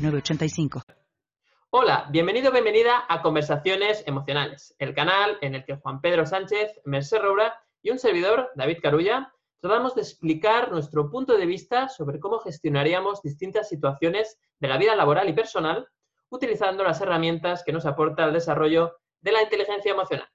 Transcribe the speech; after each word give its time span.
906985. 0.00 0.82
Hola, 1.70 2.08
bienvenido, 2.10 2.50
bienvenida 2.50 3.04
a 3.08 3.22
Conversaciones 3.22 4.02
Emocionales, 4.06 4.74
el 4.78 4.94
canal 4.94 5.38
en 5.40 5.54
el 5.54 5.64
que 5.64 5.76
Juan 5.76 6.00
Pedro 6.00 6.26
Sánchez, 6.26 6.80
Merced 6.84 7.20
Roura 7.20 7.54
y 7.82 7.90
un 7.90 7.98
servidor, 7.98 8.50
David 8.56 8.78
Carulla, 8.82 9.32
tratamos 9.60 9.94
de 9.94 10.02
explicar 10.02 10.72
nuestro 10.72 11.10
punto 11.10 11.36
de 11.36 11.46
vista 11.46 11.88
sobre 11.88 12.18
cómo 12.18 12.40
gestionaríamos 12.40 13.22
distintas 13.22 13.68
situaciones 13.68 14.40
de 14.58 14.68
la 14.68 14.78
vida 14.78 14.96
laboral 14.96 15.28
y 15.28 15.32
personal 15.32 15.86
utilizando 16.30 16.82
las 16.82 17.00
herramientas 17.00 17.62
que 17.64 17.72
nos 17.72 17.86
aporta 17.86 18.24
el 18.24 18.32
desarrollo 18.32 18.96
de 19.20 19.32
la 19.32 19.42
inteligencia 19.42 19.92
emocional. 19.92 20.28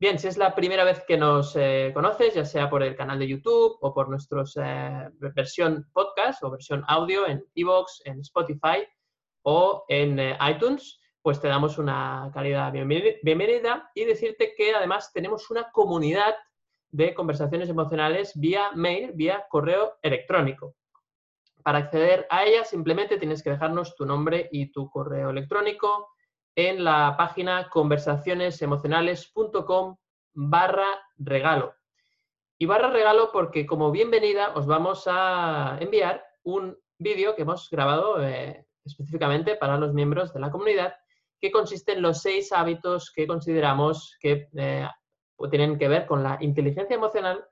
Bien, 0.00 0.18
si 0.18 0.26
es 0.26 0.36
la 0.36 0.56
primera 0.56 0.82
vez 0.82 1.04
que 1.06 1.16
nos 1.16 1.54
eh, 1.54 1.92
conoces, 1.94 2.34
ya 2.34 2.44
sea 2.44 2.68
por 2.68 2.82
el 2.82 2.96
canal 2.96 3.16
de 3.20 3.28
YouTube 3.28 3.78
o 3.80 3.94
por 3.94 4.08
nuestra 4.08 4.42
eh, 4.56 5.08
versión 5.34 5.88
podcast 5.92 6.42
o 6.42 6.50
versión 6.50 6.84
audio 6.88 7.28
en 7.28 7.44
Evox, 7.54 8.02
en 8.04 8.18
Spotify 8.20 8.84
o 9.42 9.84
en 9.88 10.18
eh, 10.18 10.36
iTunes, 10.50 11.00
pues 11.22 11.40
te 11.40 11.46
damos 11.46 11.78
una 11.78 12.28
calidad 12.34 12.72
bienvenida 12.72 13.88
y 13.94 14.04
decirte 14.04 14.54
que 14.56 14.74
además 14.74 15.12
tenemos 15.12 15.48
una 15.50 15.70
comunidad 15.70 16.34
de 16.90 17.14
conversaciones 17.14 17.68
emocionales 17.68 18.32
vía 18.34 18.72
mail, 18.74 19.12
vía 19.14 19.46
correo 19.48 19.98
electrónico. 20.02 20.74
Para 21.62 21.78
acceder 21.78 22.26
a 22.30 22.44
ella 22.44 22.64
simplemente 22.64 23.16
tienes 23.16 23.44
que 23.44 23.50
dejarnos 23.50 23.94
tu 23.94 24.04
nombre 24.04 24.48
y 24.50 24.72
tu 24.72 24.90
correo 24.90 25.30
electrónico 25.30 26.13
en 26.56 26.84
la 26.84 27.16
página 27.16 27.68
conversacionesemocionales.com 27.68 29.96
barra 30.34 30.86
regalo. 31.16 31.74
Y 32.58 32.66
barra 32.66 32.90
regalo 32.90 33.30
porque 33.32 33.66
como 33.66 33.90
bienvenida 33.90 34.52
os 34.54 34.66
vamos 34.66 35.04
a 35.06 35.76
enviar 35.80 36.24
un 36.44 36.78
vídeo 36.98 37.34
que 37.34 37.42
hemos 37.42 37.68
grabado 37.70 38.22
eh, 38.22 38.66
específicamente 38.84 39.56
para 39.56 39.76
los 39.76 39.92
miembros 39.92 40.32
de 40.32 40.40
la 40.40 40.50
comunidad 40.50 40.94
que 41.40 41.50
consiste 41.50 41.92
en 41.92 42.02
los 42.02 42.22
seis 42.22 42.52
hábitos 42.52 43.12
que 43.14 43.26
consideramos 43.26 44.16
que 44.20 44.48
eh, 44.56 44.88
tienen 45.50 45.78
que 45.78 45.88
ver 45.88 46.06
con 46.06 46.22
la 46.22 46.38
inteligencia 46.40 46.96
emocional 46.96 47.44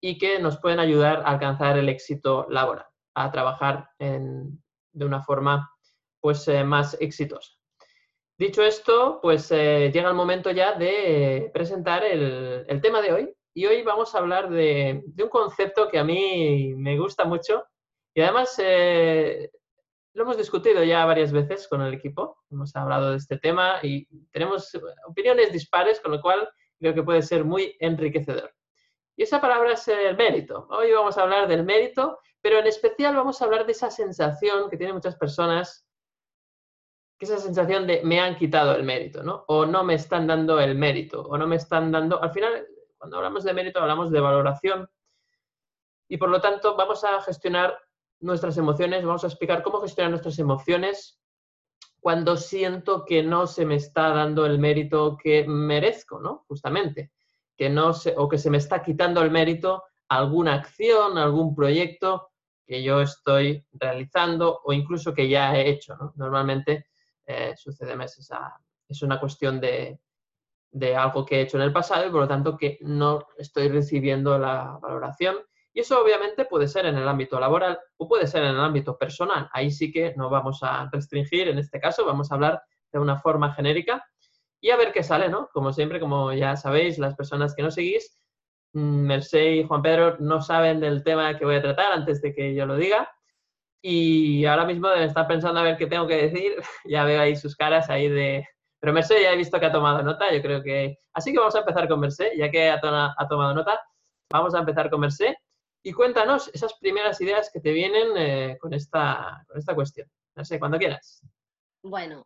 y 0.00 0.18
que 0.18 0.40
nos 0.40 0.58
pueden 0.58 0.80
ayudar 0.80 1.20
a 1.20 1.30
alcanzar 1.30 1.78
el 1.78 1.88
éxito 1.88 2.46
laboral, 2.50 2.86
a 3.14 3.30
trabajar 3.30 3.88
de 3.98 5.04
una 5.04 5.22
forma 5.22 5.70
pues, 6.20 6.46
eh, 6.48 6.64
más 6.64 6.96
exitosa. 7.00 7.52
Dicho 8.42 8.64
esto, 8.64 9.20
pues 9.22 9.52
eh, 9.52 9.92
llega 9.94 10.08
el 10.08 10.16
momento 10.16 10.50
ya 10.50 10.72
de 10.72 11.48
presentar 11.54 12.02
el, 12.02 12.80
tema 12.82 13.00
de 13.00 13.12
hoy. 13.12 13.36
Y 13.54 13.66
hoy 13.66 13.84
vamos 13.84 14.12
a 14.12 14.18
hablar 14.18 14.50
de, 14.50 15.00
un 15.16 15.28
concepto 15.28 15.88
que 15.88 16.00
a 16.00 16.02
mí 16.02 16.74
me 16.74 16.98
gusta 16.98 17.24
mucho 17.24 17.64
y 18.12 18.20
además 18.20 18.52
eh, 18.58 19.48
lo 20.14 20.24
hemos 20.24 20.36
discutido 20.36 20.82
ya 20.82 21.04
varias 21.04 21.30
veces 21.30 21.68
con 21.68 21.82
el 21.82 21.94
equipo. 21.94 22.38
Hemos 22.50 22.74
hablado 22.74 23.12
de 23.12 23.18
este 23.18 23.38
tema 23.38 23.78
y 23.80 24.08
tenemos 24.32 24.76
opiniones 25.06 25.52
dispares, 25.52 26.00
con 26.00 26.10
lo 26.10 26.20
cual 26.20 26.50
creo 26.80 26.94
que 26.94 27.04
puede 27.04 27.22
ser 27.22 27.44
muy 27.44 27.76
enriquecedor. 27.78 28.52
Y 29.16 29.22
esa 29.22 29.40
palabra 29.40 29.74
es 29.74 29.86
el 29.86 30.16
mérito. 30.16 30.66
Hoy 30.68 30.90
vamos 30.90 31.16
a 31.16 31.22
hablar 31.22 31.46
del 31.46 31.62
mérito, 31.62 32.18
pero 32.40 32.58
en 32.58 32.66
especial 32.66 33.14
vamos 33.14 33.40
a 33.40 33.44
hablar 33.44 33.66
de 33.66 33.70
esa 33.70 33.92
sensación 33.92 34.68
que 34.68 34.76
tienen 34.76 34.96
muchas 34.96 35.14
personas 35.14 35.86
esa 37.24 37.38
sensación 37.38 37.86
de 37.86 38.02
me 38.04 38.20
han 38.20 38.36
quitado 38.36 38.74
el 38.74 38.82
mérito, 38.84 39.22
¿no? 39.22 39.44
O 39.48 39.66
no 39.66 39.84
me 39.84 39.94
están 39.94 40.26
dando 40.26 40.60
el 40.60 40.74
mérito, 40.74 41.22
o 41.22 41.38
no 41.38 41.46
me 41.46 41.56
están 41.56 41.92
dando... 41.92 42.22
Al 42.22 42.30
final, 42.32 42.66
cuando 42.98 43.16
hablamos 43.16 43.44
de 43.44 43.54
mérito, 43.54 43.80
hablamos 43.80 44.10
de 44.10 44.20
valoración 44.20 44.88
y 46.08 46.16
por 46.16 46.28
lo 46.28 46.40
tanto 46.40 46.76
vamos 46.76 47.04
a 47.04 47.20
gestionar 47.22 47.78
nuestras 48.20 48.56
emociones, 48.58 49.04
vamos 49.04 49.24
a 49.24 49.28
explicar 49.28 49.62
cómo 49.62 49.80
gestionar 49.80 50.10
nuestras 50.10 50.38
emociones 50.38 51.18
cuando 52.00 52.36
siento 52.36 53.04
que 53.04 53.22
no 53.22 53.46
se 53.46 53.64
me 53.64 53.76
está 53.76 54.08
dando 54.10 54.44
el 54.44 54.58
mérito 54.58 55.16
que 55.16 55.46
merezco, 55.46 56.20
¿no? 56.20 56.44
Justamente, 56.48 57.12
que 57.56 57.70
no 57.70 57.92
se, 57.92 58.14
o 58.16 58.28
que 58.28 58.38
se 58.38 58.50
me 58.50 58.58
está 58.58 58.82
quitando 58.82 59.22
el 59.22 59.30
mérito 59.30 59.84
alguna 60.08 60.54
acción, 60.54 61.16
algún 61.16 61.54
proyecto 61.54 62.30
que 62.66 62.82
yo 62.82 63.00
estoy 63.00 63.64
realizando 63.72 64.60
o 64.64 64.72
incluso 64.72 65.14
que 65.14 65.28
ya 65.28 65.56
he 65.56 65.70
hecho, 65.70 65.96
¿no? 65.96 66.12
Normalmente 66.16 66.86
eh, 67.26 67.54
sucede 67.56 67.96
meses. 67.96 68.30
es 68.88 69.02
una 69.02 69.20
cuestión 69.20 69.60
de, 69.60 69.98
algo 70.96 71.24
que 71.24 71.36
he 71.36 71.42
hecho 71.42 71.56
en 71.56 71.64
el 71.64 71.72
pasado 71.72 72.06
y 72.06 72.10
por 72.10 72.22
lo 72.22 72.28
tanto 72.28 72.56
que 72.56 72.78
no 72.80 73.26
estoy 73.36 73.68
recibiendo 73.68 74.38
la 74.38 74.78
valoración. 74.80 75.36
Y 75.74 75.80
eso 75.80 76.02
obviamente 76.02 76.44
puede 76.44 76.68
ser 76.68 76.84
en 76.86 76.96
el 76.96 77.08
ámbito 77.08 77.40
laboral 77.40 77.78
o 77.96 78.06
puede 78.06 78.26
ser 78.26 78.42
en 78.44 78.50
el 78.50 78.60
ámbito 78.60 78.98
personal. 78.98 79.48
Ahí 79.52 79.70
sí 79.70 79.90
que 79.90 80.14
no 80.16 80.28
vamos 80.28 80.62
a 80.62 80.88
restringir, 80.92 81.48
en 81.48 81.58
este 81.58 81.80
caso 81.80 82.04
vamos 82.04 82.30
a 82.30 82.34
hablar 82.34 82.62
de 82.92 82.98
una 82.98 83.20
forma 83.20 83.54
genérica 83.54 84.04
y 84.60 84.70
a 84.70 84.76
ver 84.76 84.92
qué 84.92 85.02
sale, 85.02 85.28
¿no? 85.28 85.48
Como 85.52 85.72
siempre, 85.72 85.98
como 85.98 86.32
ya 86.32 86.56
sabéis, 86.56 86.98
las 86.98 87.16
personas 87.16 87.54
que 87.54 87.62
no 87.62 87.70
seguís, 87.70 88.16
mm, 88.74 89.06
Mercé 89.06 89.56
y 89.56 89.64
Juan 89.64 89.82
Pedro 89.82 90.16
no 90.20 90.40
saben 90.40 90.78
del 90.78 91.02
tema 91.02 91.36
que 91.38 91.44
voy 91.44 91.56
a 91.56 91.62
tratar 91.62 91.92
antes 91.92 92.22
de 92.22 92.32
que 92.34 92.54
yo 92.54 92.64
lo 92.64 92.76
diga. 92.76 93.10
Y 93.84 94.46
ahora 94.46 94.64
mismo 94.64 94.88
deben 94.88 95.08
estar 95.08 95.26
pensando 95.26 95.58
a 95.58 95.64
ver 95.64 95.76
qué 95.76 95.88
tengo 95.88 96.06
que 96.06 96.28
decir. 96.28 96.54
ya 96.84 97.04
veo 97.04 97.20
ahí 97.20 97.36
sus 97.36 97.56
caras 97.56 97.90
ahí 97.90 98.08
de... 98.08 98.46
Pero 98.80 98.92
Merced 98.92 99.20
ya 99.20 99.32
he 99.32 99.36
visto 99.36 99.60
que 99.60 99.66
ha 99.66 99.72
tomado 99.72 100.02
nota, 100.02 100.32
yo 100.32 100.40
creo 100.40 100.62
que... 100.62 100.98
Así 101.12 101.32
que 101.32 101.38
vamos 101.38 101.54
a 101.54 101.60
empezar 101.60 101.88
con 101.88 102.00
Merced, 102.00 102.32
ya 102.36 102.50
que 102.50 102.70
ha, 102.70 102.80
tomado 102.80 103.54
nota. 103.54 103.80
Vamos 104.30 104.54
a 104.54 104.60
empezar 104.60 104.88
con 104.90 105.00
Merced. 105.00 105.34
Y 105.84 105.92
cuéntanos 105.92 106.48
esas 106.54 106.74
primeras 106.78 107.20
ideas 107.20 107.50
que 107.52 107.60
te 107.60 107.72
vienen 107.72 108.16
eh, 108.16 108.58
con, 108.60 108.72
esta, 108.72 109.44
con 109.48 109.58
esta 109.58 109.74
cuestión. 109.74 110.08
No 110.36 110.44
sé, 110.44 110.58
cuando 110.58 110.78
quieras. 110.78 111.22
Bueno, 111.82 112.24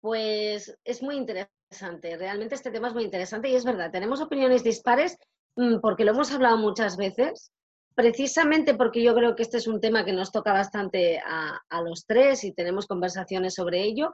pues 0.00 0.78
es 0.84 1.02
muy 1.02 1.16
interesante. 1.16 2.16
Realmente 2.16 2.54
este 2.54 2.70
tema 2.70 2.88
es 2.88 2.94
muy 2.94 3.04
interesante 3.04 3.48
y 3.48 3.54
es 3.54 3.64
verdad, 3.64 3.90
tenemos 3.90 4.20
opiniones 4.20 4.64
dispares 4.64 5.16
mm, 5.56 5.80
porque 5.80 6.04
lo 6.04 6.12
hemos 6.12 6.32
hablado 6.32 6.58
muchas 6.58 6.96
veces 6.96 7.52
precisamente 7.94 8.74
porque 8.74 9.02
yo 9.02 9.14
creo 9.14 9.34
que 9.34 9.42
este 9.42 9.58
es 9.58 9.66
un 9.66 9.80
tema 9.80 10.04
que 10.04 10.12
nos 10.12 10.32
toca 10.32 10.52
bastante 10.52 11.18
a, 11.18 11.82
los 11.82 12.06
tres 12.06 12.44
y 12.44 12.52
tenemos 12.52 12.86
conversaciones 12.86 13.54
sobre 13.54 13.82
ello, 13.82 14.12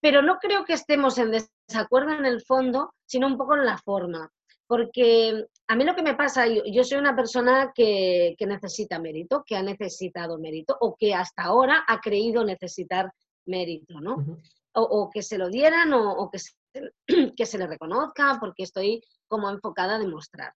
pero 0.00 0.22
no 0.22 0.38
creo 0.38 0.64
que 0.64 0.74
estemos 0.74 1.18
en 1.18 1.32
desacuerdo 1.32 2.12
en 2.12 2.26
el 2.26 2.42
fondo, 2.42 2.94
sino 3.06 3.26
un 3.26 3.36
poco 3.36 3.56
en 3.56 3.64
la 3.64 3.78
forma. 3.78 4.30
Porque 4.66 5.46
a 5.68 5.76
mí 5.76 5.84
lo 5.84 5.94
que 5.94 6.02
me 6.02 6.14
pasa, 6.14 6.46
yo, 6.46 6.84
soy 6.84 6.98
una 6.98 7.14
persona 7.14 7.72
que, 7.74 8.36
necesita 8.40 8.98
mérito, 8.98 9.44
que 9.46 9.56
ha 9.56 9.62
necesitado 9.62 10.38
mérito 10.38 10.76
o 10.80 10.96
que 10.96 11.14
hasta 11.14 11.42
ahora 11.42 11.84
ha 11.86 12.00
creído 12.00 12.44
necesitar 12.44 13.12
mérito, 13.44 14.00
¿no? 14.00 14.38
o, 14.74 15.10
que 15.10 15.22
se 15.22 15.36
lo 15.36 15.50
dieran 15.50 15.92
o, 15.92 16.30
que, 16.30 16.38
se, 16.38 16.52
que 17.36 17.46
se 17.46 17.58
le 17.58 17.66
reconozca 17.66 18.38
porque 18.40 18.62
estoy 18.62 19.02
como 19.28 19.50
enfocada 19.50 19.96
a 19.96 19.98
demostrar. 19.98 20.54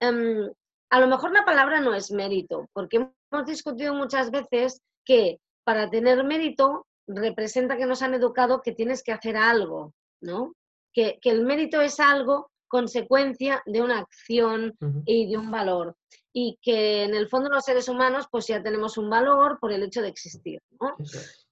Em, 0.00 0.48
a 0.90 1.00
lo 1.00 1.06
mejor 1.06 1.32
la 1.32 1.44
palabra 1.44 1.80
no 1.80 1.94
es 1.94 2.10
mérito, 2.10 2.68
porque 2.72 2.96
hemos 2.96 3.46
discutido 3.46 3.94
muchas 3.94 4.30
veces 4.30 4.80
que 5.04 5.40
para 5.64 5.90
tener 5.90 6.24
mérito 6.24 6.86
representa 7.06 7.76
que 7.76 7.86
nos 7.86 8.02
han 8.02 8.14
educado 8.14 8.62
que 8.62 8.72
tienes 8.72 9.02
que 9.02 9.12
hacer 9.12 9.36
algo, 9.36 9.92
¿no? 10.20 10.54
Que, 10.92 11.18
el 11.22 11.44
mérito 11.44 11.80
es 11.80 12.00
algo 12.00 12.50
consecuencia 12.68 13.62
de 13.66 13.82
una 13.82 13.98
acción 13.98 14.74
y 15.06 15.30
de 15.30 15.38
un 15.38 15.50
valor. 15.50 15.96
Y 16.32 16.58
que 16.60 17.04
en 17.04 17.14
el 17.14 17.28
fondo 17.28 17.48
los 17.48 17.64
seres 17.64 17.88
humanos 17.88 18.26
pues 18.30 18.46
ya 18.46 18.62
tenemos 18.62 18.98
un 18.98 19.08
valor 19.08 19.58
por 19.58 19.72
el 19.72 19.82
hecho 19.82 20.02
de 20.02 20.08
existir, 20.08 20.60
¿no? 20.80 20.96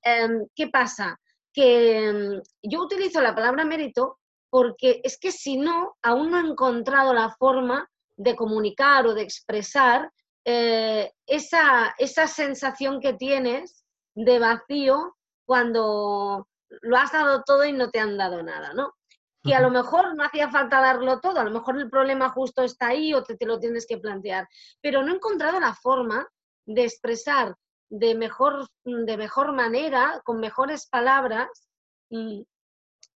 Em, 0.02 0.46
¿Qué 0.54 0.68
pasa? 0.68 1.18
Que 1.52 2.06
em, 2.06 2.42
yo 2.62 2.82
utilizo 2.82 3.20
la 3.20 3.34
palabra 3.34 3.64
mérito 3.64 4.18
porque 4.50 5.00
es 5.04 5.18
que 5.18 5.32
si 5.32 5.56
no, 5.56 5.96
aún 6.02 6.30
no 6.30 6.38
he 6.38 6.50
encontrado 6.50 7.12
la 7.14 7.30
forma 7.30 7.88
de 8.16 8.34
comunicar 8.34 9.06
o 9.06 9.14
de 9.14 9.22
expresar 9.22 10.10
eh, 10.44 11.12
esa, 11.26 11.94
esa 11.98 12.26
sensación 12.26 13.00
que 13.00 13.12
tienes 13.12 13.84
de 14.14 14.38
vacío 14.38 15.16
cuando 15.44 16.48
lo 16.68 16.96
has 16.96 17.12
dado 17.12 17.42
todo 17.44 17.64
y 17.64 17.72
no 17.72 17.90
te 17.90 18.00
han 18.00 18.16
dado 18.16 18.42
nada, 18.42 18.72
¿no? 18.74 18.94
Que 19.42 19.54
a 19.54 19.60
lo 19.60 19.70
mejor 19.70 20.16
no 20.16 20.24
hacía 20.24 20.50
falta 20.50 20.80
darlo 20.80 21.20
todo, 21.20 21.38
a 21.38 21.44
lo 21.44 21.52
mejor 21.52 21.78
el 21.78 21.88
problema 21.88 22.30
justo 22.30 22.62
está 22.62 22.88
ahí 22.88 23.14
o 23.14 23.22
te, 23.22 23.36
te 23.36 23.46
lo 23.46 23.60
tienes 23.60 23.86
que 23.86 23.98
plantear, 23.98 24.48
pero 24.80 25.02
no 25.02 25.12
he 25.12 25.16
encontrado 25.16 25.60
la 25.60 25.74
forma 25.74 26.26
de 26.64 26.84
expresar 26.84 27.54
de 27.88 28.14
mejor, 28.14 28.68
de 28.84 29.16
mejor 29.16 29.52
manera, 29.52 30.20
con 30.24 30.40
mejores 30.40 30.88
palabras, 30.88 31.68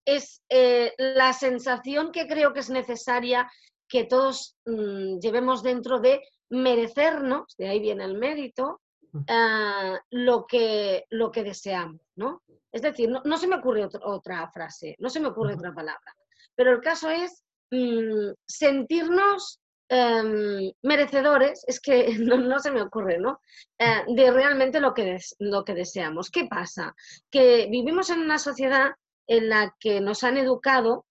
es 0.04 0.42
eh, 0.48 0.94
la 0.98 1.32
sensación 1.32 2.12
que 2.12 2.26
creo 2.26 2.52
que 2.52 2.60
es 2.60 2.70
necesaria 2.70 3.50
que 3.90 4.04
todos 4.04 4.56
mm, 4.64 5.18
llevemos 5.18 5.62
dentro 5.62 5.98
de 6.00 6.22
merecernos, 6.48 7.56
de 7.58 7.68
ahí 7.68 7.80
viene 7.80 8.04
el 8.04 8.16
mérito, 8.16 8.80
ah, 9.28 9.98
lo, 10.10 10.46
que, 10.46 11.04
lo 11.10 11.30
que 11.30 11.42
deseamos, 11.42 12.00
¿no? 12.14 12.42
Es 12.72 12.82
decir, 12.82 13.10
no, 13.10 13.36
se 13.36 13.48
me 13.48 13.56
ocurre 13.56 13.88
otra 14.04 14.48
frase, 14.52 14.94
no 15.00 15.10
se 15.10 15.18
me 15.20 15.28
ocurre 15.28 15.54
otra 15.54 15.74
palabra, 15.74 16.14
pero 16.54 16.70
el 16.70 16.80
caso 16.80 17.10
es 17.10 17.42
mm, 17.72 18.30
sentirnos 18.46 19.60
em, 19.88 20.70
merecedores, 20.82 21.64
es 21.66 21.80
que 21.80 22.14
no, 22.18 22.58
se 22.60 22.70
me 22.70 22.82
ocurre, 22.82 23.18
¿no? 23.18 23.40
Eh, 23.76 24.04
de 24.06 24.30
realmente 24.30 24.78
lo 24.78 24.94
que, 24.94 25.18
lo 25.40 25.64
que 25.64 25.74
deseamos. 25.74 26.30
¿Qué 26.30 26.46
pasa? 26.46 26.94
Que 27.28 27.66
vivimos 27.68 28.10
en 28.10 28.20
una 28.20 28.38
sociedad 28.38 28.92
en 29.26 29.48
la 29.48 29.74
que 29.80 30.00
nos 30.00 30.22
han 30.22 30.36
educado 30.36 31.06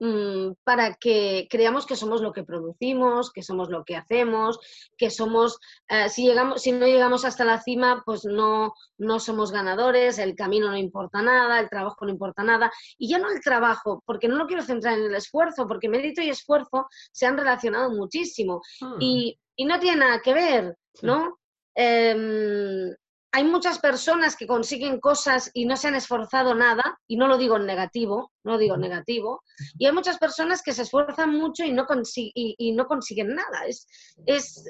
mm, 0.00 0.54
para 0.64 0.94
que 0.94 1.46
creamos 1.48 1.86
que 1.86 1.94
somos 1.94 2.20
lo 2.20 2.32
que 2.32 2.42
producimos, 2.42 3.30
que 3.32 3.42
somos 3.42 3.70
lo 3.70 3.84
que 3.84 3.96
hacemos, 3.96 4.58
que 4.96 5.10
somos, 5.10 5.58
eh, 5.88 6.08
si, 6.08 6.24
llegamos, 6.24 6.62
si 6.62 6.72
no 6.72 6.86
llegamos 6.86 7.24
hasta 7.24 7.44
la 7.44 7.62
cima, 7.62 8.02
pues 8.04 8.24
no, 8.24 8.74
no 8.98 9.20
somos 9.20 9.52
ganadores, 9.52 10.18
el 10.18 10.34
camino 10.34 10.70
no 10.70 10.76
importa 10.76 11.22
nada, 11.22 11.60
el 11.60 11.68
trabajo 11.68 12.04
no 12.04 12.10
importa 12.10 12.42
nada. 12.42 12.72
Y 12.98 13.08
ya 13.08 13.18
no 13.18 13.30
el 13.30 13.40
trabajo, 13.40 14.02
porque 14.04 14.26
no 14.26 14.36
lo 14.36 14.46
quiero 14.46 14.62
centrar 14.62 14.98
en 14.98 15.04
el 15.04 15.14
esfuerzo, 15.14 15.68
porque 15.68 15.88
mérito 15.88 16.22
y 16.22 16.30
esfuerzo 16.30 16.88
se 17.12 17.26
han 17.26 17.38
relacionado 17.38 17.90
muchísimo. 17.90 18.62
Ah. 18.82 18.96
Y, 18.98 19.38
no 19.62 19.78
tiene 19.78 19.98
nada 19.98 20.22
que 20.22 20.32
ver, 20.32 20.74
¿no? 21.02 21.38
Em, 21.74 22.94
hay 23.32 23.44
muchas 23.44 23.78
personas 23.78 24.36
que 24.36 24.46
consiguen 24.46 24.98
cosas 24.98 25.50
y 25.54 25.64
no 25.64 25.76
se 25.76 25.88
han 25.88 25.94
esforzado 25.94 26.54
nada, 26.54 26.98
y 27.06 27.16
no 27.16 27.28
lo 27.28 27.38
digo 27.38 27.56
en 27.56 27.66
negativo, 27.66 28.32
no 28.44 28.52
lo 28.52 28.58
digo 28.58 28.74
en 28.74 28.80
negativo, 28.80 29.42
y 29.78 29.86
hay 29.86 29.92
muchas 29.92 30.18
personas 30.18 30.62
que 30.62 30.72
se 30.72 30.82
esfuerzan 30.82 31.36
mucho 31.36 31.64
y 31.64 31.72
no, 31.72 31.86
y, 32.14 32.72
no 32.72 32.86
consiguen 32.86 33.34
nada. 33.34 33.66
Es, 33.66 33.86
es, 34.26 34.64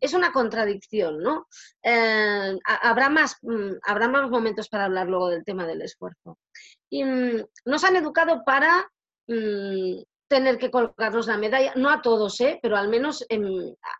es, 0.00 0.14
una 0.14 0.32
contradicción, 0.32 1.22
¿no? 1.22 1.48
Eh, 1.82 2.56
habrá, 2.64 3.08
más, 3.08 3.36
mm, 3.42 3.78
habrá 3.82 4.08
más 4.08 4.30
momentos 4.30 4.68
para 4.68 4.84
hablar 4.84 5.08
luego 5.08 5.28
del 5.28 5.44
tema 5.44 5.66
del 5.66 5.82
esfuerzo. 5.82 6.38
Y 6.88 7.02
mm, 7.02 7.44
nos 7.64 7.82
han 7.82 7.96
educado 7.96 8.44
para 8.44 8.88
mm, 9.26 10.02
tener 10.28 10.58
que 10.58 10.70
colgarnos 10.70 11.26
la 11.26 11.36
medalla, 11.36 11.72
no 11.76 11.90
a 11.90 12.00
todos, 12.00 12.40
¿eh? 12.40 12.58
pero 12.62 12.76
al 12.76 12.88
menos 12.88 13.24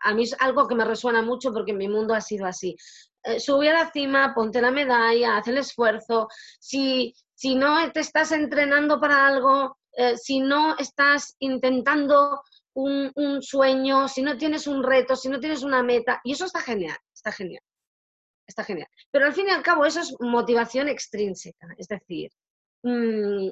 a 0.00 0.14
mí 0.14 0.22
es 0.22 0.36
algo 0.40 0.66
que 0.66 0.74
me 0.74 0.84
resuena 0.84 1.22
mucho 1.22 1.52
porque 1.52 1.72
en 1.72 1.78
mi 1.78 1.88
mundo 1.88 2.14
ha 2.14 2.20
sido 2.20 2.46
así. 2.46 2.76
Eh, 3.24 3.40
sube 3.40 3.70
a 3.70 3.72
la 3.72 3.90
cima, 3.90 4.34
ponte 4.34 4.60
la 4.60 4.70
medalla, 4.70 5.36
haz 5.36 5.48
el 5.48 5.58
esfuerzo. 5.58 6.28
Si, 6.60 7.14
si 7.34 7.54
no 7.54 7.90
te 7.92 8.00
estás 8.00 8.32
entrenando 8.32 9.00
para 9.00 9.26
algo, 9.26 9.78
eh, 9.92 10.16
si 10.16 10.40
no 10.40 10.76
estás 10.78 11.34
intentando 11.38 12.42
un, 12.74 13.40
sueño, 13.40 14.08
si 14.08 14.22
no 14.22 14.36
tienes 14.36 14.66
un 14.66 14.82
reto, 14.82 15.16
si 15.16 15.28
no 15.28 15.40
tienes 15.40 15.62
una 15.62 15.82
meta, 15.82 16.20
y 16.24 16.32
eso 16.32 16.44
está 16.44 16.60
genial, 16.60 16.96
está 17.14 17.32
genial, 17.32 17.62
está 18.46 18.64
genial. 18.64 18.88
Pero 19.10 19.26
al 19.26 19.32
fin 19.32 19.46
y 19.48 19.50
al 19.52 19.62
cabo 19.62 19.84
eso 19.86 20.00
es 20.00 20.14
motivación 20.20 20.88
extrínseca, 20.88 21.68
es 21.78 21.88
decir, 21.88 22.30
mm, 22.82 23.48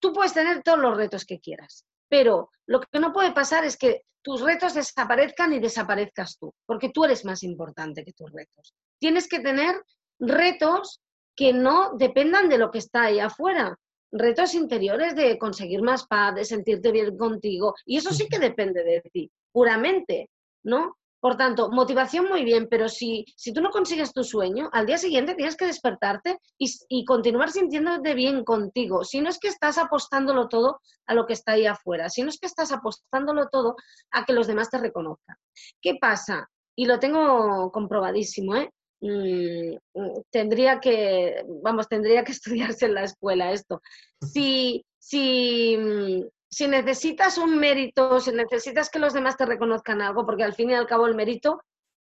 tú 0.00 0.12
puedes 0.12 0.34
tener 0.34 0.62
todos 0.62 0.78
los 0.78 0.96
retos 0.96 1.24
que 1.24 1.38
quieras, 1.38 1.84
pero 2.08 2.50
lo 2.66 2.80
que 2.80 3.00
no 3.00 3.12
puede 3.12 3.32
pasar 3.32 3.64
es 3.64 3.76
que 3.76 4.02
tus 4.22 4.40
retos 4.40 4.74
desaparezcan 4.74 5.52
y 5.52 5.60
desaparezcas 5.60 6.38
tú, 6.38 6.52
porque 6.66 6.90
tú 6.90 7.04
eres 7.04 7.24
más 7.24 7.42
importante 7.42 8.04
que 8.04 8.12
tus 8.12 8.30
retos. 8.32 8.74
Tienes 8.98 9.28
que 9.28 9.40
tener 9.40 9.82
retos 10.18 11.00
que 11.36 11.52
no 11.52 11.96
dependan 11.96 12.48
de 12.48 12.58
lo 12.58 12.70
que 12.70 12.78
está 12.78 13.04
ahí 13.04 13.20
afuera, 13.20 13.78
retos 14.10 14.54
interiores 14.54 15.14
de 15.14 15.38
conseguir 15.38 15.82
más 15.82 16.06
paz, 16.06 16.34
de 16.34 16.44
sentirte 16.44 16.90
bien 16.90 17.16
contigo, 17.16 17.74
y 17.84 17.98
eso 17.98 18.12
sí 18.12 18.28
que 18.28 18.38
depende 18.38 18.82
de 18.82 19.02
ti, 19.12 19.30
puramente, 19.52 20.30
¿no? 20.64 20.96
Por 21.20 21.36
tanto, 21.36 21.70
motivación 21.70 22.26
muy 22.28 22.44
bien, 22.44 22.68
pero 22.70 22.88
si, 22.88 23.24
si 23.36 23.52
tú 23.52 23.60
no 23.60 23.70
consigues 23.70 24.12
tu 24.12 24.22
sueño, 24.22 24.68
al 24.72 24.86
día 24.86 24.98
siguiente 24.98 25.34
tienes 25.34 25.56
que 25.56 25.66
despertarte 25.66 26.38
y, 26.56 26.72
y, 26.88 27.04
continuar 27.04 27.50
sintiéndote 27.50 28.14
bien 28.14 28.44
contigo. 28.44 29.04
Si 29.04 29.20
no 29.20 29.28
es 29.28 29.38
que 29.38 29.48
estás 29.48 29.78
apostándolo 29.78 30.48
todo 30.48 30.80
a 31.06 31.14
lo 31.14 31.26
que 31.26 31.32
está 31.32 31.52
ahí 31.52 31.66
afuera, 31.66 32.08
si 32.08 32.22
no 32.22 32.28
es 32.28 32.38
que 32.38 32.46
estás 32.46 32.70
apostándolo 32.70 33.48
todo 33.48 33.74
a 34.12 34.24
que 34.24 34.32
los 34.32 34.46
demás 34.46 34.70
te 34.70 34.78
reconozcan. 34.78 35.36
¿Qué 35.82 35.96
pasa? 36.00 36.48
Y 36.76 36.86
lo 36.86 37.00
tengo 37.00 37.72
comprobadísimo, 37.72 38.54
¿eh? 38.54 38.70
Mm, 39.00 39.76
mm, 39.94 40.22
tendría 40.30 40.80
que, 40.80 41.44
vamos, 41.62 41.88
tendría 41.88 42.24
que 42.24 42.32
estudiarse 42.76 42.86
en 42.86 42.94
la 42.94 43.04
escuela 43.04 43.52
esto. 43.52 43.80
Si, 44.20 44.84
si, 44.98 45.76
mm, 45.76 46.22
si 46.50 46.66
necesitas 46.66 47.38
un 47.38 47.58
mérito, 47.58 48.20
si 48.20 48.32
necesitas 48.32 48.90
que 48.90 48.98
los 48.98 49.12
demás 49.12 49.36
te 49.36 49.46
reconozcan 49.46 50.00
algo, 50.00 50.24
porque 50.24 50.44
al 50.44 50.54
fin 50.54 50.70
y 50.70 50.74
al 50.74 50.86
cabo 50.86 51.06
el 51.06 51.14
mérito 51.14 51.62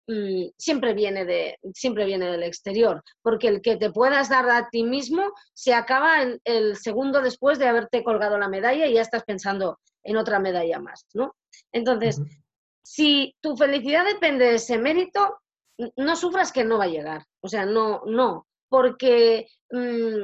mm, 0.08 0.50
siempre, 0.58 0.94
viene 0.94 1.26
de, 1.26 1.60
siempre 1.74 2.06
viene 2.06 2.30
del 2.32 2.44
exterior, 2.44 3.04
porque 3.22 3.48
el 3.48 3.62
que 3.62 3.78
te 3.78 3.92
puedas 3.92 4.30
dar 4.30 4.50
a 4.50 4.70
ti 4.70 4.84
mismo 4.84 5.32
se 5.54 5.74
acaba 5.74 6.22
el, 6.22 6.42
el 6.44 6.76
segundo 6.78 7.22
después 7.22 7.60
de 7.60 7.68
haberte 7.68 8.04
colgado 8.04 8.38
la 8.38 8.50
medalla 8.50 8.88
y 8.88 8.96
ya 8.96 9.02
estás 9.02 9.24
pensando 9.24 9.80
en 10.04 10.18
otra 10.18 10.40
medalla 10.40 10.80
más, 10.80 11.06
¿no? 11.14 11.36
Entonces, 11.72 12.20
si 12.84 13.36
tu 13.42 13.56
felicidad 13.56 14.06
depende 14.06 14.46
de 14.46 14.56
ese 14.56 14.78
mérito, 14.78 15.40
no 15.96 16.16
sufras 16.16 16.52
que 16.52 16.64
no 16.64 16.78
va 16.78 16.86
a 16.86 16.90
llegar, 16.90 17.26
o 17.42 17.48
sea, 17.48 17.66
no, 17.66 18.02
no, 18.06 18.48
porque 18.70 19.48
mm, 19.72 20.24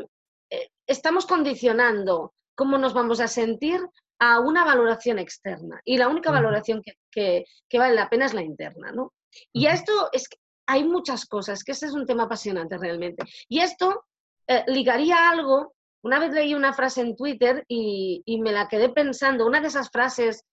eh, 0.49 0.69
estamos 0.87 1.25
condicionando 1.25 2.33
cómo 2.55 2.77
nos 2.77 2.93
vamos 2.93 3.19
a 3.19 3.27
sentir 3.27 3.79
a 4.19 4.39
una 4.39 4.65
valoración 4.65 5.19
externa. 5.19 5.79
Y 5.85 5.97
la 5.97 6.07
única 6.07 6.31
valoración 6.31 6.81
que, 7.11 7.45
vale 7.73 7.95
la 7.95 8.09
pena 8.09 8.25
es 8.25 8.33
la 8.33 8.41
interna, 8.41 8.91
¿no? 8.91 9.13
Y 9.53 9.67
a 9.67 9.73
esto 9.73 10.09
es 10.11 10.27
que 10.27 10.37
hay 10.65 10.83
muchas 10.83 11.25
cosas, 11.25 11.63
que 11.63 11.71
ese 11.71 11.85
es 11.85 11.93
un 11.93 12.05
tema 12.05 12.23
apasionante 12.23 12.77
realmente. 12.77 13.23
Y 13.47 13.59
esto 13.59 14.05
eh, 14.47 14.63
ligaría 14.67 15.29
algo, 15.29 15.73
una 16.01 16.19
vez 16.19 16.31
leí 16.31 16.53
una 16.53 16.73
frase 16.73 17.01
en 17.01 17.15
Twitter 17.15 17.63
y, 17.67 18.23
me 18.41 18.51
la 18.51 18.67
quedé 18.67 18.89
pensando, 18.89 19.45
una 19.45 19.61
de 19.61 19.67
esas 19.67 19.89
frases 19.89 20.43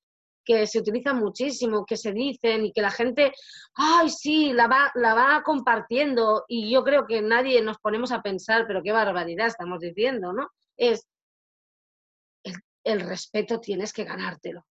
que 0.45 0.67
se 0.67 0.79
utilizan 0.79 1.19
muchísimo, 1.19 1.87
que 1.87 1.97
se 1.97 2.13
dicen 2.13 2.67
y 2.67 2.73
que 2.73 2.83
la 2.83 2.91
gente, 2.91 3.33
ay, 3.75 4.11
sí, 4.11 4.53
la 4.53 4.69
va, 4.69 4.93
la 4.95 5.15
va 5.15 5.43
compartiendo 5.43 6.45
y 6.49 6.71
yo 6.71 6.85
creo 6.85 7.07
que 7.07 7.23
nadie 7.23 7.63
nos 7.63 7.79
ponemos 7.79 8.13
a 8.13 8.21
pensar, 8.21 8.67
pero 8.67 8.83
qué 8.83 8.93
barbaridad 8.93 9.47
estamos 9.47 9.81
diciendo, 9.81 10.35
¿no? 10.35 10.49
Es, 10.77 11.06
el 12.84 13.00
respeto 13.00 13.60
tienes 13.60 13.93
que 13.93 14.05
ganártelo. 14.05 14.64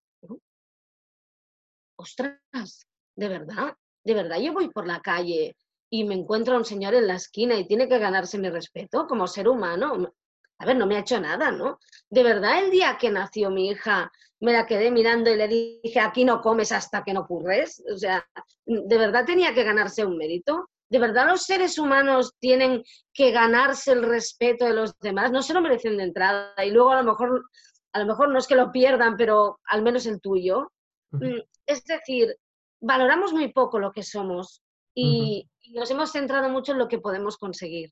Ostras, 1.95 2.87
de 3.15 3.27
verdad, 3.27 3.75
de 4.03 4.13
verdad, 4.13 4.39
yo 4.39 4.53
voy 4.53 4.69
por 4.69 4.87
la 4.87 5.01
calle 5.01 5.55
y 5.89 6.03
me 6.03 6.15
encuentro 6.15 6.55
a 6.55 6.57
un 6.57 6.65
señor 6.65 6.95
en 6.95 7.07
la 7.07 7.15
esquina 7.15 7.55
y 7.55 7.67
tiene 7.67 7.87
que 7.87 7.99
ganarse 7.99 8.37
mi 8.37 8.49
respeto 8.49 9.05
como 9.07 9.27
ser 9.27 9.47
humano. 9.47 10.13
A 10.59 10.65
ver, 10.65 10.75
no 10.75 10.87
me 10.87 10.95
ha 10.95 11.01
hecho 11.01 11.19
nada, 11.19 11.51
¿no? 11.51 11.79
De 12.09 12.23
verdad, 12.23 12.63
el 12.63 12.71
día 12.71 12.97
que 12.99 13.11
nació 13.11 13.49
mi 13.49 13.69
hija, 13.69 14.11
me 14.39 14.53
la 14.53 14.65
quedé 14.65 14.91
mirando 14.91 15.31
y 15.31 15.37
le 15.37 15.47
dije, 15.47 15.99
aquí 15.99 16.25
no 16.25 16.41
comes 16.41 16.71
hasta 16.71 17.03
que 17.03 17.13
no 17.13 17.21
ocurres. 17.21 17.83
O 17.93 17.97
sea, 17.97 18.27
¿de 18.65 18.97
verdad 18.97 19.25
tenía 19.25 19.53
que 19.53 19.63
ganarse 19.63 20.05
un 20.05 20.17
mérito? 20.17 20.69
¿De 20.89 20.99
verdad 20.99 21.27
los 21.27 21.43
seres 21.43 21.79
humanos 21.79 22.33
tienen 22.39 22.83
que 23.13 23.31
ganarse 23.31 23.93
el 23.93 24.03
respeto 24.03 24.65
de 24.65 24.73
los 24.73 24.97
demás? 24.99 25.31
No 25.31 25.41
se 25.41 25.53
lo 25.53 25.61
merecen 25.61 25.97
de 25.97 26.03
entrada 26.03 26.53
y 26.63 26.71
luego 26.71 26.91
a 26.91 27.01
lo 27.01 27.11
mejor 27.11 27.49
a 27.93 27.99
lo 27.99 28.05
mejor 28.05 28.29
no 28.29 28.39
es 28.39 28.47
que 28.47 28.55
lo 28.55 28.71
pierdan, 28.71 29.15
pero 29.17 29.59
al 29.65 29.83
menos 29.83 30.05
el 30.05 30.19
tuyo. 30.19 30.71
Mm, 31.11 31.39
es 31.67 31.85
decir, 31.85 32.35
valoramos 32.81 33.33
muy 33.33 33.53
poco 33.53 33.79
lo 33.79 33.91
que 33.91 34.03
somos 34.03 34.61
y, 34.95 35.47
nos 35.73 35.89
hemos 35.89 36.11
centrado 36.11 36.49
mucho 36.49 36.73
en 36.73 36.77
lo 36.77 36.87
que 36.89 36.99
podemos 36.99 37.37
conseguir. 37.37 37.91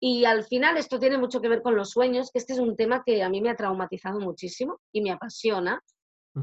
Y 0.00 0.24
al 0.24 0.44
final 0.44 0.76
esto 0.76 0.98
tiene 0.98 1.16
mucho 1.16 1.40
que 1.40 1.48
ver 1.48 1.62
con 1.62 1.76
los 1.76 1.90
sueños, 1.90 2.30
que 2.32 2.38
este 2.38 2.54
es 2.54 2.58
un 2.58 2.76
tema 2.76 3.02
que 3.06 3.22
a 3.22 3.28
mí 3.28 3.40
me 3.40 3.50
ha 3.50 3.56
traumatizado 3.56 4.18
muchísimo 4.18 4.80
y 4.92 5.00
me 5.00 5.12
apasiona. 5.12 5.80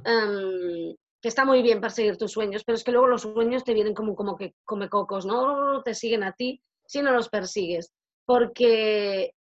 Em, 0.06 0.96
que 1.22 1.28
está 1.28 1.44
muy 1.44 1.62
bien 1.62 1.82
perseguir 1.82 2.18
tus 2.18 2.32
sueños, 2.32 2.64
pero 2.66 2.78
es 2.78 2.84
que 2.84 2.92
luego 2.92 3.08
los 3.08 3.24
sueños 3.24 3.64
te 3.64 3.74
vienen 3.74 3.94
como, 3.94 4.16
como 4.16 4.38
que 4.38 4.56
come 4.64 4.90
cocos, 4.90 5.26
¿no? 5.26 5.84
Te 5.84 5.94
siguen 5.94 6.24
a 6.24 6.32
ti 6.32 6.64
si 6.88 7.02
no 7.02 7.12
los 7.12 7.30
persigues. 7.30 7.92
Porque 8.26 9.34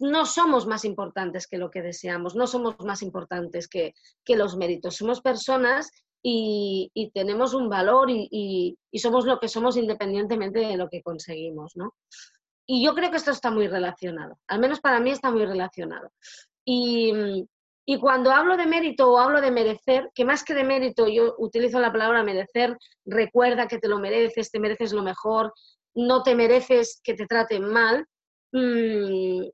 no 0.00 0.26
somos 0.26 0.66
más 0.66 0.84
importantes 0.84 1.46
que 1.46 1.58
lo 1.58 1.70
que 1.70 1.82
deseamos, 1.82 2.34
no 2.34 2.46
somos 2.46 2.76
más 2.80 3.02
importantes 3.02 3.68
que, 3.68 3.94
los 4.26 4.56
méritos. 4.56 4.96
Somos 4.96 5.20
personas 5.20 5.90
y, 6.22 7.10
tenemos 7.14 7.54
un 7.54 7.68
valor 7.68 8.08
y, 8.10 8.76
somos 8.94 9.24
lo 9.24 9.38
que 9.38 9.48
somos 9.48 9.76
independientemente 9.76 10.60
de 10.60 10.76
lo 10.76 10.88
que 10.88 11.02
conseguimos, 11.02 11.76
¿no? 11.76 11.94
Y 12.66 12.84
yo 12.84 12.94
creo 12.94 13.10
que 13.10 13.16
esto 13.16 13.30
está 13.30 13.50
muy 13.50 13.66
relacionado, 13.66 14.38
al 14.46 14.58
menos 14.58 14.80
para 14.80 15.00
mí 15.00 15.10
está 15.10 15.30
muy 15.30 15.46
relacionado. 15.46 16.10
Y, 16.66 17.46
y 17.86 17.98
cuando 17.98 18.30
hablo 18.30 18.58
de 18.58 18.66
mérito 18.66 19.10
o 19.10 19.18
hablo 19.18 19.40
de 19.40 19.50
merecer, 19.50 20.10
que 20.14 20.26
más 20.26 20.44
que 20.44 20.52
de 20.52 20.64
mérito 20.64 21.08
yo 21.08 21.34
utilizo 21.38 21.80
la 21.80 21.90
palabra 21.90 22.22
merecer, 22.22 22.76
recuerda 23.06 23.66
que 23.66 23.78
te 23.78 23.88
lo 23.88 23.98
mereces, 23.98 24.50
te 24.50 24.60
mereces 24.60 24.92
lo 24.92 25.02
mejor, 25.02 25.54
no 25.94 26.22
te 26.22 26.34
mereces 26.34 27.00
que 27.02 27.14
te 27.14 27.26
traten 27.26 27.64
mal, 27.64 28.04
mm, 28.52 29.48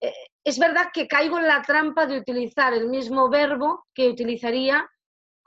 eh, 0.00 0.14
es 0.44 0.58
verdad 0.58 0.86
que 0.92 1.08
caigo 1.08 1.38
en 1.38 1.46
la 1.46 1.62
trampa 1.62 2.06
de 2.06 2.18
utilizar 2.18 2.72
el 2.72 2.88
mismo 2.88 3.28
verbo 3.28 3.84
que 3.94 4.08
utilizaría 4.08 4.88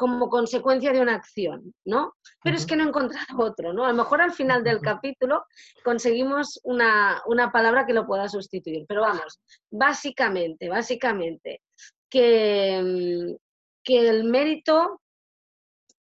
como 0.02 0.30
consecuencia 0.30 0.92
de 0.92 1.00
una 1.00 1.14
acción, 1.14 1.76
¿no? 1.86 2.16
Pero 2.44 2.58
es 2.58 2.66
que 2.66 2.76
no 2.76 2.84
he 2.84 2.88
encontrado 2.88 3.38
otro, 3.38 3.72
¿no? 3.72 3.86
A 3.86 3.90
lo 3.90 3.94
mejor 3.94 4.20
al 4.22 4.34
final 4.34 4.64
del 4.64 4.82
capítulo 4.82 5.46
conseguimos 5.84 6.60
una, 6.64 7.22
palabra 7.54 7.86
que 7.86 7.94
lo 7.94 8.08
pueda 8.08 8.28
sustituir. 8.28 8.86
Pero 8.88 9.02
vamos, 9.02 9.40
básicamente, 9.70 10.70
básicamente, 10.70 11.62
que, 12.10 12.82
mm, 12.82 13.36
que 13.84 14.10
el 14.10 14.24
mérito 14.24 15.02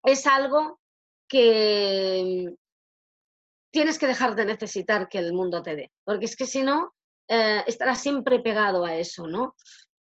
es 0.03 0.27
algo 0.27 0.79
que 1.27 2.53
tienes 3.71 3.97
que 3.97 4.07
dejar 4.07 4.35
de 4.35 4.45
necesitar 4.45 5.09
que 5.09 5.17
el 5.17 5.33
mundo 5.33 5.63
te 5.63 5.75
dé, 5.75 5.91
porque 6.03 6.25
es 6.25 6.35
que 6.35 6.45
si 6.45 6.61
no, 6.61 6.93
eh, 7.27 7.63
estarás 7.67 8.01
siempre 8.01 8.39
pegado 8.39 8.85
a 8.85 8.95
eso, 8.95 9.27
¿no? 9.27 9.55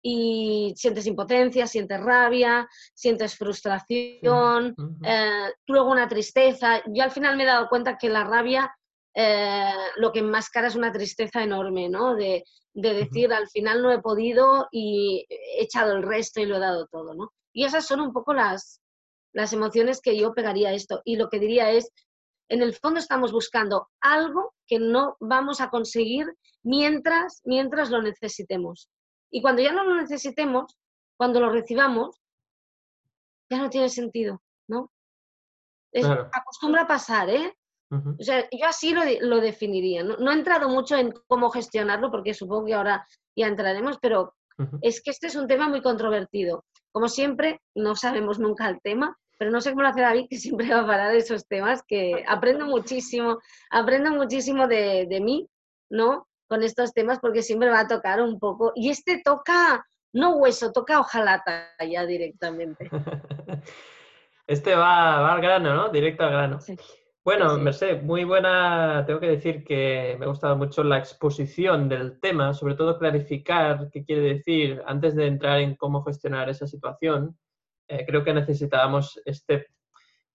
y 0.05 0.73
sientes 0.75 1.07
impotencia, 1.07 1.65
sientes 1.65 1.99
rabia, 2.01 2.67
sientes 2.93 3.37
frustración, 3.37 4.75
eh, 5.01 5.49
luego 5.65 5.89
una 5.89 6.09
tristeza. 6.09 6.83
Yo 6.87 7.03
al 7.03 7.11
final 7.11 7.37
me 7.37 7.43
he 7.43 7.45
dado 7.47 7.69
cuenta 7.69 7.97
que 7.97 8.09
la 8.09 8.25
rabia 8.25 8.69
eh, 9.15 9.71
lo 9.97 10.11
que 10.11 10.19
enmascara 10.19 10.67
es 10.67 10.75
una 10.75 10.91
tristeza 10.91 11.41
enorme, 11.43 11.87
¿no? 11.87 12.15
De, 12.15 12.43
decir 12.75 13.31
al 13.31 13.47
final 13.49 13.83
no 13.83 13.91
he 13.91 14.01
podido 14.01 14.67
y 14.71 15.27
he 15.29 15.61
echado 15.61 15.93
el 15.93 16.01
resto 16.01 16.41
y 16.41 16.47
lo 16.47 16.57
he 16.57 16.59
dado 16.59 16.87
todo, 16.87 17.13
¿no? 17.13 17.31
Y 17.53 17.65
esas 17.65 17.85
son 17.85 18.01
un 18.01 18.11
poco 18.11 18.33
las, 18.33 18.81
las 19.31 19.53
emociones 19.53 20.01
que 20.01 20.17
yo 20.17 20.33
pegaría 20.33 20.69
a 20.69 20.73
esto. 20.73 21.01
Y 21.05 21.17
lo 21.17 21.29
que 21.29 21.37
diría 21.37 21.69
es, 21.69 21.91
en 22.49 22.61
el 22.61 22.73
fondo 22.75 22.99
estamos 22.99 23.31
buscando 23.31 23.89
algo 24.01 24.53
que 24.67 24.79
no 24.79 25.17
vamos 25.19 25.61
a 25.61 25.69
conseguir 25.69 26.27
mientras, 26.63 27.41
mientras 27.45 27.89
lo 27.89 28.01
necesitemos. 28.01 28.89
Y 29.31 29.41
cuando 29.41 29.61
ya 29.61 29.71
no 29.71 29.83
lo 29.83 29.95
necesitemos, 29.95 30.77
cuando 31.17 31.39
lo 31.39 31.49
recibamos, 31.49 32.21
ya 33.49 33.57
no 33.57 33.69
tiene 33.69 33.89
sentido, 33.89 34.41
¿no? 34.67 34.91
Acostumbra 36.31 36.83
a 36.83 36.87
pasar, 36.87 37.29
¿eh? 37.29 37.53
O 37.91 38.23
sea, 38.23 38.47
yo 38.51 38.65
así 38.65 38.91
lo, 39.21 39.39
definiría. 39.39 40.03
No, 40.03 40.31
he 40.31 40.33
entrado 40.33 40.67
mucho 40.67 40.95
en 40.95 41.13
cómo 41.27 41.51
gestionarlo, 41.51 42.09
porque 42.09 42.33
supongo 42.33 42.65
que 42.65 42.73
ahora 42.73 43.07
ya 43.35 43.47
entraremos, 43.47 43.99
pero 44.01 44.33
es 44.81 45.01
que 45.03 45.11
este 45.11 45.27
es 45.27 45.35
un 45.35 45.47
tema 45.47 45.69
muy 45.69 45.81
controvertido. 45.81 46.65
Como 46.91 47.07
siempre, 47.07 47.61
no 47.75 47.95
sabemos 47.95 48.39
nunca 48.39 48.67
el 48.67 48.81
tema, 48.81 49.15
pero 49.43 49.51
no 49.51 49.59
sé 49.59 49.71
cómo 49.71 49.81
lo 49.81 49.89
hace 49.89 49.99
David, 49.99 50.27
que 50.29 50.37
siempre 50.37 50.69
va 50.69 50.79
a 50.79 50.87
parar 50.87 51.11
de 51.11 51.17
esos 51.17 51.45
temas, 51.49 51.83
que 51.85 52.23
aprendo 52.29 52.65
muchísimo, 52.65 53.39
aprendo 53.69 54.09
muchísimo 54.11 54.69
de, 54.69 55.05
de 55.05 55.19
mí, 55.19 55.49
¿no? 55.89 56.29
con 56.47 56.63
estos 56.63 56.93
temas 56.93 57.19
porque 57.19 57.41
siempre 57.41 57.69
va 57.69 57.81
a 57.81 57.87
tocar 57.89 58.21
un 58.21 58.39
poco. 58.39 58.71
Y 58.73 58.89
este 58.89 59.21
toca, 59.21 59.85
no 60.13 60.37
hueso, 60.37 60.71
toca 60.71 61.01
hojalata 61.01 61.71
ya 61.85 62.05
directamente. 62.05 62.89
este 64.47 64.75
va, 64.75 65.33
al 65.33 65.41
grano, 65.41 65.75
¿no? 65.75 65.89
Directo 65.89 66.23
al 66.23 66.31
grano. 66.31 66.59
Bueno, 67.25 67.57
Merced, 67.57 68.01
muy 68.03 68.23
buena, 68.23 69.03
tengo 69.05 69.19
que 69.19 69.27
decir 69.27 69.65
que 69.65 70.15
me 70.19 70.25
ha 70.25 70.29
gustado 70.29 70.55
mucho 70.55 70.85
la 70.85 70.99
exposición 70.99 71.89
del 71.89 72.21
tema, 72.21 72.53
sobre 72.53 72.75
todo 72.75 72.97
clarificar 72.97 73.89
qué 73.91 74.05
quiere 74.05 74.21
decir 74.21 74.81
antes 74.85 75.15
de 75.15 75.27
entrar 75.27 75.59
en 75.59 75.75
cómo 75.75 76.03
gestionar 76.03 76.49
esa 76.49 76.65
situación. 76.65 77.37
Eh, 77.87 78.05
creo 78.05 78.23
que 78.23 78.33
necesitábamos 78.33 79.21
este 79.25 79.67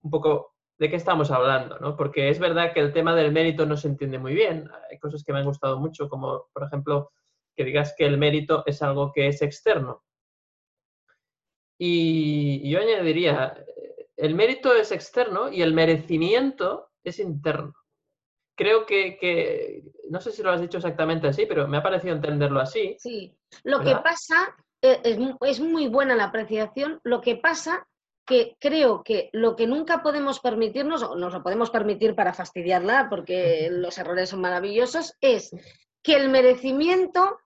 un 0.03 0.11
poco 0.11 0.55
de 0.79 0.89
qué 0.89 0.97
estamos 0.97 1.31
hablando, 1.31 1.79
¿no? 1.81 1.97
Porque 1.97 2.29
es 2.29 2.39
verdad 2.39 2.73
que 2.73 2.81
el 2.81 2.93
tema 2.93 3.15
del 3.15 3.33
mérito 3.33 3.67
no 3.67 3.77
se 3.77 3.89
entiende 3.89 4.19
muy 4.19 4.35
bien. 4.35 4.71
Hay 4.91 4.99
cosas 4.99 5.25
que 5.25 5.33
me 5.33 5.41
han 5.41 5.45
gustado 5.45 5.79
mucho, 5.79 6.09
como 6.09 6.47
por 6.53 6.65
ejemplo 6.65 7.11
que 7.57 7.65
digas 7.65 7.95
que 7.99 8.07
el 8.07 8.19
mérito 8.19 8.63
es 8.67 8.81
algo 8.83 9.13
que 9.13 9.27
es 9.27 9.43
externo. 9.43 10.05
Y 11.77 12.69
yo 12.71 12.81
añadiría, 12.81 13.65
el 14.17 14.35
mérito 14.35 14.75
es 14.75 14.93
externo 14.93 15.51
y 15.51 15.63
el 15.63 15.75
merecimiento 15.75 16.91
es 17.03 17.19
interno. 17.19 17.75
Creo 18.57 18.87
que, 18.87 19.85
no 20.11 20.21
sé 20.21 20.33
si 20.33 20.43
lo 20.43 20.51
has 20.51 20.61
dicho 20.61 20.79
exactamente 20.79 21.29
así, 21.29 21.47
pero 21.47 21.69
me 21.69 21.77
ha 21.77 21.83
parecido 21.83 22.15
entenderlo 22.15 22.61
así. 22.61 22.97
Sí, 22.99 23.37
lo 23.63 23.81
que 23.81 23.95
pasa, 23.95 24.57
eh, 24.57 24.63
es, 24.83 25.19
es 25.41 25.61
muy 25.61 25.89
buena 25.89 26.15
la 26.15 26.25
apreciación, 26.25 27.01
lo 27.03 27.21
que 27.21 27.37
pasa 27.37 27.87
que 28.29 28.57
creo 28.61 29.03
que 29.03 29.31
lo 29.33 29.57
que 29.57 29.67
nunca 29.67 30.03
podemos 30.03 30.41
permitirnos, 30.41 31.03
o 31.03 31.17
nos 31.17 31.33
lo 31.33 31.43
podemos 31.43 31.71
permitir 31.71 32.15
para 32.15 32.35
fastidiarla, 32.35 33.09
porque 33.09 33.71
los 33.73 33.97
errores 33.97 34.29
son 34.29 34.43
maravillosos, 34.43 35.17
es 35.23 35.51
que 36.03 36.15
el 36.15 36.29
merecimiento 36.29 37.39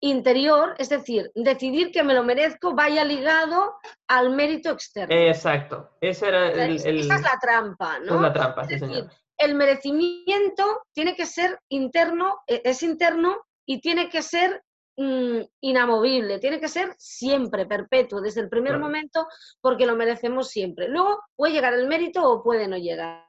interior, 0.00 0.74
es 0.78 0.88
decir, 0.88 1.30
decidir 1.34 1.92
que 1.92 2.02
me 2.02 2.14
lo 2.14 2.24
merezco, 2.24 2.74
vaya 2.74 3.04
ligado 3.04 3.74
al 4.08 4.30
mérito 4.30 4.70
externo. 4.70 5.14
Exacto. 5.14 5.90
Esa, 6.00 6.28
era 6.28 6.52
el, 6.52 6.76
es 6.76 7.06
la 7.06 7.38
trampa, 7.40 7.98
¿no? 8.00 8.16
Es 8.16 8.20
la 8.20 8.32
trampa, 8.32 8.62
es 8.62 8.80
decir, 8.80 9.06
El 9.36 9.54
merecimiento 9.54 10.84
tiene 10.92 11.14
que 11.14 11.26
ser 11.26 11.58
interno, 11.68 12.40
e, 12.46 12.62
es 12.64 12.82
interno 12.82 13.44
y 13.66 13.80
tiene 13.80 14.08
que 14.08 14.22
ser 14.22 14.62
Mm, 14.96 15.40
inamovible, 15.60 16.38
tiene 16.38 16.60
que 16.60 16.68
ser 16.68 16.94
siempre, 16.98 17.66
perpetuo, 17.66 18.20
desde 18.20 18.40
el 18.42 18.48
primer 18.48 18.78
momento, 18.78 19.26
porque 19.60 19.86
lo 19.86 19.96
merecemos 19.96 20.50
siempre. 20.50 20.88
Luego 20.88 21.18
puede 21.34 21.52
llegar 21.52 21.74
el 21.74 21.88
mérito 21.88 22.22
o 22.22 22.44
puede 22.44 22.68
no 22.68 22.76
llegar, 22.76 23.26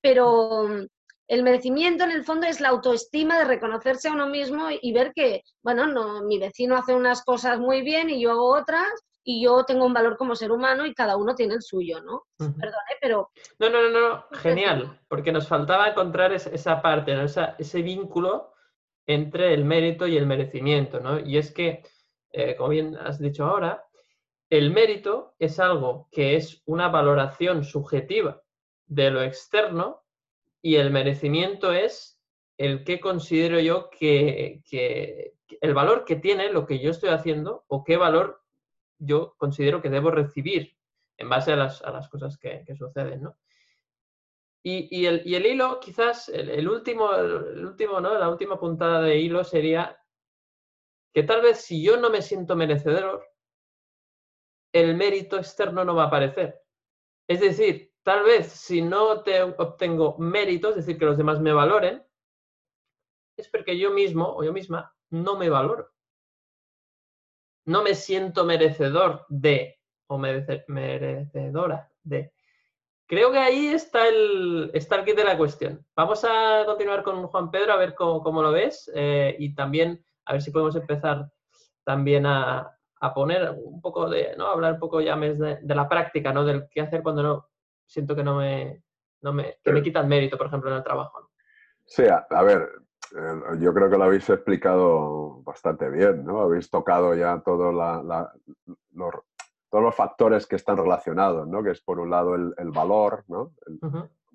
pero 0.00 0.64
mm, 0.68 0.86
el 1.28 1.42
merecimiento 1.44 2.02
en 2.02 2.10
el 2.10 2.24
fondo 2.24 2.48
es 2.48 2.60
la 2.60 2.70
autoestima 2.70 3.38
de 3.38 3.44
reconocerse 3.44 4.08
a 4.08 4.12
uno 4.12 4.26
mismo 4.26 4.66
y 4.70 4.92
ver 4.92 5.12
que, 5.14 5.42
bueno, 5.62 5.86
no, 5.86 6.22
mi 6.22 6.40
vecino 6.40 6.76
hace 6.76 6.92
unas 6.92 7.22
cosas 7.22 7.60
muy 7.60 7.82
bien 7.82 8.10
y 8.10 8.20
yo 8.20 8.32
hago 8.32 8.56
otras 8.56 8.88
y 9.22 9.44
yo 9.44 9.64
tengo 9.64 9.86
un 9.86 9.94
valor 9.94 10.16
como 10.16 10.34
ser 10.34 10.50
humano 10.50 10.86
y 10.86 10.94
cada 10.94 11.16
uno 11.16 11.36
tiene 11.36 11.54
el 11.54 11.62
suyo, 11.62 12.00
¿no? 12.00 12.24
pero... 13.00 13.30
No, 13.60 13.70
no, 13.70 13.88
no, 13.88 14.08
no, 14.08 14.26
genial, 14.32 15.00
porque 15.08 15.30
nos 15.30 15.46
faltaba 15.46 15.88
encontrar 15.88 16.32
esa 16.32 16.82
parte, 16.82 17.16
ese 17.58 17.82
vínculo 17.82 18.55
entre 19.06 19.54
el 19.54 19.64
mérito 19.64 20.06
y 20.06 20.16
el 20.16 20.26
merecimiento, 20.26 21.00
¿no? 21.00 21.20
Y 21.20 21.38
es 21.38 21.52
que, 21.52 21.82
eh, 22.32 22.56
como 22.56 22.70
bien 22.70 22.96
has 22.96 23.18
dicho 23.18 23.44
ahora, 23.44 23.84
el 24.50 24.70
mérito 24.70 25.34
es 25.38 25.58
algo 25.58 26.08
que 26.10 26.36
es 26.36 26.62
una 26.66 26.88
valoración 26.88 27.64
subjetiva 27.64 28.42
de 28.86 29.10
lo 29.10 29.22
externo 29.22 30.02
y 30.62 30.76
el 30.76 30.90
merecimiento 30.90 31.72
es 31.72 32.20
el 32.56 32.84
que 32.84 33.00
considero 33.00 33.60
yo 33.60 33.90
que, 33.90 34.62
el 35.60 35.74
valor 35.74 36.04
que 36.04 36.16
tiene 36.16 36.52
lo 36.52 36.66
que 36.66 36.78
yo 36.78 36.90
estoy 36.90 37.10
haciendo 37.10 37.64
o 37.68 37.84
qué 37.84 37.96
valor 37.96 38.42
yo 38.98 39.34
considero 39.36 39.82
que 39.82 39.90
debo 39.90 40.10
recibir 40.10 40.76
en 41.18 41.28
base 41.28 41.52
a 41.52 41.56
las, 41.56 42.08
cosas 42.08 42.38
que, 42.38 42.64
que 42.66 42.76
suceden, 42.76 43.22
¿no? 43.22 43.36
Y, 44.68 45.06
el, 45.06 45.46
hilo, 45.46 45.78
quizás, 45.78 46.28
el, 46.28 46.68
último, 46.68 47.14
el 47.14 47.64
último, 47.64 48.00
¿no? 48.00 48.18
La 48.18 48.28
última 48.28 48.58
puntada 48.58 49.00
de 49.00 49.16
hilo 49.16 49.44
sería 49.44 49.96
que 51.14 51.22
tal 51.22 51.40
vez 51.40 51.60
si 51.60 51.84
yo 51.84 51.96
no 51.98 52.10
me 52.10 52.20
siento 52.20 52.56
merecedor, 52.56 53.24
el 54.74 54.96
mérito 54.96 55.36
externo 55.36 55.84
no 55.84 55.94
va 55.94 56.02
a 56.02 56.06
aparecer. 56.08 56.60
Es 57.28 57.38
decir, 57.38 57.92
tal 58.02 58.24
vez 58.24 58.50
si 58.50 58.82
no 58.82 59.22
te 59.22 59.40
obtengo 59.40 60.18
mérito, 60.18 60.70
es 60.70 60.76
decir, 60.76 60.98
que 60.98 61.04
los 61.04 61.16
demás 61.16 61.40
me 61.40 61.52
valoren, 61.52 62.04
es 63.38 63.48
porque 63.48 63.78
yo 63.78 63.92
mismo 63.92 64.34
o 64.34 64.42
yo 64.42 64.52
misma 64.52 64.92
no 65.10 65.38
me 65.38 65.48
valoro. 65.48 65.92
No 67.66 67.84
me 67.84 67.94
siento 67.94 68.44
merecedor 68.44 69.26
de 69.28 69.78
o 70.08 70.18
merecedora 70.18 71.88
de. 72.02 72.32
Creo 73.08 73.30
que 73.30 73.38
ahí 73.38 73.68
está 73.68 74.08
el, 74.08 74.70
está 74.74 74.96
el 74.96 75.04
kit 75.04 75.16
de 75.16 75.24
la 75.24 75.38
cuestión. 75.38 75.84
Vamos 75.94 76.24
a 76.24 76.64
continuar 76.66 77.04
con 77.04 77.26
Juan 77.28 77.50
Pedro 77.52 77.72
a 77.72 77.76
ver 77.76 77.94
cómo, 77.94 78.42
lo 78.42 78.50
ves 78.50 78.90
eh, 78.94 79.36
y 79.38 79.54
también 79.54 80.04
a 80.24 80.32
ver 80.32 80.42
si 80.42 80.50
podemos 80.50 80.74
empezar 80.74 81.30
también 81.84 82.26
a, 82.26 82.72
poner 83.14 83.54
un 83.62 83.80
poco 83.80 84.10
de, 84.10 84.34
¿no? 84.36 84.48
Hablar 84.48 84.72
un 84.74 84.80
poco 84.80 85.00
ya 85.00 85.16
de, 85.16 85.58
de, 85.62 85.74
la 85.76 85.88
práctica, 85.88 86.32
¿no? 86.32 86.44
Del 86.44 86.66
qué 86.68 86.80
hacer 86.80 87.04
cuando 87.04 87.22
no 87.22 87.48
siento 87.86 88.16
que 88.16 88.24
no 88.24 88.38
me, 88.38 88.82
no 89.22 89.32
me, 89.32 89.58
que 89.62 89.72
me 89.72 89.82
quitan 89.82 90.08
mérito, 90.08 90.36
por 90.36 90.48
ejemplo, 90.48 90.70
en 90.70 90.78
el 90.78 90.82
trabajo. 90.82 91.30
Sí, 91.84 92.02
a, 92.08 92.42
ver, 92.42 92.68
eh, 93.16 93.58
yo 93.60 93.72
creo 93.72 93.88
que 93.88 93.96
lo 93.96 94.04
habéis 94.04 94.28
explicado 94.28 95.42
bastante 95.44 95.88
bien, 95.88 96.24
¿no? 96.24 96.40
Habéis 96.40 96.68
tocado 96.68 97.14
ya 97.14 97.40
todo 97.44 97.70
la, 97.70 98.02
la, 98.02 98.32
los, 98.94 99.14
todos 99.70 99.84
los 99.84 99.94
factores 99.94 100.46
que 100.46 100.56
están 100.56 100.76
relacionados, 100.76 101.46
¿no? 101.48 101.62
Que 101.62 101.70
es 101.70 101.80
por 101.80 101.98
un 101.98 102.10
lado 102.10 102.34
el, 102.34 102.70
valor, 102.70 103.24
¿no? 103.28 103.52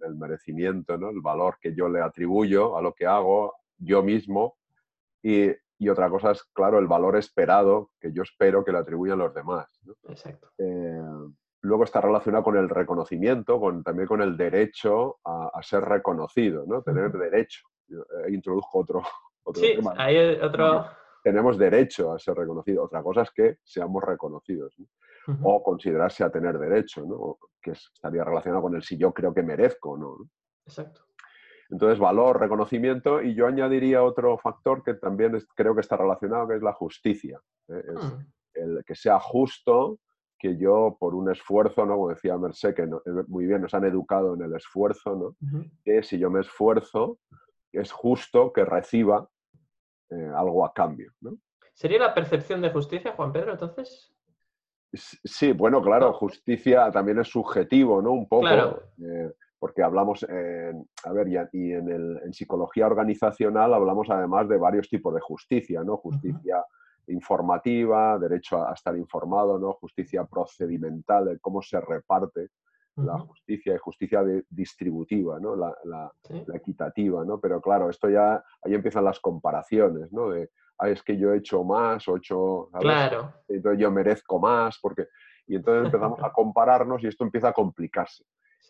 El, 0.06 0.16
merecimiento, 0.16 0.98
¿no? 0.98 1.10
El 1.10 1.22
valor 1.22 1.58
que 1.62 1.74
yo 1.76 1.88
le 1.90 2.02
atribuyo 2.02 2.78
a 2.78 2.82
lo 2.82 2.94
que 2.94 3.06
hago 3.06 3.56
yo 3.78 4.04
mismo 4.04 4.58
y, 5.22 5.50
otra 5.90 6.10
cosa 6.12 6.32
es, 6.32 6.44
claro, 6.54 6.78
el 6.78 6.86
valor 6.86 7.18
esperado 7.18 7.90
que 8.00 8.12
yo 8.14 8.22
espero 8.22 8.64
que 8.64 8.72
le 8.72 8.78
atribuyan 8.78 9.18
los 9.18 9.34
demás. 9.34 9.68
Exacto. 10.04 10.50
Eh, 10.60 11.02
luego 11.62 11.86
está 11.86 12.02
relacionado 12.02 12.44
con 12.44 12.56
el 12.56 12.70
reconocimiento, 12.70 13.60
con, 13.60 13.84
también 13.84 14.08
con 14.08 14.22
el 14.22 14.38
derecho 14.38 15.18
a, 15.24 15.60
ser 15.64 15.84
reconocido, 15.84 16.66
¿no? 16.68 16.84
Tener 16.84 17.12
derecho. 17.12 17.62
Eh, 17.90 18.32
introduzco 18.32 18.80
otro, 18.80 19.02
otro 19.44 19.62
sí, 19.62 19.74
Hay 19.98 20.40
otro... 20.40 20.86
Tenemos 21.24 21.58
derecho 21.58 22.13
a 22.13 22.20
ser 22.20 22.36
reconocido. 22.36 22.84
Otra 22.84 23.04
cosa 23.04 23.22
es 23.22 23.32
que 23.32 23.58
seamos 23.63 24.04
reconocidos. 24.04 24.75
O 25.44 25.62
considerarse 25.62 26.24
a 26.24 26.32
tener 26.32 26.58
derecho, 26.58 27.06
¿no? 27.06 27.38
que 27.62 27.72
estaría 27.72 28.24
relacionado 28.24 28.63
con 28.63 28.75
el 28.75 28.82
si 28.82 28.98
yo 28.98 29.13
creo 29.13 29.34
que 29.34 29.44
merezco 29.44 29.96
no. 29.98 30.18
Exacto. 30.66 31.01
Entonces, 31.70 32.00
valor, 32.00 32.40
reconocimiento, 32.40 33.22
y 33.22 33.34
yo 33.34 33.48
añadiría 33.48 34.04
otro 34.04 34.38
factor 34.38 34.84
que 34.84 34.96
también 34.96 35.38
creo 35.56 35.74
que 35.74 35.82
está 35.82 35.96
relacionado, 35.96 36.48
que 36.48 36.56
es 36.56 36.62
la 36.62 36.74
justicia. 36.74 37.40
¿eh? 37.70 37.82
Es 37.96 38.04
hmm. 38.04 38.25
el 38.56 38.84
que 38.86 38.94
sea 38.94 39.20
justo, 39.20 40.00
que 40.38 40.58
yo 40.58 40.98
por 41.00 41.16
un 41.16 41.32
esfuerzo, 41.32 41.86
¿no? 41.86 41.96
como 41.96 42.10
decía 42.10 42.38
Merced, 42.38 42.74
que 42.74 42.82
eh, 42.82 43.24
muy 43.28 43.46
bien 43.46 43.62
nos 43.62 43.74
han 43.74 43.86
educado 43.86 44.34
en 44.34 44.42
el 44.42 44.54
esfuerzo, 44.54 45.16
¿no? 45.16 45.62
que 45.86 46.04
si 46.04 46.20
yo 46.20 46.30
me 46.30 46.42
esfuerzo, 46.42 47.20
es 47.72 47.92
justo 47.92 48.51
que 48.51 48.66
reciba 48.66 49.30
eh, 50.12 50.32
algo 50.36 50.65
a 50.65 50.74
cambio. 50.74 51.12
¿no? 51.22 51.38
¿Sería 51.74 52.00
la 52.00 52.13
percepción 52.13 52.62
de 52.62 52.72
justicia, 52.72 53.13
Juan 53.15 53.32
Pedro, 53.32 53.53
entonces? 53.53 54.13
Sí, 54.94 55.53
bueno, 55.53 55.82
claro, 55.82 56.13
justicia 56.13 56.91
también 56.91 57.20
es 57.20 57.30
subjetivo, 57.30 58.01
¿no? 58.01 58.12
Un 58.12 58.27
poco. 58.27 58.46
Eh, 58.48 59.32
porque 59.58 59.84
hablamos, 59.84 60.24
a 60.24 61.13
ver, 61.13 61.27
y, 61.53 61.72
en, 61.72 61.88
el, 61.88 62.20
en, 62.25 62.34
psicología 62.34 62.88
organizacional 62.88 63.74
hablamos 63.75 64.10
además 64.10 64.50
de 64.50 64.58
varios 64.58 64.89
tipos 64.89 65.13
de 65.13 65.22
justicia, 65.22 65.84
¿no? 65.84 65.98
Justicia 65.98 66.65
informativa, 67.08 68.18
derecho 68.18 68.65
a, 68.68 68.74
estar 68.74 68.98
informado, 68.98 69.60
¿no? 69.60 69.74
Justicia 69.74 70.25
procedimental, 70.25 71.39
cómo 71.39 71.62
se 71.62 71.80
reparte 71.80 72.50
la 72.98 73.18
justicia 73.20 73.76
y 73.76 73.78
justicia 73.78 74.24
distributiva, 74.50 75.40
¿no? 75.40 75.56
La, 75.56 75.74
la, 75.86 76.12
equitativa, 76.54 77.24
¿no? 77.24 77.40
Pero 77.40 77.62
claro, 77.62 77.90
esto 77.90 78.10
ya, 78.10 78.44
ahí 78.64 78.74
empiezan 78.74 79.06
las 79.06 79.20
comparaciones, 79.20 80.12
¿no? 80.12 80.30
De, 80.30 80.50
es 80.84 81.04
que 81.04 81.18
yo 81.18 81.34
he 81.34 81.38
hecho 81.38 81.64
más 81.64 82.08
o 82.08 82.16
he 82.16 82.18
hecho... 82.18 82.70
Claro. 82.80 83.34
Entonces 83.48 83.80
yo 83.80 83.92
merezco 83.92 84.40
más, 84.40 84.80
porque... 84.82 85.08
Y 85.48 85.56
entonces 85.56 85.86
empezamos 85.86 86.20
a 86.24 86.32
compararnos 86.32 87.04
y 87.04 87.08
esto 87.08 87.24
empieza 87.24 87.50
a 87.50 87.54
complicarse. 87.54 88.24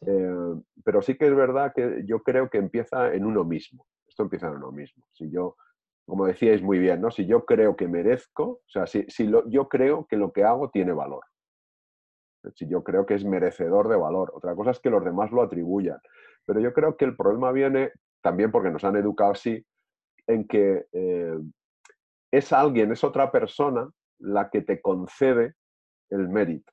Eh, 0.06 0.56
pero 0.84 1.01
sí 1.01 1.16
que 1.16 1.28
es 1.28 1.36
verdad 1.36 1.74
que 1.75 2.04
yo 2.06 2.22
creo 2.22 2.50
que 2.50 2.58
empieza 2.58 3.13
en 3.13 3.25
uno 3.25 3.44
mismo. 3.44 3.86
Esto 4.08 4.24
empieza 4.24 4.48
en 4.48 4.56
uno 4.56 4.72
mismo. 4.72 5.06
Si 5.12 5.30
yo, 5.30 5.56
como 6.06 6.25
decíais 6.25 6.62
muy 6.62 6.80
bien, 6.80 7.01
¿no? 7.01 7.12
Si 7.12 7.25
yo 7.25 7.46
creo 7.46 7.75
que 7.75 7.88
merezco, 7.88 8.44
o 8.44 8.62
sea, 8.68 8.88
si, 8.88 9.06
si 9.10 9.28
lo, 9.28 9.48
yo 9.50 9.68
creo 9.70 10.08
que 10.08 10.18
lo 10.18 10.32
que 10.32 10.44
hago 10.44 10.70
tiene 10.70 10.92
valor. 10.92 11.24
Si 12.55 12.67
yo 12.67 12.83
creo 12.83 13.05
que 13.05 13.15
es 13.15 13.25
merecedor 13.25 13.88
de 13.88 13.95
valor. 13.95 14.31
Otra 14.33 14.55
cosa 14.55 14.71
es 14.71 14.79
que 14.79 14.89
los 14.89 15.03
demás 15.03 15.31
lo 15.31 15.41
atribuyan. 15.41 16.00
Pero 16.45 16.60
yo 16.60 16.74
creo 16.74 16.98
que 16.98 17.05
el 17.05 17.15
problema 17.15 17.51
viene 17.51 17.91
también 18.21 18.51
porque 18.51 18.69
nos 18.69 18.83
han 18.83 18.95
educado 18.95 19.31
así, 19.31 19.65
en 20.27 20.48
que 20.48 20.86
eh, 20.91 21.38
es 22.31 22.53
alguien, 22.53 22.91
es 22.91 23.03
otra 23.03 23.31
persona 23.31 23.89
la 24.19 24.50
que 24.50 24.62
te 24.62 24.81
concede 24.81 25.55
el 26.10 26.29
mérito. 26.29 26.71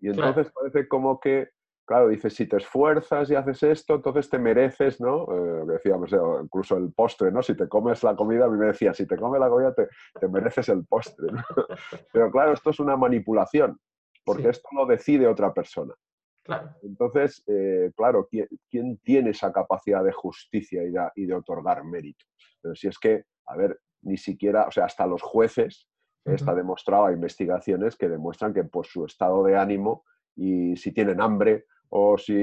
Y 0.00 0.08
entonces 0.08 0.50
parece 0.52 0.88
como 0.88 1.20
que, 1.20 1.50
claro, 1.86 2.08
dices, 2.08 2.34
si 2.34 2.46
te 2.46 2.56
esfuerzas 2.56 3.30
y 3.30 3.34
haces 3.34 3.62
esto, 3.62 3.94
entonces 3.94 4.28
te 4.28 4.38
mereces, 4.38 5.00
¿no? 5.00 5.26
Eh, 5.30 5.64
decíamos, 5.66 6.12
eh, 6.12 6.18
incluso 6.42 6.76
el 6.76 6.92
postre, 6.92 7.30
¿no? 7.30 7.42
Si 7.42 7.54
te 7.54 7.68
comes 7.68 8.02
la 8.02 8.14
comida, 8.14 8.46
a 8.46 8.48
mí 8.48 8.58
me 8.58 8.66
decía, 8.66 8.92
si 8.92 9.06
te 9.06 9.16
comes 9.16 9.40
la 9.40 9.48
comida, 9.48 9.74
te, 9.74 10.28
mereces 10.28 10.68
el 10.68 10.84
postre. 10.86 11.28
Pero 12.12 12.30
claro, 12.30 12.52
esto 12.52 12.70
es 12.70 12.80
una 12.80 12.96
manipulación, 12.96 13.78
porque 14.26 14.48
esto 14.48 14.68
lo 14.72 14.84
decide 14.84 15.26
otra 15.26 15.54
persona. 15.54 15.94
Claro. 16.42 16.70
Entonces, 16.82 17.42
eh, 17.46 17.92
claro, 17.96 18.28
¿quién, 18.28 18.98
tiene 18.98 19.30
esa 19.30 19.52
capacidad 19.52 20.04
de 20.04 20.12
justicia 20.12 20.82
y 20.82 20.90
de, 20.90 21.08
y 21.14 21.26
de 21.26 21.34
otorgar 21.34 21.84
mérito? 21.84 22.24
Pero 22.60 22.74
si 22.74 22.88
es 22.88 22.98
que, 22.98 23.24
a 23.46 23.56
ver, 23.56 23.80
ni 24.02 24.16
siquiera, 24.16 24.66
o 24.66 24.70
sea, 24.70 24.84
hasta 24.84 25.06
los 25.06 25.22
jueces, 25.22 25.88
está 26.24 26.54
demostrado, 26.54 27.06
hay 27.06 27.14
investigaciones 27.14 27.96
que 27.96 28.08
demuestran 28.08 28.52
que 28.52 28.64
por 28.64 28.84
su 28.86 29.04
estado 29.04 29.44
de 29.44 29.56
ánimo 29.56 30.04
y 30.34 30.76
si 30.76 30.92
tienen 30.92 31.20
hambre 31.20 31.66
o 31.88 32.18
si 32.18 32.34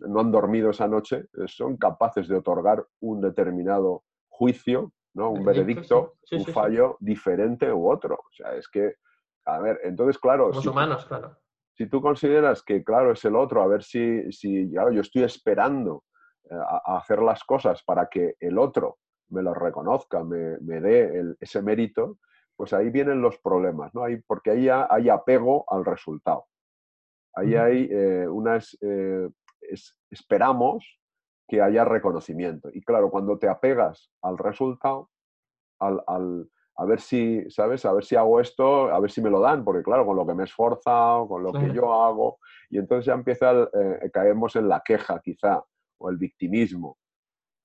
no 0.00 0.20
han 0.20 0.32
dormido 0.32 0.70
esa 0.70 0.88
noche, 0.88 1.26
eh, 1.34 1.46
son 1.46 1.76
capaces 1.76 2.26
de 2.26 2.36
otorgar 2.36 2.84
un 3.00 3.20
determinado 3.20 4.02
juicio, 4.28 4.92
¿no? 5.14 5.30
un 5.30 5.44
veredicto, 5.44 6.14
un 6.32 6.44
fallo 6.46 6.96
diferente 6.98 7.72
u 7.72 7.88
otro. 7.88 8.16
O 8.16 8.32
sea, 8.32 8.56
es 8.56 8.68
que, 8.68 8.96
a 9.44 9.58
ver, 9.58 9.80
entonces, 9.84 10.18
claro... 10.18 10.48
Los 10.48 10.66
humanos, 10.66 11.04
claro. 11.06 11.36
Si 11.74 11.86
tú 11.86 12.00
consideras 12.00 12.62
que, 12.62 12.84
claro, 12.84 13.12
es 13.12 13.24
el 13.24 13.34
otro, 13.34 13.62
a 13.62 13.66
ver 13.66 13.82
si, 13.82 14.30
si 14.32 14.70
claro, 14.70 14.92
yo 14.92 15.00
estoy 15.00 15.22
esperando 15.22 16.04
eh, 16.44 16.54
a 16.54 16.98
hacer 16.98 17.20
las 17.22 17.42
cosas 17.44 17.82
para 17.82 18.08
que 18.08 18.36
el 18.40 18.58
otro 18.58 18.98
me 19.30 19.42
lo 19.42 19.54
reconozca, 19.54 20.22
me, 20.22 20.58
dé 20.60 21.34
ese 21.40 21.62
mérito, 21.62 22.18
pues 22.54 22.72
ahí 22.72 22.90
vienen 22.90 23.22
los 23.22 23.38
problemas, 23.38 23.94
¿no? 23.94 24.02
porque 24.26 24.50
ahí 24.50 24.68
hay 24.68 25.08
apego 25.08 25.64
al 25.68 25.84
resultado. 25.84 26.46
Ahí 27.34 27.54
hay 27.54 27.88
eh, 27.90 28.28
unas... 28.28 28.76
Eh, 28.82 29.28
esperamos 30.10 31.00
que 31.48 31.62
haya 31.62 31.84
reconocimiento. 31.84 32.68
Y 32.72 32.82
claro, 32.82 33.10
cuando 33.10 33.38
te 33.38 33.48
apegas 33.48 34.10
al 34.22 34.36
resultado, 34.36 35.10
al, 35.78 36.50
a 36.76 36.84
ver 36.84 37.00
si, 37.00 37.44
¿sabes? 37.50 37.84
A 37.84 37.92
ver 37.92 38.04
si 38.04 38.16
hago 38.16 38.40
esto, 38.40 38.92
a 38.92 38.98
ver 38.98 39.10
si 39.10 39.20
me 39.20 39.30
lo 39.30 39.40
dan, 39.40 39.64
porque 39.64 39.82
claro, 39.82 40.06
con 40.06 40.16
lo 40.16 40.26
que 40.26 40.34
me 40.34 40.42
he 40.42 40.46
esforzado, 40.46 41.28
con 41.28 41.42
lo 41.42 41.52
que 41.52 41.72
yo 41.72 41.92
hago, 41.92 42.38
y 42.70 42.78
entonces 42.78 43.06
ya 43.06 43.14
empieza, 43.14 43.52
eh, 43.52 44.10
caemos 44.12 44.56
en 44.56 44.68
la 44.68 44.80
queja 44.84 45.20
quizá, 45.22 45.62
o 45.98 46.10
el 46.10 46.16
victimismo, 46.16 46.98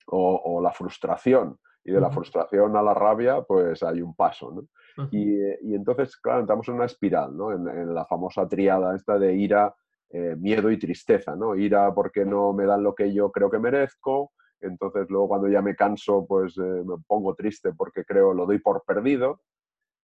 o, 0.06 0.60
la 0.60 0.72
frustración. 0.72 1.58
Y 1.84 1.92
de 1.92 2.00
la 2.00 2.10
frustración 2.10 2.76
a 2.76 2.82
la 2.82 2.92
rabia, 2.92 3.40
pues 3.40 3.82
hay 3.82 4.02
un 4.02 4.14
paso, 4.14 4.50
¿no? 4.50 5.08
y, 5.10 5.74
entonces, 5.74 6.16
claro, 6.18 6.40
entramos 6.40 6.68
en 6.68 6.74
una 6.74 6.84
espiral, 6.84 7.34
¿no? 7.34 7.52
En, 7.52 7.94
la 7.94 8.04
famosa 8.04 8.46
triada 8.46 8.94
esta 8.94 9.18
de 9.18 9.34
ira, 9.34 9.74
eh, 10.10 10.36
miedo 10.36 10.70
y 10.70 10.78
tristeza, 10.78 11.34
¿no? 11.34 11.54
Ira 11.54 11.94
porque 11.94 12.26
no 12.26 12.52
me 12.52 12.66
dan 12.66 12.82
lo 12.82 12.94
que 12.94 13.12
yo 13.14 13.30
creo 13.30 13.50
que 13.50 13.58
merezco, 13.58 14.32
entonces 14.60 15.08
luego 15.08 15.28
cuando 15.28 15.48
ya 15.48 15.62
me 15.62 15.74
canso, 15.74 16.26
pues 16.26 16.56
eh, 16.58 16.82
me 16.84 16.96
pongo 17.06 17.34
triste 17.34 17.72
porque 17.72 18.04
creo 18.04 18.32
lo 18.34 18.46
doy 18.46 18.58
por 18.58 18.82
perdido, 18.84 19.40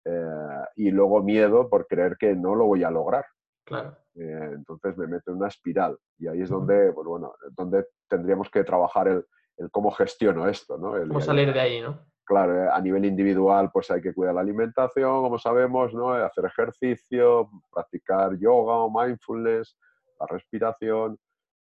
eh, 0.04 0.64
y 0.76 0.90
luego 0.90 1.22
miedo 1.22 1.68
por 1.68 1.86
creer 1.86 2.16
que 2.18 2.34
no 2.34 2.54
lo 2.54 2.66
voy 2.66 2.84
a 2.84 2.90
lograr. 2.90 3.24
Claro. 3.66 3.96
entonces 4.14 4.94
me 4.98 5.06
meto 5.06 5.30
en 5.30 5.38
una 5.38 5.48
espiral 5.48 5.96
y 6.18 6.26
ahí 6.26 6.42
es 6.42 6.50
donde, 6.50 6.92
pues, 6.92 7.06
bueno, 7.06 7.34
donde 7.52 7.86
tendríamos 8.10 8.50
que 8.50 8.62
trabajar 8.62 9.08
el, 9.08 9.24
el 9.56 9.70
cómo 9.70 9.90
gestiono 9.90 10.46
esto, 10.48 10.76
¿no? 10.76 10.92
cómo 11.08 11.20
salir 11.22 11.50
de 11.50 11.60
ahí, 11.60 11.80
¿no? 11.80 11.98
Claro, 12.24 12.64
eh, 12.64 12.68
a 12.72 12.80
nivel 12.80 13.04
individual 13.04 13.70
pues 13.72 13.90
hay 13.90 14.00
que 14.00 14.14
cuidar 14.14 14.34
la 14.34 14.40
alimentación, 14.40 15.22
como 15.22 15.38
sabemos, 15.38 15.92
¿no? 15.92 16.18
Eh, 16.18 16.22
hacer 16.22 16.46
ejercicio, 16.46 17.50
practicar 17.70 18.38
yoga 18.38 18.76
o 18.76 18.90
mindfulness, 18.90 19.76
la 20.18 20.26
respiración, 20.26 21.18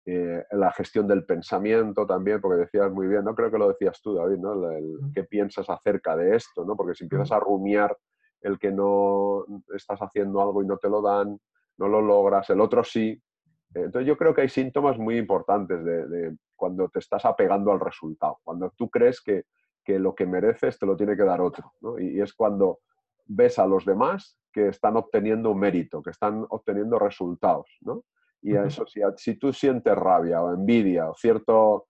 eh, 0.07 0.45
la 0.53 0.73
gestión 0.73 1.07
del 1.09 1.25
pensamiento 1.25 2.07
también, 2.07 2.41
porque 2.41 2.61
decías 2.61 2.91
muy 2.93 3.09
bien, 3.09 3.25
no 3.25 3.35
creo 3.35 3.51
que 3.51 3.59
lo 3.59 3.69
decías 3.69 4.01
tú, 4.01 4.15
David, 4.15 4.39
¿no? 4.39 4.71
El, 4.71 4.99
¿Qué 5.13 5.25
piensas 5.25 5.69
acerca 5.69 6.17
de 6.17 6.37
esto? 6.37 6.65
¿no? 6.65 6.77
Porque 6.77 6.95
si 6.95 7.05
empiezas 7.05 7.33
a 7.33 7.41
rumiar 7.41 7.97
el 8.41 8.59
que 8.59 8.71
no 8.71 9.45
estás 9.75 9.99
haciendo 10.01 10.41
algo 10.41 10.63
y 10.63 10.67
no 10.67 10.79
te 10.79 10.89
lo 10.89 11.03
dan, 11.03 11.39
no 11.79 11.89
lo 11.89 12.01
logras, 12.01 12.49
el 12.51 12.61
otro 12.61 12.85
sí, 12.85 13.21
entonces 13.75 14.07
yo 14.07 14.17
creo 14.17 14.35
que 14.35 14.43
hay 14.43 14.49
síntomas 14.49 14.99
muy 14.99 15.19
importantes 15.19 15.85
de, 15.85 16.37
cuando 16.55 16.89
te 16.89 16.99
estás 16.99 17.25
apegando 17.25 17.73
al 17.73 17.81
resultado, 17.81 18.39
cuando 18.43 18.73
tú 18.77 18.89
crees 18.89 19.21
que, 19.21 19.45
lo 19.87 20.15
que 20.15 20.27
mereces 20.27 20.79
te 20.79 20.87
lo 20.87 20.97
tiene 20.97 21.17
que 21.17 21.23
dar 21.23 21.41
otro. 21.41 21.73
Y, 21.99 22.21
es 22.21 22.35
cuando 22.35 22.81
ves 23.27 23.59
a 23.59 23.67
los 23.67 23.85
demás 23.85 24.39
que 24.53 24.69
están 24.69 24.97
obteniendo 24.97 25.55
mérito, 25.55 26.03
que 26.03 26.11
están 26.11 26.45
obteniendo 26.49 26.99
resultados. 26.99 27.67
Y 28.47 28.57
eso, 28.57 28.87
si, 28.87 29.01
si, 29.17 29.37
tú 29.39 29.53
sientes 29.53 29.95
rabia 29.95 30.43
o 30.43 30.55
envidia 30.55 31.11
o 31.11 31.15
cierto, 31.15 31.89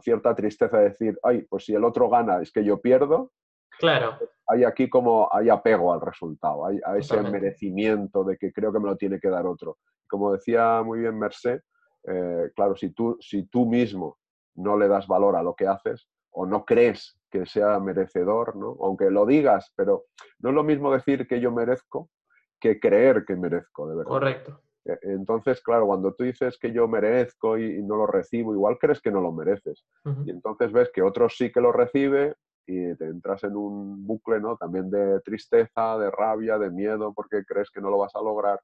cierta 0.00 0.34
tristeza 0.34 0.78
de 0.78 0.90
decir, 0.90 1.18
ay, 1.22 1.42
pues 1.42 1.64
si 1.64 1.74
el 1.74 1.84
otro 1.84 2.08
gana 2.08 2.40
es 2.40 2.52
que 2.52 2.64
yo 2.64 2.80
pierdo, 2.80 3.32
Claro. 3.78 4.18
Hay 4.48 4.64
aquí 4.64 4.88
como 4.88 5.28
hay 5.30 5.48
apego 5.48 5.92
al 5.92 6.00
resultado, 6.00 6.66
hay, 6.66 6.80
ese 6.96 7.22
merecimiento 7.22 8.24
de 8.24 8.36
que 8.36 8.52
creo 8.52 8.72
que 8.72 8.80
me 8.80 8.88
lo 8.88 8.96
tiene 8.96 9.20
que 9.20 9.28
dar 9.28 9.46
otro. 9.46 9.78
Como 10.08 10.32
decía 10.32 10.82
muy 10.84 11.00
bien 11.00 11.18
Merced, 11.18 11.60
eh, 12.04 12.50
claro, 12.56 12.74
si 12.74 12.90
tú, 12.90 13.16
si 13.20 13.44
tú 13.44 13.66
mismo 13.66 14.18
no 14.54 14.76
le 14.76 14.88
das 14.88 15.06
valor 15.06 15.36
a 15.36 15.42
lo 15.42 15.54
que 15.54 15.66
haces 15.66 16.08
o 16.30 16.46
no 16.46 16.64
crees 16.64 17.18
que 17.30 17.46
sea 17.46 17.78
merecedor, 17.78 18.56
¿no? 18.56 18.76
aunque 18.80 19.10
lo 19.10 19.26
digas, 19.26 19.72
pero 19.76 20.06
no 20.40 20.48
es 20.48 20.54
lo 20.54 20.64
mismo 20.64 20.92
decir 20.92 21.28
que 21.28 21.40
yo 21.40 21.52
merezco 21.52 22.10
que 22.58 22.80
creer 22.80 23.24
que 23.24 23.36
merezco, 23.36 23.88
de 23.88 23.96
verdad. 23.96 24.10
Correcto. 24.10 24.60
E, 24.88 24.98
entonces, 25.02 25.60
claro, 25.60 25.86
cuando 25.86 26.14
tú 26.14 26.24
dices 26.24 26.58
que 26.58 26.72
yo 26.72 26.88
merezco 26.88 27.58
y, 27.58 27.82
no 27.82 27.96
lo 27.96 28.06
recibo, 28.06 28.54
igual 28.54 28.78
crees 28.78 29.00
que 29.00 29.10
no 29.10 29.20
lo 29.20 29.32
mereces. 29.32 29.84
Y 30.24 30.30
entonces 30.30 30.72
ves 30.72 30.90
que 30.92 31.02
otros 31.02 31.36
sí 31.36 31.52
que 31.52 31.60
lo 31.60 31.72
recibe 31.72 32.34
y 32.66 32.94
te 32.96 33.06
entras 33.06 33.44
en 33.44 33.56
un 33.56 34.06
bucle 34.06 34.40
¿no? 34.40 34.56
también 34.56 34.90
de 34.90 35.20
tristeza, 35.20 35.98
de 35.98 36.10
rabia, 36.10 36.58
de 36.58 36.70
miedo, 36.70 37.12
porque 37.14 37.44
crees 37.44 37.70
que 37.70 37.80
no 37.80 37.90
lo 37.90 37.98
vas 37.98 38.14
a 38.14 38.22
lograr. 38.22 38.60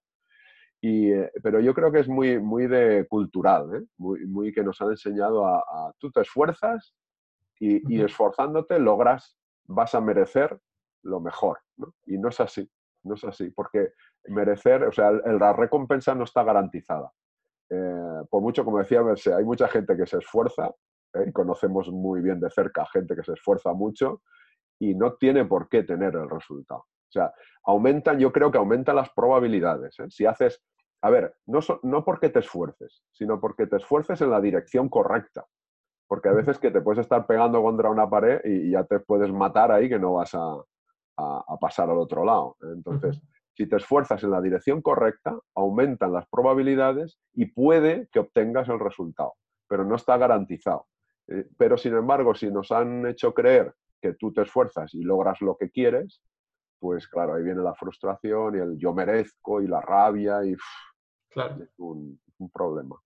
Y, 0.80 1.12
eh, 1.12 1.30
pero 1.42 1.60
yo 1.60 1.72
creo 1.72 1.90
que 1.90 2.00
es 2.00 2.08
muy, 2.08 2.38
muy 2.38 2.66
de 2.66 3.06
cultural, 3.08 3.74
¿eh? 3.74 3.84
muy, 3.96 4.26
muy 4.26 4.52
que 4.52 4.62
nos 4.62 4.80
han 4.82 4.90
enseñado 4.90 5.46
a, 5.46 5.58
a 5.58 5.92
tú 5.98 6.10
te 6.10 6.20
esfuerzas 6.20 6.94
y, 7.58 7.94
y, 7.94 8.02
esforzándote 8.02 8.78
logras, 8.78 9.38
vas 9.66 9.94
a 9.94 10.00
merecer 10.02 10.58
lo 11.02 11.20
mejor. 11.20 11.60
¿no? 11.78 11.94
Y 12.04 12.18
no 12.18 12.28
es 12.28 12.38
así, 12.40 12.68
no 13.04 13.14
es 13.14 13.24
así, 13.24 13.50
porque 13.50 13.92
merecer, 14.26 14.84
o 14.84 14.92
sea, 14.92 15.10
el, 15.10 15.38
la 15.38 15.52
recompensa 15.52 16.14
no 16.14 16.24
está 16.24 16.42
garantizada. 16.42 17.12
Eh, 17.70 18.22
por 18.30 18.42
mucho, 18.42 18.64
como 18.64 18.78
decía 18.78 19.00
hay 19.36 19.44
mucha 19.44 19.68
gente 19.68 19.96
que 19.96 20.06
se 20.06 20.18
esfuerza, 20.18 20.70
¿eh? 21.14 21.26
y 21.28 21.32
conocemos 21.32 21.90
muy 21.90 22.20
bien 22.20 22.40
de 22.40 22.50
cerca 22.50 22.86
gente 22.86 23.14
que 23.14 23.22
se 23.22 23.32
esfuerza 23.32 23.72
mucho 23.72 24.22
y 24.78 24.94
no 24.94 25.14
tiene 25.14 25.44
por 25.44 25.68
qué 25.68 25.82
tener 25.82 26.14
el 26.14 26.28
resultado. 26.28 26.80
O 26.80 27.12
sea, 27.14 27.32
aumentan, 27.64 28.18
yo 28.18 28.32
creo 28.32 28.50
que 28.50 28.58
aumentan 28.58 28.96
las 28.96 29.10
probabilidades. 29.10 29.98
¿eh? 30.00 30.06
Si 30.08 30.26
haces, 30.26 30.62
a 31.02 31.10
ver, 31.10 31.34
no, 31.46 31.62
so, 31.62 31.80
no 31.82 32.04
porque 32.04 32.28
te 32.28 32.40
esfuerces, 32.40 33.04
sino 33.12 33.40
porque 33.40 33.66
te 33.66 33.76
esfuerces 33.76 34.20
en 34.20 34.30
la 34.30 34.40
dirección 34.40 34.88
correcta. 34.88 35.46
Porque 36.06 36.28
a 36.28 36.32
veces 36.32 36.58
que 36.58 36.70
te 36.70 36.82
puedes 36.82 37.00
estar 37.00 37.26
pegando 37.26 37.62
contra 37.62 37.88
una 37.88 38.08
pared 38.10 38.40
y, 38.44 38.68
y 38.68 38.70
ya 38.72 38.84
te 38.84 39.00
puedes 39.00 39.32
matar 39.32 39.72
ahí 39.72 39.88
que 39.88 39.98
no 39.98 40.14
vas 40.14 40.34
a, 40.34 40.56
a, 41.16 41.44
a 41.46 41.57
pasar 41.59 41.90
al 41.90 41.98
otro 41.98 42.24
lado. 42.24 42.57
Entonces, 42.62 43.20
si 43.57 43.68
te 43.68 43.77
esfuerzas 43.77 44.22
en 44.24 44.31
la 44.31 44.40
dirección 44.40 44.83
correcta, 44.83 45.38
aumentan 45.55 46.12
las 46.12 46.27
probabilidades 46.29 47.18
y 47.33 47.46
puede 47.46 48.09
que 48.11 48.18
obtengas 48.18 48.68
el 48.68 48.81
resultado, 48.81 49.35
pero 49.68 49.85
no 49.85 49.94
está 49.94 50.16
garantizado. 50.16 50.87
Eh, 51.29 51.48
pero, 51.57 51.77
sin 51.77 51.94
embargo, 51.94 52.35
si 52.35 52.50
nos 52.50 52.72
han 52.72 53.07
hecho 53.07 53.33
creer 53.33 53.72
que 54.03 54.14
tú 54.14 54.33
te 54.33 54.42
esfuerzas 54.42 54.92
y 54.94 55.03
logras 55.03 55.40
lo 55.40 55.57
que 55.57 55.70
quieres, 55.70 56.20
pues 56.81 57.09
claro, 57.09 57.35
ahí 57.35 57.44
viene 57.44 57.62
la 57.62 57.74
frustración 57.74 58.57
y 58.57 58.59
el 58.59 58.77
yo 58.77 58.92
merezco 58.92 59.62
y 59.62 59.68
la 59.68 59.81
rabia 59.81 60.44
y 60.44 60.55
claro. 61.31 61.62
es 61.62 61.70
un, 61.79 62.20
un, 62.38 62.50
problema. 62.50 62.96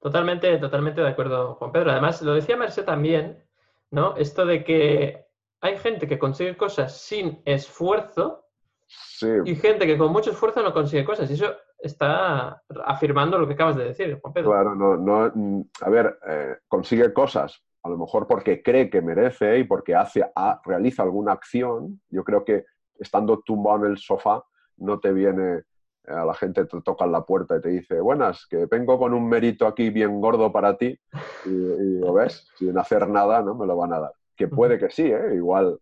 Totalmente, 0.00 0.58
totalmente 0.58 1.00
de 1.00 1.08
acuerdo, 1.08 1.54
Juan 1.54 1.72
Pedro. 1.72 1.92
Además, 1.92 2.20
lo 2.20 2.34
decía 2.34 2.56
Merced 2.56 2.84
también, 2.84 3.42
¿no? 3.90 4.16
Esto 4.16 4.44
de 4.44 4.64
que 4.64 5.27
hay 5.60 5.76
gente 5.78 6.06
que 6.06 6.18
consigue 6.18 6.56
cosas 6.56 7.00
sin 7.00 7.40
esfuerzo 7.44 8.44
sí. 8.86 9.28
y 9.44 9.54
gente 9.56 9.86
que 9.86 9.98
con 9.98 10.12
mucho 10.12 10.30
esfuerzo 10.30 10.62
no 10.62 10.72
consigue 10.72 11.04
cosas. 11.04 11.30
Y 11.30 11.34
eso 11.34 11.54
está 11.78 12.62
afirmando 12.84 13.38
lo 13.38 13.46
que 13.46 13.54
acabas 13.54 13.76
de 13.76 13.84
decir, 13.84 14.18
Juan 14.20 14.32
Pedro. 14.32 14.50
Claro, 14.50 14.74
no, 14.74 14.96
no, 14.96 15.30
mm, 15.34 15.62
a 15.82 15.90
ver, 15.90 16.18
eh, 16.26 16.56
consigue 16.68 17.12
cosas, 17.12 17.62
a 17.82 17.88
lo 17.88 17.98
mejor 17.98 18.26
porque 18.26 18.62
cree 18.62 18.90
que 18.90 19.02
merece 19.02 19.58
y 19.58 19.64
porque 19.64 19.94
hace, 19.94 20.24
a, 20.34 20.60
realiza 20.64 21.02
alguna 21.02 21.32
acción. 21.32 22.00
Yo 22.10 22.24
creo 22.24 22.44
que 22.44 22.64
estando 22.98 23.40
tumbado 23.40 23.84
en 23.84 23.92
el 23.92 23.98
sofá 23.98 24.42
no 24.76 24.98
te 25.00 25.12
viene 25.12 25.62
a 26.06 26.24
la 26.24 26.32
gente 26.32 26.64
te 26.64 26.80
toca 26.80 27.04
en 27.04 27.12
la 27.12 27.22
puerta 27.22 27.58
y 27.58 27.60
te 27.60 27.68
dice, 27.68 28.00
buenas, 28.00 28.46
que 28.46 28.64
vengo 28.64 28.98
con 28.98 29.12
un 29.12 29.28
mérito 29.28 29.66
aquí 29.66 29.90
bien 29.90 30.22
gordo 30.22 30.50
para 30.50 30.74
ti 30.78 30.98
y, 31.44 31.50
y 31.50 31.98
lo 31.98 32.14
ves, 32.14 32.48
sin 32.56 32.78
hacer 32.78 33.08
nada, 33.10 33.42
¿no? 33.42 33.54
Me 33.54 33.66
lo 33.66 33.76
van 33.76 33.92
a 33.92 34.00
dar. 34.00 34.12
Que 34.38 34.48
puede 34.48 34.78
que 34.78 34.88
sí, 34.88 35.02
¿eh? 35.02 35.34
igual, 35.34 35.78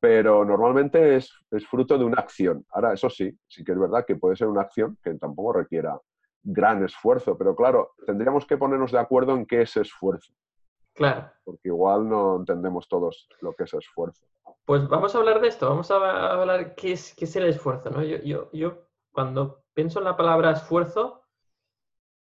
pero 0.00 0.44
normalmente 0.44 1.16
es, 1.16 1.32
es, 1.50 1.66
fruto 1.66 1.96
de 1.96 2.04
una 2.04 2.20
acción. 2.20 2.66
Ahora, 2.70 2.92
eso 2.92 3.08
sí, 3.08 3.32
sí 3.46 3.62
que 3.62 3.72
es 3.72 3.78
verdad 3.78 4.04
que 4.04 4.16
puede 4.16 4.36
ser 4.36 4.48
una 4.48 4.62
acción 4.62 4.98
que 5.02 5.14
tampoco 5.14 5.52
requiera 5.54 5.98
gran 6.42 6.84
esfuerzo, 6.84 7.38
pero 7.38 7.54
claro, 7.54 7.92
tendríamos 8.04 8.44
que 8.44 8.56
ponernos 8.56 8.90
de 8.90 8.98
acuerdo 8.98 9.34
en 9.34 9.46
qué 9.46 9.62
es 9.62 9.76
esfuerzo. 9.76 10.32
Claro. 10.94 11.30
Porque 11.44 11.68
igual 11.68 12.08
no 12.08 12.36
entendemos 12.36 12.88
todos 12.88 13.28
lo 13.40 13.54
que 13.54 13.64
es 13.64 13.74
esfuerzo. 13.74 14.26
Pues 14.64 14.88
vamos 14.88 15.14
a 15.14 15.18
hablar 15.18 15.40
de 15.40 15.48
esto, 15.48 15.68
vamos 15.68 15.90
a 15.90 16.32
hablar 16.32 16.74
qué 16.74 16.92
es, 16.92 17.14
qué 17.14 17.24
es 17.24 17.36
el 17.36 17.46
esfuerzo. 17.46 17.90
¿no? 17.90 18.02
Yo, 18.02 18.18
yo, 18.18 18.50
yo 18.52 18.88
cuando 19.12 19.62
pienso 19.72 20.00
en 20.00 20.06
la 20.06 20.16
palabra 20.16 20.50
esfuerzo, 20.50 21.22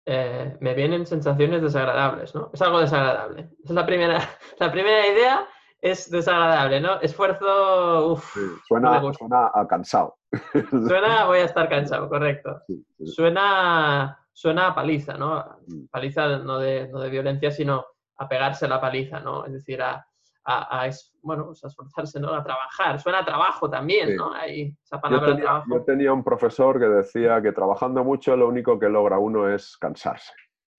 eh, 0.05 0.57
me 0.59 0.73
vienen 0.73 1.05
sensaciones 1.05 1.61
desagradables, 1.61 2.33
¿no? 2.33 2.49
Es 2.53 2.61
algo 2.61 2.79
desagradable. 2.79 3.41
Esa 3.63 3.73
es 3.73 3.75
la 3.75 3.85
primera, 3.85 4.19
la 4.59 4.71
primera 4.71 5.07
idea, 5.07 5.47
es 5.81 6.09
desagradable, 6.09 6.81
¿no? 6.81 6.99
Esfuerzo, 7.01 8.13
uff. 8.13 8.33
Sí, 8.33 8.41
suena, 8.67 8.99
no 8.99 9.13
suena 9.13 9.51
a 9.53 9.67
cansado. 9.67 10.17
Suena, 10.87 11.25
voy 11.25 11.39
a 11.39 11.45
estar 11.45 11.67
cansado, 11.69 12.07
correcto. 12.07 12.61
Sí, 12.67 12.85
sí. 12.97 13.07
Suena, 13.07 14.19
suena 14.31 14.67
a 14.67 14.75
paliza, 14.75 15.13
¿no? 15.17 15.43
Paliza 15.89 16.37
no 16.39 16.59
de, 16.59 16.87
no 16.89 16.99
de 16.99 17.09
violencia, 17.09 17.49
sino 17.49 17.85
a 18.17 18.27
pegarse 18.27 18.67
la 18.67 18.79
paliza, 18.79 19.19
¿no? 19.21 19.45
Es 19.45 19.53
decir, 19.53 19.81
a, 19.81 20.05
a, 20.43 20.83
a, 20.83 20.89
bueno, 21.21 21.45
pues 21.45 21.63
a 21.63 21.67
esforzarse, 21.67 22.19
¿no? 22.19 22.33
A 22.33 22.43
trabajar. 22.43 22.99
Suena 22.99 23.19
a 23.19 23.25
trabajo 23.25 23.69
también. 23.69 24.15
¿no? 24.15 24.33
Ahí, 24.33 24.75
esa 24.83 24.99
palabra 24.99 25.27
yo 25.27 25.33
tenía, 25.33 25.45
trabajo. 25.45 25.65
Yo 25.69 25.83
tenía 25.83 26.13
un 26.13 26.23
profesor 26.23 26.79
que 26.79 26.87
decía 26.87 27.41
que 27.41 27.51
trabajando 27.51 28.03
mucho 28.03 28.35
lo 28.35 28.47
único 28.47 28.77
que 28.77 28.89
logra 28.89 29.17
uno 29.17 29.49
es 29.49 29.77
cansarse. 29.77 30.33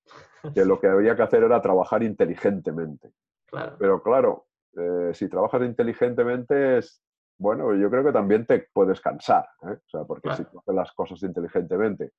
Que 0.55 0.65
lo 0.65 0.81
que 0.81 0.87
había 0.87 1.15
que 1.15 1.23
hacer 1.23 1.43
era 1.43 1.61
trabajar 1.61 2.03
inteligentemente. 2.03 3.13
Claro. 3.45 3.77
Pero 3.79 4.03
claro, 4.03 4.47
eh, 4.77 5.11
si 5.15 5.29
trabajas 5.29 5.63
inteligentemente 5.63 6.79
es, 6.79 7.03
bueno, 7.39 7.75
yo 7.75 7.91
creo 7.91 8.05
que 8.05 8.13
también 8.13 8.47
te 8.47 8.69
puedes 8.73 9.01
cansar, 9.01 9.49
¿eh? 9.63 9.79
o 9.85 9.89
sea, 9.89 10.05
porque 10.05 10.29
claro. 10.29 10.37
si 10.37 10.43
haces 10.57 10.75
las 10.75 10.93
cosas 10.93 11.23
inteligentemente 11.23 12.13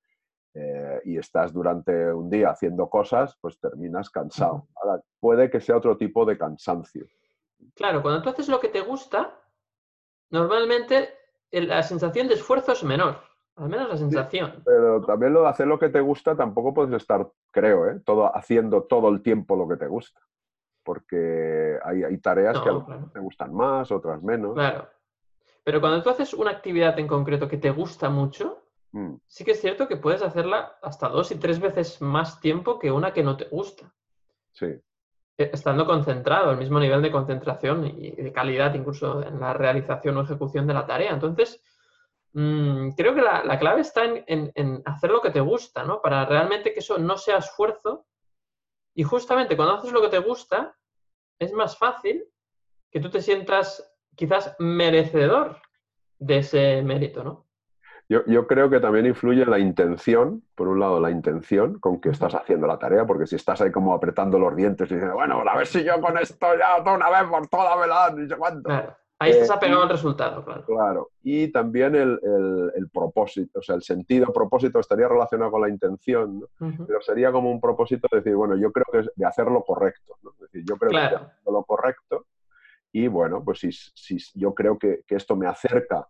eh, 0.54 1.00
y 1.04 1.16
estás 1.16 1.52
durante 1.52 2.12
un 2.12 2.28
día 2.28 2.50
haciendo 2.50 2.88
cosas, 2.88 3.38
pues 3.40 3.58
terminas 3.58 4.10
cansado. 4.10 4.66
Ahora, 4.76 5.00
puede 5.20 5.50
que 5.50 5.60
sea 5.60 5.76
otro 5.76 5.96
tipo 5.96 6.24
de 6.24 6.36
cansancio. 6.36 7.06
Claro, 7.74 8.02
cuando 8.02 8.22
tú 8.22 8.28
haces 8.28 8.48
lo 8.48 8.60
que 8.60 8.68
te 8.68 8.80
gusta, 8.80 9.38
normalmente 10.30 11.10
la 11.52 11.82
sensación 11.82 12.28
de 12.28 12.34
esfuerzo 12.34 12.72
es 12.72 12.82
menor. 12.84 13.16
Al 13.56 13.68
menos 13.68 13.88
la 13.88 13.96
sensación. 13.96 14.52
Sí, 14.56 14.62
pero 14.64 15.02
también 15.02 15.34
lo 15.34 15.42
de 15.42 15.48
hacer 15.48 15.66
lo 15.66 15.78
que 15.78 15.90
te 15.90 16.00
gusta, 16.00 16.34
tampoco 16.34 16.72
puedes 16.72 16.94
estar, 16.94 17.28
creo, 17.50 17.88
¿eh? 17.88 18.00
todo, 18.04 18.34
haciendo 18.34 18.84
todo 18.84 19.10
el 19.10 19.22
tiempo 19.22 19.56
lo 19.56 19.68
que 19.68 19.76
te 19.76 19.86
gusta. 19.86 20.20
Porque 20.84 21.78
hay, 21.84 22.02
hay 22.02 22.18
tareas 22.18 22.54
no, 22.54 22.62
que 22.62 22.68
a 22.68 22.72
lo 22.72 22.84
claro. 22.84 23.10
te 23.12 23.20
gustan 23.20 23.54
más, 23.54 23.90
otras 23.92 24.22
menos. 24.22 24.54
Claro. 24.54 24.88
Pero 25.64 25.80
cuando 25.80 26.02
tú 26.02 26.10
haces 26.10 26.34
una 26.34 26.50
actividad 26.50 26.98
en 26.98 27.06
concreto 27.06 27.48
que 27.48 27.56
te 27.56 27.70
gusta 27.70 28.10
mucho, 28.10 28.64
mm. 28.92 29.14
sí 29.26 29.44
que 29.44 29.52
es 29.52 29.60
cierto 29.60 29.86
que 29.86 29.96
puedes 29.96 30.22
hacerla 30.22 30.76
hasta 30.82 31.08
dos 31.08 31.30
y 31.30 31.36
tres 31.36 31.60
veces 31.60 32.02
más 32.02 32.40
tiempo 32.40 32.78
que 32.78 32.90
una 32.90 33.12
que 33.12 33.22
no 33.22 33.36
te 33.36 33.44
gusta. 33.44 33.92
Sí. 34.52 34.66
Eh, 35.38 35.50
estando 35.52 35.86
concentrado, 35.86 36.50
el 36.50 36.58
mismo 36.58 36.78
nivel 36.78 37.00
de 37.00 37.10
concentración 37.10 37.86
y 37.86 38.10
de 38.10 38.32
calidad 38.32 38.74
incluso 38.74 39.22
en 39.22 39.40
la 39.40 39.54
realización 39.54 40.16
o 40.16 40.22
ejecución 40.22 40.66
de 40.66 40.74
la 40.74 40.86
tarea. 40.86 41.12
Entonces, 41.12 41.62
mmm, 42.32 42.90
creo 42.90 43.14
que 43.14 43.22
la, 43.22 43.42
la 43.44 43.58
clave 43.58 43.80
está 43.80 44.04
en, 44.04 44.24
en, 44.26 44.52
en, 44.54 44.82
hacer 44.84 45.10
lo 45.10 45.22
que 45.22 45.30
te 45.30 45.40
gusta, 45.40 45.84
¿no? 45.84 46.02
Para 46.02 46.26
realmente 46.26 46.74
que 46.74 46.80
eso 46.80 46.98
no 46.98 47.16
sea 47.16 47.38
esfuerzo. 47.38 48.06
Y 48.94 49.02
justamente 49.04 49.56
cuando 49.56 49.74
haces 49.74 49.92
lo 49.92 50.02
que 50.02 50.08
te 50.08 50.18
gusta, 50.18 50.76
es 51.38 51.52
más 51.52 51.78
fácil 51.78 52.24
que 52.90 53.00
tú 53.00 53.10
te 53.10 53.22
sientas 53.22 53.92
quizás 54.14 54.54
merecedor 54.58 55.56
de 56.18 56.38
ese 56.38 56.82
mérito, 56.82 57.24
¿no? 57.24 57.46
Yo, 58.08 58.24
yo, 58.26 58.46
creo 58.46 58.68
que 58.68 58.80
también 58.80 59.06
influye 59.06 59.46
la 59.46 59.58
intención, 59.58 60.42
por 60.54 60.68
un 60.68 60.80
lado 60.80 61.00
la 61.00 61.10
intención 61.10 61.78
con 61.78 62.00
que 62.00 62.10
estás 62.10 62.34
haciendo 62.34 62.66
la 62.66 62.78
tarea, 62.78 63.06
porque 63.06 63.26
si 63.26 63.36
estás 63.36 63.62
ahí 63.62 63.72
como 63.72 63.94
apretando 63.94 64.38
los 64.38 64.54
dientes 64.54 64.90
y 64.90 64.96
dices, 64.96 65.12
bueno, 65.12 65.42
a 65.48 65.56
ver 65.56 65.66
si 65.66 65.82
yo 65.82 65.98
con 66.00 66.18
esto 66.18 66.46
ya 66.58 66.76
una 66.92 67.08
vez 67.08 67.30
por 67.30 67.48
toda 67.48 67.76
velada, 67.76 68.10
ni 68.10 68.28
sé 68.28 68.36
cuánto. 68.36 68.68
Claro. 68.68 68.96
Ahí 69.22 69.30
eh, 69.30 69.34
estás 69.34 69.56
apegado 69.56 69.82
al 69.82 69.88
resultado, 69.88 70.44
claro. 70.44 70.64
Claro. 70.64 71.10
Y 71.22 71.48
también 71.52 71.94
el, 71.94 72.18
el, 72.22 72.72
el, 72.74 72.90
propósito, 72.90 73.60
o 73.60 73.62
sea, 73.62 73.76
el 73.76 73.82
sentido 73.82 74.32
propósito 74.32 74.80
estaría 74.80 75.06
relacionado 75.08 75.52
con 75.52 75.60
la 75.60 75.68
intención, 75.68 76.40
¿no? 76.40 76.46
uh 76.60 76.70
-huh. 76.70 76.86
pero 76.86 77.00
sería 77.00 77.30
como 77.30 77.50
un 77.50 77.60
propósito 77.60 78.08
de 78.10 78.18
decir, 78.18 78.34
bueno, 78.34 78.56
yo 78.56 78.72
creo 78.72 78.86
que 78.90 78.98
es 79.00 79.10
de 79.14 79.24
hacer 79.24 79.46
lo 79.46 79.62
correcto, 79.62 80.16
¿no? 80.22 80.32
Es 80.32 80.40
decir, 80.40 80.64
yo 80.68 80.76
creo 80.76 80.90
claro. 80.90 81.18
que 81.18 81.24
es 81.24 81.52
lo 81.52 81.62
correcto 81.64 82.26
y 82.92 83.08
bueno, 83.08 83.42
pues 83.44 83.60
si, 83.60 83.72
si 83.72 84.18
yo 84.34 84.54
creo 84.54 84.78
que, 84.78 85.02
que 85.06 85.14
esto 85.16 85.34
me 85.36 85.46
acerca 85.46 86.06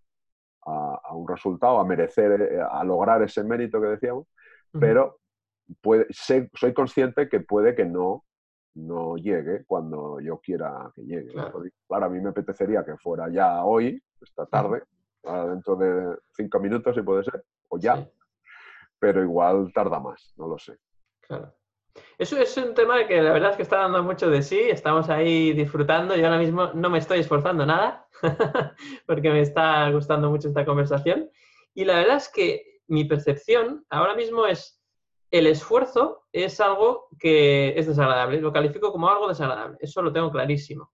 a, 0.64 1.00
a, 1.04 1.14
un 1.14 1.28
resultado, 1.28 1.78
a 1.78 1.84
merecer, 1.84 2.40
eh, 2.40 2.60
a 2.60 2.82
lograr 2.82 3.22
ese 3.22 3.44
mérito 3.44 3.80
que 3.80 3.88
decíamos, 3.88 4.24
uh 4.24 4.78
-huh. 4.78 4.80
pero 4.80 5.18
puede, 5.80 6.06
sé, 6.10 6.50
soy 6.54 6.72
consciente 6.72 7.28
que 7.28 7.40
puede 7.40 7.74
que 7.74 7.84
no, 7.84 8.24
no 8.74 9.16
llegue 9.16 9.64
cuando 9.66 10.20
yo 10.20 10.38
quiera 10.38 10.90
que 10.94 11.02
llegue. 11.02 11.32
Claro. 11.32 11.62
claro. 11.86 12.06
a 12.06 12.08
mí 12.08 12.20
me 12.20 12.30
apetecería 12.30 12.84
que 12.84 12.96
fuera 12.96 13.28
ya 13.30 13.64
hoy, 13.64 14.02
esta 14.20 14.46
tarde, 14.46 14.82
dentro 15.22 15.76
de 15.76 16.16
cinco 16.34 16.58
minutos 16.60 16.94
si 16.94 17.02
puede 17.02 17.24
ser, 17.24 17.44
o 17.68 17.78
ya, 17.78 17.96
sí. 17.96 18.08
pero 18.98 19.22
igual 19.22 19.72
tarda 19.72 20.00
más, 20.00 20.32
no 20.36 20.48
lo 20.48 20.58
sé. 20.58 20.78
Claro. 21.20 21.54
Eso 22.18 22.38
es 22.38 22.56
un 22.56 22.74
tema 22.74 23.06
que 23.06 23.20
la 23.20 23.32
verdad 23.32 23.50
es 23.50 23.56
que 23.56 23.62
está 23.62 23.78
dando 23.78 24.02
mucho 24.02 24.30
de 24.30 24.42
sí, 24.42 24.58
estamos 24.58 25.10
ahí 25.10 25.52
disfrutando, 25.52 26.16
yo 26.16 26.24
ahora 26.26 26.38
mismo 26.38 26.72
no 26.72 26.88
me 26.88 26.98
estoy 26.98 27.20
esforzando 27.20 27.66
nada, 27.66 28.06
porque 29.06 29.30
me 29.30 29.40
está 29.40 29.90
gustando 29.90 30.30
mucho 30.30 30.48
esta 30.48 30.64
conversación, 30.64 31.30
y 31.74 31.84
la 31.84 31.96
verdad 31.96 32.16
es 32.16 32.28
que 32.30 32.80
mi 32.86 33.04
percepción 33.04 33.84
ahora 33.90 34.14
mismo 34.14 34.46
es, 34.46 34.81
el 35.32 35.46
esfuerzo 35.46 36.26
es 36.30 36.60
algo 36.60 37.08
que 37.18 37.76
es 37.78 37.86
desagradable, 37.86 38.40
lo 38.40 38.52
califico 38.52 38.92
como 38.92 39.08
algo 39.08 39.28
desagradable, 39.28 39.78
eso 39.80 40.02
lo 40.02 40.12
tengo 40.12 40.30
clarísimo. 40.30 40.92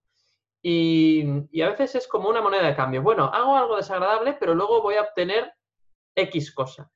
Y, 0.63 1.47
y 1.51 1.63
a 1.63 1.71
veces 1.71 1.97
es 1.97 2.09
como 2.09 2.29
una 2.29 2.41
moneda 2.41 2.67
de 2.67 2.77
cambio, 2.77 3.03
bueno, 3.03 3.25
hago 3.25 3.57
algo 3.57 3.77
desagradable, 3.77 4.37
pero 4.39 4.55
luego 4.55 4.81
voy 4.81 4.95
a 4.95 5.03
obtener 5.03 5.53
X 6.15 6.55
cosa. 6.55 6.91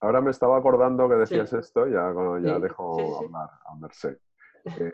ahora 0.00 0.20
me 0.20 0.30
estaba 0.30 0.56
acordando 0.56 1.08
que 1.08 1.16
decías 1.16 1.52
esto, 1.52 1.86
ya, 1.88 2.12
ya 2.40 2.58
dejo 2.60 3.18
hablar 3.18 3.50
a 3.66 3.74
Merced, 3.76 4.16
eh, 4.64 4.92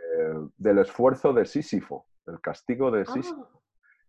del 0.56 0.78
esfuerzo 0.78 1.34
de 1.34 1.44
Sísifo, 1.44 2.06
el 2.26 2.40
castigo 2.40 2.90
de 2.90 3.04
Sísifo. 3.04 3.46
Ah. 3.52 3.60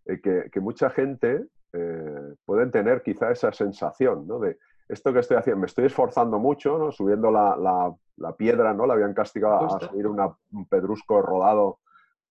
Eh, 0.06 0.50
que, 0.50 0.60
mucha 0.60 0.90
gente 0.90 1.48
eh, 1.74 2.36
puede 2.46 2.68
tener 2.68 3.04
quizá 3.04 3.32
esa 3.32 3.52
sensación, 3.52 4.26
¿no? 4.28 4.40
De 4.40 4.58
esto 4.92 5.14
que 5.14 5.20
estoy 5.20 5.38
haciendo, 5.38 5.62
me 5.62 5.68
estoy 5.68 5.86
esforzando 5.86 6.38
mucho, 6.38 6.78
¿no? 6.78 6.92
Subiendo 6.92 7.32
la, 7.32 7.96
piedra, 8.38 8.74
¿no? 8.74 8.86
La 8.86 8.94
habían 8.94 9.14
castigado 9.14 9.76
a 9.76 9.80
subir 9.80 10.06
un 10.08 10.66
pedrusco 10.68 11.22
rodado 11.22 11.80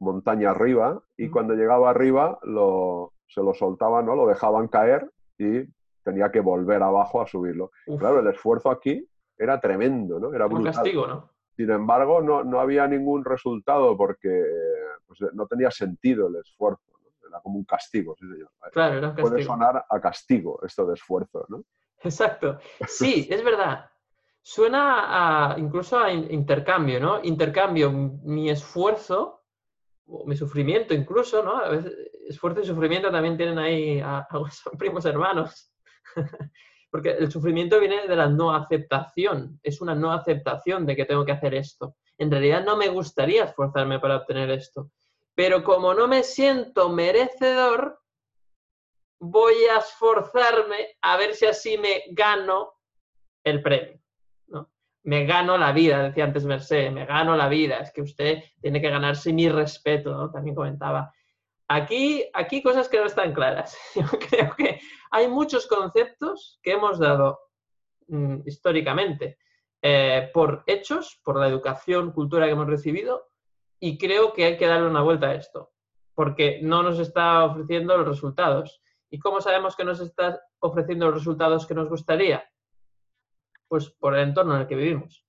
montaña 0.01 0.51
arriba 0.51 1.01
y 1.17 1.29
cuando 1.29 1.55
llegaba 1.55 1.91
arriba 1.91 2.39
lo, 2.43 3.13
se 3.29 3.43
lo 3.43 3.55
soltaban, 3.55 4.07
¿no? 4.07 4.17
Lo 4.17 4.27
dejaban 4.27 4.69
caer 4.69 5.11
y 5.39 5.65
tenía 6.03 6.31
que 6.31 6.41
volver 6.41 6.83
abajo 6.83 7.21
a 7.21 7.27
subirlo. 7.27 7.71
Claro, 7.99 8.21
el 8.21 8.27
esfuerzo 8.27 8.71
aquí 8.71 9.07
era 9.39 9.61
tremendo, 9.61 10.19
¿no? 10.19 10.35
Era 10.35 10.47
Un 10.47 10.65
castigo, 10.65 11.07
¿no? 11.07 11.31
Sin 11.57 11.71
embargo, 11.71 12.23
no, 12.23 12.43
no 12.43 12.61
había 12.61 12.87
ningún 12.87 13.25
resultado 13.25 13.97
porque 13.97 14.45
pues, 15.07 15.21
no 15.35 15.47
tenía 15.47 15.71
sentido 15.71 16.29
el 16.29 16.37
esfuerzo. 16.37 16.83
Era 17.29 17.41
como 17.41 17.59
un 17.59 17.65
castigo, 17.65 18.17
sí, 18.19 18.27
señor. 18.27 18.51
Claro, 18.73 18.97
era 18.97 19.09
un 19.09 19.15
castigo. 19.15 19.31
Puede 19.31 19.45
sonar 19.45 19.85
a 19.89 20.01
castigo 20.01 20.61
esto 20.65 20.87
de 20.87 20.95
esfuerzo, 20.95 21.47
¿no? 21.49 21.65
Exacto. 22.03 22.59
Sí, 22.87 23.27
es 23.31 23.43
verdad. 23.45 23.91
Suena 24.43 25.53
a, 25.53 25.59
incluso 25.59 25.99
a 25.99 26.11
intercambio, 26.11 26.99
¿no? 26.99 27.21
Intercambio 27.23 27.93
mi 27.93 28.51
esfuerzo 28.51 29.41
mi 30.25 30.37
sufrimiento 30.37 30.95
incluso, 30.95 31.43
¿no? 31.43 31.57
A 31.57 31.69
veces 31.69 31.93
esfuerzo 32.29 32.61
y 32.61 32.67
sufrimiento 32.67 33.11
también 33.11 33.37
tienen 33.37 33.59
ahí, 33.59 34.01
a, 34.01 34.27
son 34.51 34.73
primos 34.79 35.05
hermanos. 35.05 35.73
Porque 36.91 37.11
el 37.11 37.31
sufrimiento 37.31 37.79
viene 37.79 38.09
de 38.09 38.17
la 38.17 38.29
no 38.29 38.53
aceptación, 38.53 39.61
es 39.63 39.81
una 39.81 39.95
no 39.95 40.13
aceptación 40.13 40.87
de 40.87 40.97
que 40.97 41.05
tengo 41.05 41.25
que 41.25 41.33
hacer 41.33 41.55
esto. 41.55 41.95
En 42.19 42.31
realidad 42.31 42.65
no 42.65 42.77
me 42.77 42.89
gustaría 42.89 43.45
esforzarme 43.45 44.01
para 44.01 44.17
obtener 44.17 44.51
esto, 44.51 44.91
pero 45.37 45.63
como 45.63 45.95
no 45.95 46.09
me 46.09 46.25
siento 46.25 46.89
merecedor, 46.89 48.00
voy 49.21 49.55
a 49.73 49.79
esforzarme 49.79 50.97
a 51.03 51.17
ver 51.17 51.35
si 51.35 51.47
así 51.47 51.79
me 51.79 52.03
gano 52.11 52.73
el 53.45 53.63
premio 53.63 54.01
me 55.03 55.25
gano 55.25 55.57
la 55.57 55.73
vida, 55.73 56.03
decía 56.03 56.25
antes 56.25 56.45
Merced, 56.45 56.91
me 56.93 57.07
gano 57.07 57.37
la 57.37 57.49
vida, 57.49 57.79
es 57.79 57.93
que 57.93 58.03
usted 58.03 58.43
tiene 58.61 58.81
que 58.81 58.91
ganarse 58.91 59.33
mi 59.33 59.49
respeto, 59.49 60.13
¿no? 60.13 60.31
También 60.31 60.55
comentaba. 60.55 61.13
Aquí, 61.69 62.25
aquí 62.35 62.63
cosas 62.63 62.89
que 62.89 62.99
no 62.99 63.07
están 63.07 63.33
claras. 63.33 63.77
Yo 63.95 64.07
creo 64.29 64.55
que 64.57 64.81
hay 65.11 65.29
muchos 65.29 65.67
conceptos 65.67 66.59
que 66.63 66.73
hemos 66.73 66.99
dado 66.99 67.39
mm, 68.09 68.41
históricamente 68.47 69.39
eh, 69.81 70.31
por 70.35 70.65
hechos, 70.67 71.21
por 71.25 71.39
la 71.39 71.49
educación, 71.49 72.13
cultura 72.13 72.47
que 72.47 72.53
hemos 72.53 72.67
recibido, 72.67 73.29
y 73.79 73.97
creo 73.97 74.35
que 74.35 74.45
hay 74.45 74.57
que 74.59 74.67
darle 74.67 74.89
una 74.89 75.03
vuelta 75.03 75.29
a 75.29 75.35
esto, 75.35 75.73
porque 76.15 76.61
no 76.63 76.83
nos 76.83 76.99
está 76.99 77.45
ofreciendo 77.45 77.97
los 77.97 78.07
resultados. 78.07 78.83
¿Y 79.11 79.19
cómo 79.19 79.41
sabemos 79.41 79.77
que 79.77 79.85
nos 79.85 80.01
está 80.01 80.41
ofreciendo 80.61 81.07
los 81.07 81.17
resultados 81.17 81.67
que 81.67 81.75
nos 81.75 81.89
gustaría? 81.89 82.49
Pues 83.69 83.91
por 83.91 84.17
el 84.17 84.29
entorno 84.29 84.55
en 84.55 84.63
el 84.63 84.67
que 84.67 84.77
vivimos. 84.77 85.25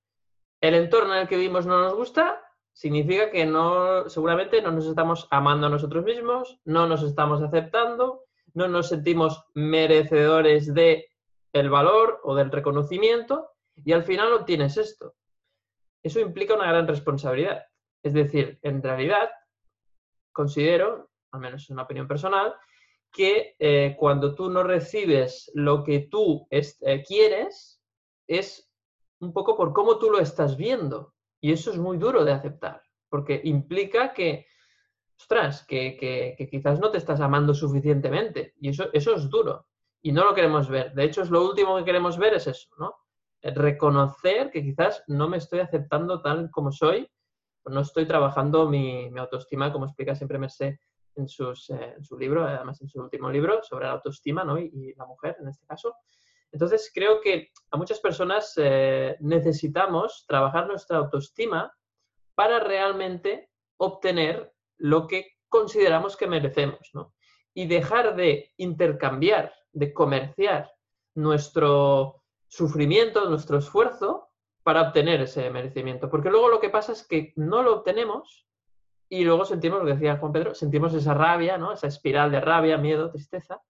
El 0.61 0.75
entorno 0.75 1.15
en 1.15 1.21
el 1.21 1.27
que 1.27 1.37
vivimos 1.37 1.65
no 1.65 1.81
nos 1.81 1.95
gusta, 1.95 2.41
significa 2.73 3.31
que 3.31 3.45
no, 3.45 4.07
seguramente 4.09 4.61
no 4.61 4.71
nos 4.71 4.85
estamos 4.85 5.27
amando 5.31 5.67
a 5.67 5.69
nosotros 5.69 6.03
mismos, 6.03 6.59
no 6.63 6.87
nos 6.87 7.03
estamos 7.03 7.41
aceptando, 7.41 8.25
no 8.53 8.67
nos 8.67 8.89
sentimos 8.89 9.43
merecedores 9.53 10.73
de 10.73 11.09
el 11.53 11.69
valor 11.69 12.21
o 12.23 12.35
del 12.35 12.51
reconocimiento 12.51 13.51
y 13.75 13.91
al 13.93 14.03
final 14.03 14.31
obtienes 14.33 14.77
esto. 14.77 15.15
Eso 16.03 16.19
implica 16.19 16.53
una 16.53 16.67
gran 16.67 16.87
responsabilidad. 16.87 17.65
Es 18.03 18.13
decir, 18.13 18.59
en 18.61 18.81
realidad, 18.81 19.29
considero, 20.31 21.09
al 21.31 21.39
menos 21.39 21.63
es 21.63 21.69
una 21.69 21.83
opinión 21.83 22.07
personal, 22.07 22.55
que 23.11 23.55
eh, 23.59 23.95
cuando 23.99 24.35
tú 24.35 24.49
no 24.49 24.63
recibes 24.63 25.51
lo 25.53 25.83
que 25.83 25.99
tú 25.99 26.47
eh, 26.49 27.03
quieres, 27.05 27.81
es 28.27 28.71
un 29.19 29.33
poco 29.33 29.55
por 29.55 29.73
cómo 29.73 29.97
tú 29.97 30.09
lo 30.09 30.19
estás 30.19 30.55
viendo. 30.57 31.13
Y 31.41 31.51
eso 31.51 31.71
es 31.71 31.77
muy 31.77 31.97
duro 31.97 32.23
de 32.23 32.31
aceptar, 32.31 32.81
porque 33.09 33.41
implica 33.43 34.13
que, 34.13 34.45
ostras, 35.19 35.65
que, 35.65 36.35
quizás 36.49 36.79
no 36.79 36.91
te 36.91 36.99
estás 36.99 37.19
amando 37.19 37.53
suficientemente. 37.53 38.53
Y 38.59 38.69
eso, 38.69 38.89
eso 38.93 39.15
es 39.15 39.29
duro. 39.29 39.67
Y 40.01 40.11
no 40.11 40.23
lo 40.23 40.33
queremos 40.33 40.69
ver. 40.69 40.93
De 40.93 41.03
hecho, 41.03 41.21
es 41.21 41.29
lo 41.29 41.43
último 41.43 41.77
que 41.77 41.85
queremos 41.85 42.17
ver 42.17 42.35
es 42.35 42.47
eso, 42.47 42.69
¿no? 42.77 42.95
Reconocer 43.41 44.51
que 44.51 44.63
quizás 44.63 45.03
no 45.07 45.27
me 45.27 45.37
estoy 45.37 45.59
aceptando 45.59 46.21
tal 46.21 46.49
como 46.51 46.71
soy, 46.71 47.09
no 47.65 47.81
estoy 47.81 48.05
trabajando 48.05 48.67
mi, 48.69 49.11
autoestima, 49.17 49.71
como 49.71 49.85
explica 49.85 50.15
siempre 50.15 50.39
Merced 50.39 50.75
en, 51.15 51.27
sus, 51.27 51.69
eh, 51.69 51.95
su 52.01 52.17
libro, 52.17 52.45
además 52.45 52.81
en 52.81 52.89
su 52.89 52.99
último 52.99 53.29
libro, 53.29 53.61
sobre 53.63 53.85
la 53.85 53.93
autoestima, 53.93 54.43
¿no? 54.43 54.57
y 54.57 54.93
la 54.95 55.05
mujer 55.05 55.37
en 55.39 55.47
este 55.47 55.65
caso. 55.65 55.95
Entonces, 56.51 56.91
creo 56.93 57.21
que 57.21 57.51
a 57.71 57.77
muchas 57.77 57.99
personas 57.99 58.53
eh, 58.57 59.15
necesitamos 59.21 60.25
trabajar 60.27 60.67
nuestra 60.67 60.97
autoestima 60.97 61.73
para 62.35 62.59
realmente 62.59 63.49
obtener 63.77 64.53
lo 64.77 65.07
que 65.07 65.37
consideramos 65.47 66.17
que 66.17 66.27
merecemos, 66.27 66.89
¿no? 66.93 67.13
Y 67.53 67.67
dejar 67.67 68.15
de 68.15 68.53
intercambiar, 68.57 69.53
de 69.71 69.93
comerciar 69.93 70.71
nuestro 71.15 72.23
sufrimiento, 72.47 73.29
nuestro 73.29 73.57
esfuerzo 73.57 74.29
para 74.63 74.81
obtener 74.81 75.21
ese 75.21 75.49
merecimiento. 75.49 76.09
Porque 76.09 76.29
luego 76.29 76.49
lo 76.49 76.59
que 76.59 76.69
pasa 76.69 76.91
es 76.91 77.05
que 77.05 77.33
no 77.35 77.63
lo 77.63 77.77
obtenemos 77.77 78.47
y 79.11 79.25
luego 79.25 79.43
sentimos, 79.43 79.79
lo 79.79 79.85
que 79.85 79.91
decía 79.91 80.15
Juan 80.15 80.31
Pedro, 80.31 80.55
sentimos 80.55 80.93
esa 80.93 81.13
rabia, 81.13 81.57
¿no? 81.57 81.73
Esa 81.73 81.87
espiral 81.87 82.31
de 82.31 82.39
rabia, 82.39 82.77
miedo, 82.77 83.11
tristeza, 83.11 83.61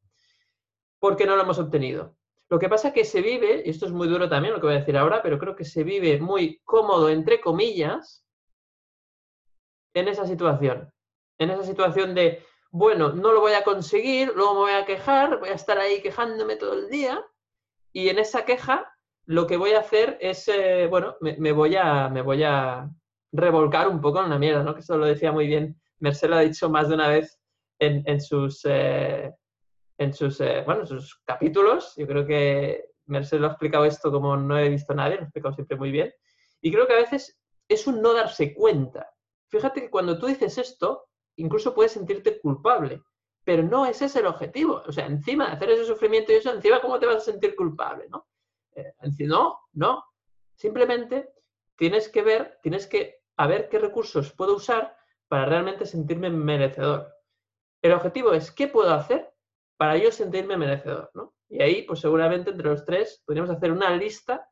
porque 0.99 1.25
no 1.25 1.35
lo 1.35 1.41
hemos 1.41 1.57
obtenido. 1.57 2.15
Lo 2.47 2.59
que 2.59 2.69
pasa 2.69 2.89
es 2.89 2.93
que 2.93 3.05
se 3.05 3.21
vive, 3.21 3.63
y 3.65 3.71
esto 3.71 3.87
es 3.87 3.91
muy 3.91 4.07
duro 4.07 4.29
también 4.29 4.53
lo 4.53 4.59
que 4.59 4.67
voy 4.67 4.75
a 4.75 4.79
decir 4.79 4.95
ahora, 4.95 5.23
pero 5.23 5.39
creo 5.39 5.55
que 5.55 5.65
se 5.65 5.83
vive 5.83 6.19
muy 6.19 6.61
cómodo, 6.63 7.09
entre 7.09 7.41
comillas, 7.41 8.23
en 9.95 10.09
esa 10.09 10.27
situación. 10.27 10.93
En 11.39 11.49
esa 11.49 11.63
situación 11.63 12.13
de, 12.13 12.45
bueno, 12.69 13.11
no 13.11 13.31
lo 13.31 13.41
voy 13.41 13.53
a 13.53 13.63
conseguir, 13.63 14.31
luego 14.35 14.53
me 14.53 14.59
voy 14.59 14.73
a 14.73 14.85
quejar, 14.85 15.39
voy 15.39 15.49
a 15.49 15.55
estar 15.55 15.79
ahí 15.79 16.03
quejándome 16.03 16.55
todo 16.55 16.73
el 16.73 16.87
día, 16.91 17.25
y 17.91 18.09
en 18.09 18.19
esa 18.19 18.45
queja 18.45 18.95
lo 19.25 19.47
que 19.47 19.57
voy 19.57 19.71
a 19.71 19.79
hacer 19.79 20.19
es, 20.21 20.47
eh, 20.49 20.85
bueno, 20.87 21.15
me, 21.19 21.51
voy 21.51 21.77
a, 21.77 22.09
me 22.09 22.21
voy 22.21 22.43
a 22.43 22.91
revolcar 23.31 23.87
un 23.87 24.01
poco 24.01 24.19
en 24.19 24.25
una 24.25 24.39
mierda, 24.39 24.63
¿no? 24.63 24.73
Que 24.73 24.81
eso 24.81 24.97
lo 24.97 25.05
decía 25.05 25.31
muy 25.31 25.47
bien, 25.47 25.79
Merced 25.99 26.31
ha 26.31 26.39
dicho 26.39 26.69
más 26.69 26.89
de 26.89 26.95
una 26.95 27.07
vez 27.07 27.39
en, 27.79 28.21
sus... 28.21 28.61
Eh, 28.65 29.33
en 30.01 30.13
sus, 30.13 30.41
eh, 30.41 30.63
bueno, 30.65 30.85
sus 30.85 31.21
capítulos. 31.23 31.93
Yo 31.95 32.07
creo 32.07 32.25
que 32.25 32.85
Mercedes 33.05 33.41
lo 33.41 33.47
ha 33.47 33.51
explicado 33.51 33.85
esto 33.85 34.11
como 34.11 34.35
no 34.35 34.57
he 34.57 34.67
visto 34.67 34.95
nadie, 34.95 35.15
lo 35.15 35.21
ha 35.21 35.25
explicado 35.25 35.53
siempre 35.53 35.77
muy 35.77 35.91
bien. 35.91 36.11
Y 36.59 36.71
creo 36.71 36.87
que 36.87 36.93
a 36.93 36.97
veces 36.97 37.39
es 37.67 37.85
un 37.85 38.01
no 38.01 38.13
darse 38.13 38.53
cuenta. 38.53 39.07
Fíjate 39.49 39.81
que 39.81 39.91
cuando 39.91 40.17
tú 40.17 40.25
dices 40.25 40.57
esto, 40.57 41.07
incluso 41.35 41.75
puedes 41.75 41.91
sentirte 41.91 42.39
culpable, 42.39 43.03
pero 43.43 43.61
no 43.61 43.85
ese 43.85 44.05
es 44.05 44.15
el 44.15 44.25
objetivo. 44.25 44.81
O 44.87 44.91
sea, 44.91 45.05
encima 45.05 45.47
de 45.47 45.51
hacer 45.53 45.69
ese 45.69 45.85
sufrimiento 45.85 46.31
y 46.31 46.35
eso, 46.35 46.51
encima, 46.51 46.81
¿cómo 46.81 46.99
te 46.99 47.05
vas 47.05 47.17
a 47.17 47.31
sentir 47.31 47.55
culpable? 47.55 48.07
¿no? 48.09 48.27
Eh, 48.75 48.93
no, 49.19 49.59
no. 49.73 50.03
Simplemente 50.55 51.29
tienes 51.75 52.09
que 52.09 52.23
ver, 52.23 52.59
tienes 52.63 52.87
que 52.87 53.20
a 53.41 53.47
ver 53.47 53.69
qué 53.69 53.79
recursos 53.79 54.31
puedo 54.33 54.55
usar 54.55 54.95
para 55.27 55.45
realmente 55.45 55.87
sentirme 55.87 56.29
merecedor. 56.29 57.11
El 57.81 57.93
objetivo 57.93 58.33
es, 58.33 58.51
¿qué 58.51 58.67
puedo 58.67 58.93
hacer 58.93 59.33
para 59.77 59.97
yo 59.97 60.11
sentirme 60.11 60.57
merecedor, 60.57 61.09
¿no? 61.15 61.33
Y 61.49 61.59
ahí, 61.63 61.81
pues 61.81 62.01
seguramente 62.01 62.51
entre 62.51 62.69
los 62.69 62.85
tres 62.85 63.23
podríamos 63.25 63.49
hacer 63.49 63.71
una 63.71 63.89
lista 63.95 64.47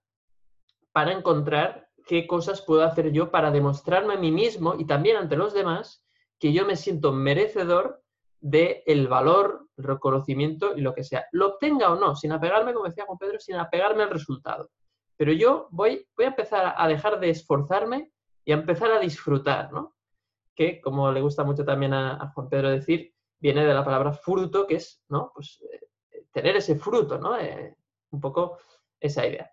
para 0.92 1.12
encontrar 1.12 1.88
qué 2.08 2.26
cosas 2.26 2.64
puedo 2.64 2.82
hacer 2.82 3.12
yo 3.12 3.30
para 3.30 3.52
demostrarme 3.52 4.16
a 4.16 4.18
mí 4.18 4.32
mismo 4.32 4.74
y 4.80 4.88
también 4.88 5.18
ante 5.18 5.36
los 5.36 5.54
demás 5.54 6.04
que 6.40 6.52
yo 6.52 6.66
me 6.66 6.76
siento 6.76 7.12
merecedor 7.12 8.02
del 8.40 8.82
el 8.88 9.08
valor, 9.08 9.68
el 9.78 9.84
reconocimiento 9.84 10.76
y 10.76 10.82
lo 10.82 10.96
que 10.96 11.04
sea. 11.04 11.28
Lo 11.32 11.50
obtenga 11.50 11.92
o 11.92 11.96
no, 11.96 12.16
sin 12.16 12.32
apegarme, 12.32 12.74
como 12.74 12.88
decía 12.88 13.06
Juan 13.06 13.20
Pedro, 13.20 13.40
sin 13.40 13.58
apegarme 13.58 14.02
al 14.02 14.10
resultado. 14.10 14.72
Pero 15.16 15.32
yo 15.32 15.68
voy, 15.70 16.08
voy 16.18 16.26
a 16.26 16.30
empezar 16.30 16.74
a 16.76 16.88
dejar 16.88 17.20
de 17.20 17.30
esforzarme 17.30 18.12
y 18.50 18.52
a 18.52 18.56
empezar 18.56 18.92
a 18.92 19.00
disfrutar, 19.00 19.72
¿no? 19.72 19.96
Que, 20.56 20.82
como 20.82 21.12
le 21.12 21.22
gusta 21.22 21.44
mucho 21.44 21.64
también 21.64 21.94
a 21.94 22.32
Juan 22.34 22.50
Pedro 22.50 22.72
decir, 22.72 23.14
viene 23.40 23.64
de 23.64 23.76
la 23.76 23.86
palabra 23.86 24.12
fruto, 24.12 24.66
que 24.66 24.78
es, 24.78 25.04
¿no? 25.08 25.32
Pues 25.36 25.62
eh, 25.72 26.26
tener 26.32 26.56
ese 26.56 26.76
fruto, 26.76 27.20
¿no? 27.20 27.38
Eh, 27.38 27.76
un 28.10 28.20
poco 28.20 28.58
esa 29.00 29.28
idea. 29.28 29.52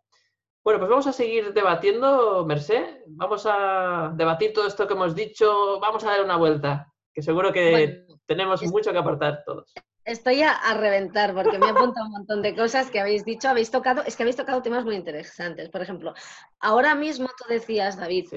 Bueno, 0.64 0.80
pues 0.80 0.88
vamos 0.88 1.06
a 1.08 1.12
seguir 1.12 1.52
debatiendo, 1.52 2.46
Merced. 2.46 3.02
Vamos 3.08 3.46
a 3.46 4.14
debatir 4.16 4.54
todo 4.54 4.66
esto 4.66 4.86
que 4.86 4.94
hemos 4.94 5.14
dicho. 5.14 5.78
Vamos 5.78 6.02
a 6.04 6.12
dar 6.12 6.24
una 6.24 6.38
vuelta, 6.38 6.90
que 7.12 7.20
seguro 7.20 7.52
que 7.52 8.06
tenemos 8.24 8.62
mucho 8.62 8.92
que 8.92 8.98
aportar 8.98 9.42
todos. 9.44 9.74
Estoy 10.06 10.40
a, 10.40 10.56
reventar 10.72 11.34
porque 11.34 11.58
me 11.58 11.66
he 11.66 11.70
apuntado 11.70 12.06
un 12.06 12.12
montón 12.12 12.40
de 12.40 12.56
cosas 12.56 12.90
que 12.90 12.98
habéis 12.98 13.26
dicho, 13.26 13.50
habéis 13.50 13.70
tocado, 13.70 14.04
es 14.06 14.16
que 14.16 14.22
habéis 14.22 14.36
tocado 14.36 14.62
temas 14.62 14.86
muy 14.86 14.94
interesantes. 14.94 15.68
Por 15.68 15.82
ejemplo, 15.82 16.14
ahora 16.60 16.94
mismo 16.94 17.28
tú 17.36 17.44
decías, 17.52 17.98
David, 17.98 18.28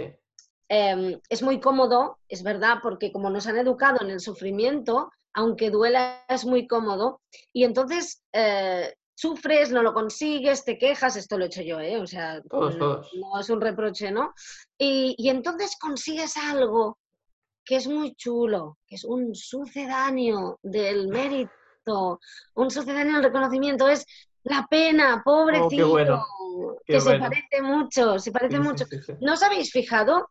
em, 0.69 1.19
es 1.29 1.41
muy 1.41 1.59
cómodo, 1.59 2.19
es 2.27 2.43
verdad, 2.43 2.77
porque 2.81 3.11
como 3.11 3.29
nos 3.29 3.47
han 3.47 3.57
educado 3.57 4.01
en 4.01 4.11
el 4.11 4.19
sufrimiento, 4.19 5.11
aunque 5.33 5.69
duela, 5.69 6.23
es 6.27 6.45
muy 6.45 6.67
cómodo. 6.67 7.21
Y 7.51 7.63
entonces 7.63 8.23
eh, 8.31 8.93
sufres, 9.15 9.71
no 9.71 9.83
lo 9.83 9.93
consigues, 9.93 10.63
te 10.63 10.77
quejas, 10.77 11.15
esto 11.15 11.37
lo 11.37 11.43
he 11.43 11.47
hecho 11.47 11.61
yo, 11.61 11.79
¿eh? 11.79 11.97
o 11.97 12.07
sea, 12.07 12.41
no, 12.51 13.39
es 13.39 13.49
un 13.49 13.61
reproche, 13.61 14.11
¿no? 14.11 14.33
Y, 14.77 15.15
y 15.17 15.29
entonces 15.29 15.75
consigues 15.79 16.37
algo 16.37 16.97
que 17.65 17.75
es 17.75 17.87
muy 17.87 18.15
chulo, 18.15 18.77
que 18.87 18.95
es 18.95 19.03
un 19.03 19.35
sucedáneo 19.35 20.59
del 20.63 21.09
mérito 21.09 21.51
un 22.55 22.71
sucedáneo 22.71 23.15
del 23.15 23.23
reconocimiento, 23.23 23.87
es 23.87 24.05
la 24.43 24.67
pena, 24.69 25.21
pobrecito, 25.23 25.93
oh, 25.93 26.77
que 26.85 26.99
se 26.99 27.19
parece 27.19 27.61
mucho, 27.61 28.19
se 28.19 28.31
parece 28.31 28.59
mucho. 28.59 28.85
¿No 29.21 29.33
os 29.33 29.43
habéis 29.43 29.71
fijado? 29.71 30.29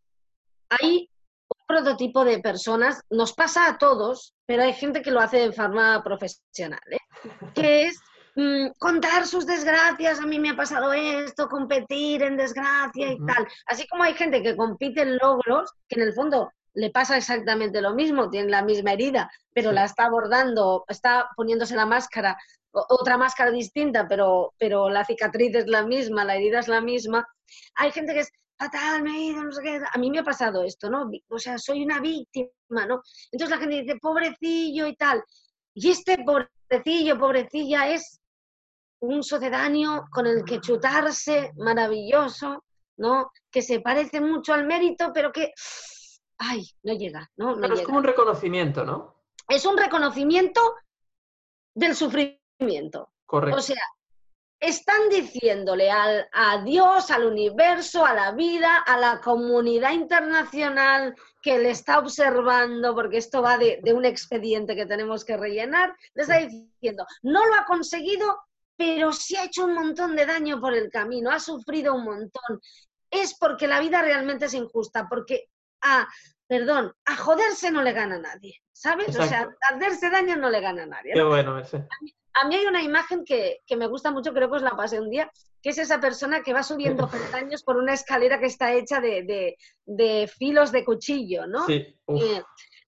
Hay 0.71 1.09
un 1.49 1.67
prototipo 1.67 2.25
de 2.25 2.41
personas, 2.41 3.03
nos 3.11 3.33
pasa 3.33 3.69
a 3.69 3.79
todos, 3.79 4.35
pero 4.47 4.63
hay 4.63 4.73
gente 4.75 5.03
que 5.03 5.11
lo 5.11 5.21
hace 5.21 5.39
de 5.39 5.53
forma 5.53 6.03
profesional, 6.03 6.81
¿eh? 6.91 7.31
que 7.55 7.87
es 7.87 8.01
mm, 8.37 8.69
contar 8.79 9.27
sus 9.27 9.47
desgracias, 9.47 10.21
a 10.21 10.27
mí 10.27 10.39
me 10.39 10.51
ha 10.51 10.57
pasado 10.57 10.93
esto, 10.93 11.49
competir 11.49 12.23
en 12.23 12.37
desgracia 12.37 13.13
y 13.13 13.19
tal. 13.27 13.47
Así 13.67 13.87
como 13.89 14.03
hay 14.03 14.15
gente 14.15 14.43
que 14.43 14.57
compite 14.57 15.03
en 15.03 15.17
logros, 15.17 15.73
que 15.89 16.01
en 16.01 16.07
el 16.07 16.13
fondo 16.13 16.51
le 16.75 16.91
pasa 16.91 17.17
exactamente 17.17 17.81
lo 17.81 17.95
mismo, 17.95 18.31
tiene 18.31 18.51
la 18.51 18.63
misma 18.63 18.93
herida, 18.93 19.31
pero 19.53 19.73
la 19.73 19.85
está 19.85 20.05
abordando, 20.05 20.85
está 20.89 21.29
poniéndose 21.35 21.75
la 21.75 21.87
máscara, 21.87 22.39
otra 22.71 23.17
máscara 23.17 23.51
distinta, 23.51 24.07
pero, 24.07 24.55
pero 24.59 24.89
la 24.89 25.05
cicatriz 25.05 25.55
es 25.55 25.67
la 25.67 25.85
misma, 25.85 26.25
la 26.25 26.37
herida 26.37 26.61
es 26.61 26.69
la 26.69 26.81
misma. 26.81 27.27
Hay 27.75 27.91
gente 27.91 28.13
que 28.13 28.21
es 28.21 28.31
fatal, 28.59 29.03
me 29.03 29.11
he 29.11 29.21
ido, 29.27 29.45
no 29.45 29.53
sé 29.53 29.63
qué. 29.63 29.81
A 29.93 29.99
mí 29.99 30.11
me 30.11 30.19
ha 30.19 30.25
pasado 30.25 30.65
esto, 30.65 30.91
¿no? 30.91 31.11
O 31.29 31.39
sea, 31.39 31.59
soy 31.59 31.83
una 31.83 32.01
víctima, 32.01 32.87
¿no? 32.87 33.03
Entonces 33.31 33.51
la 33.51 33.59
gente 33.59 33.83
dice, 33.83 33.99
pobrecillo 34.01 34.87
y 34.87 34.97
tal. 34.97 35.23
Y 35.75 35.91
este 35.91 36.19
pobrecillo, 36.25 37.19
pobrecilla 37.19 37.89
es 37.89 38.21
un 39.01 39.23
sucedáneo 39.23 40.07
con 40.11 40.27
el 40.27 40.45
que 40.45 40.61
chutarse 40.61 41.53
maravilloso, 41.57 42.65
¿no? 42.97 43.31
Que 43.51 43.63
se 43.63 43.81
parece 43.81 44.21
mucho 44.21 44.53
al 44.53 44.67
mérito, 44.67 45.13
pero 45.15 45.31
que 45.31 45.53
ay, 46.39 46.65
no 46.83 46.95
llega, 46.95 47.31
¿no? 47.37 47.57
Pero 47.61 47.75
es 47.75 47.83
como 47.83 47.99
un 47.99 48.05
reconocimiento, 48.05 48.85
¿no? 48.85 49.23
Es 49.49 49.65
un 49.67 49.77
reconocimiento 49.77 50.61
del 51.75 51.95
sufrimiento. 51.95 53.13
Correcto. 53.27 53.59
O 53.59 53.63
sea, 53.63 53.83
están 54.61 55.09
diciéndole 55.09 55.91
al, 55.91 56.29
a 56.33 56.63
Dios, 56.63 57.11
al 57.11 57.27
universo, 57.27 58.05
a 58.05 58.15
la 58.15 58.33
vida, 58.33 58.79
a 58.79 58.99
la 58.99 59.21
comunidad 59.21 59.93
internacional 59.93 61.15
que 61.41 61.59
le 61.59 61.71
está 61.71 61.99
observando, 61.99 62.95
porque 62.95 63.19
esto 63.19 63.41
va 63.41 63.57
de, 63.57 63.81
de 63.83 63.93
un 63.93 64.05
expediente 64.05 64.75
que 64.75 64.87
tenemos 64.87 65.25
que 65.25 65.37
rellenar, 65.37 65.95
le 66.15 66.23
está 66.23 66.39
diciendo, 66.39 67.07
no 67.23 67.47
lo 67.47 67.55
ha 67.55 67.65
conseguido, 67.65 68.37
pero 68.77 69.13
sí 69.13 69.37
ha 69.37 69.45
hecho 69.45 69.65
un 69.65 69.75
montón 69.75 70.17
de 70.17 70.27
daño 70.27 70.61
por 70.61 70.75
el 70.75 70.91
camino, 70.91 71.31
ha 71.31 71.41
sufrido 71.41 71.95
un 71.95 72.05
montón. 72.05 72.61
Es 73.11 73.37
porque 73.39 73.67
la 73.67 73.81
vida 73.81 74.03
realmente 74.03 74.47
es 74.47 74.55
injusta, 74.55 75.09
porque 75.09 75.49
a, 75.83 76.07
perdón, 76.47 76.93
a 77.05 77.17
joderse 77.17 77.71
no 77.71 77.83
le 77.83 77.93
gana 77.93 78.17
a 78.17 78.21
nadie, 78.21 78.61
¿sabes? 78.73 79.17
O 79.17 79.25
sea, 79.25 79.49
a 79.71 79.75
hacerse 79.75 80.11
daño 80.11 80.37
no 80.37 80.51
le 80.51 80.61
gana 80.61 80.83
a 80.83 80.87
nadie. 80.87 81.13
Qué 81.15 81.23
bueno 81.23 81.59
ese. 81.59 81.87
A 82.41 82.47
mí, 82.47 82.55
hay 82.55 82.67
una 82.67 82.83
imagen 82.83 83.25
que, 83.25 83.61
me 83.77 83.87
gusta 83.89 84.11
mucho, 84.11 84.33
creo 84.33 84.49
que 84.49 84.57
os 84.57 84.63
la 84.63 84.77
pasé 84.77 85.01
un 85.01 85.11
día, 85.11 85.31
que 85.63 85.71
es 85.71 85.79
esa 85.79 86.01
persona 86.01 86.43
que 86.43 86.53
va 86.53 86.63
subiendo 86.63 87.09
peldaños 87.11 87.63
por 87.63 87.77
una 87.77 87.95
escalera 87.95 88.39
que 88.39 88.47
está 88.47 88.73
hecha 88.73 89.01
de, 89.01 89.57
filos 90.39 90.73
de 90.73 90.85
cuchillo, 90.85 91.47
¿no? 91.47 91.67
Sí. 91.67 91.97
Eh, 92.09 92.43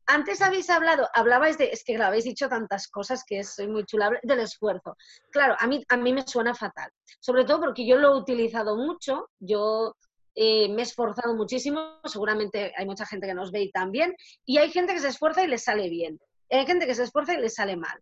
antes 0.06 0.42
habéis 0.42 0.68
hablado, 0.70 1.08
hablabais 1.14 1.56
de, 1.56 1.66
es 1.66 1.84
que 1.84 1.96
lo 1.96 2.04
habéis 2.04 2.24
dicho 2.24 2.48
tantas 2.48 2.88
cosas 2.88 3.22
que 3.24 3.44
soy 3.44 3.68
muy 3.68 3.84
chula, 3.84 4.10
del 4.22 4.40
esfuerzo. 4.40 4.96
Claro, 5.30 5.54
a 5.58 5.66
mí, 5.66 5.84
a 5.88 5.96
mí 5.96 6.12
me 6.12 6.26
suena 6.26 6.54
fatal, 6.54 6.90
sobre 7.20 7.44
todo 7.44 7.60
porque 7.60 7.86
yo 7.86 7.96
lo 7.96 8.08
he 8.08 8.18
utilizado 8.18 8.76
mucho, 8.76 9.30
yo 9.38 9.96
eh, 10.34 10.68
me 10.68 10.82
he 10.82 10.84
esforzado 10.84 11.34
muchísimo, 11.34 12.00
seguramente 12.04 12.72
hay 12.76 12.86
mucha 12.86 13.06
gente 13.06 13.26
que 13.26 13.34
nos 13.34 13.52
ve 13.52 13.62
y 13.62 13.70
también, 13.70 14.14
y 14.44 14.58
hay 14.58 14.70
gente 14.70 14.94
que 14.94 15.00
se 15.00 15.08
esfuerza 15.08 15.44
y 15.44 15.48
le 15.48 15.58
sale 15.58 15.88
bien, 15.88 16.18
hay 16.50 16.66
gente 16.66 16.86
que 16.86 16.94
se 16.94 17.04
esfuerza 17.04 17.34
y 17.34 17.40
le 17.40 17.48
sale 17.48 17.76
mal. 17.76 18.00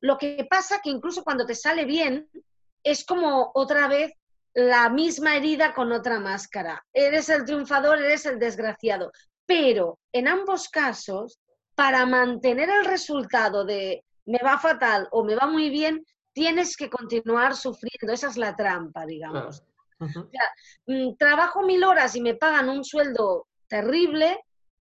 Lo 0.00 0.18
que 0.18 0.46
pasa 0.48 0.80
que 0.82 0.90
incluso 0.90 1.24
cuando 1.24 1.46
te 1.46 1.54
sale 1.54 1.84
bien, 1.84 2.28
es 2.82 3.04
como 3.04 3.50
otra 3.54 3.88
vez 3.88 4.12
la 4.54 4.88
misma 4.88 5.36
herida 5.36 5.74
con 5.74 5.92
otra 5.92 6.18
máscara. 6.20 6.84
Eres 6.92 7.28
el 7.28 7.44
triunfador, 7.44 7.98
eres 7.98 8.24
el 8.26 8.38
desgraciado. 8.38 9.12
Pero 9.44 9.98
en 10.12 10.28
ambos 10.28 10.68
casos, 10.68 11.38
para 11.74 12.06
mantener 12.06 12.70
el 12.70 12.84
resultado 12.84 13.64
de 13.64 14.02
me 14.24 14.38
va 14.38 14.58
fatal 14.58 15.08
o 15.12 15.24
me 15.24 15.36
va 15.36 15.46
muy 15.46 15.70
bien, 15.70 16.04
tienes 16.32 16.76
que 16.76 16.90
continuar 16.90 17.54
sufriendo. 17.54 18.12
Esa 18.12 18.28
es 18.28 18.36
la 18.36 18.56
trampa, 18.56 19.06
digamos. 19.06 19.62
Mm, 20.86 21.16
trabajo 21.18 21.62
mil 21.62 21.84
horas 21.84 22.14
y 22.16 22.20
me 22.20 22.34
pagan 22.34 22.68
un 22.68 22.84
sueldo 22.84 23.46
terrible, 23.68 24.38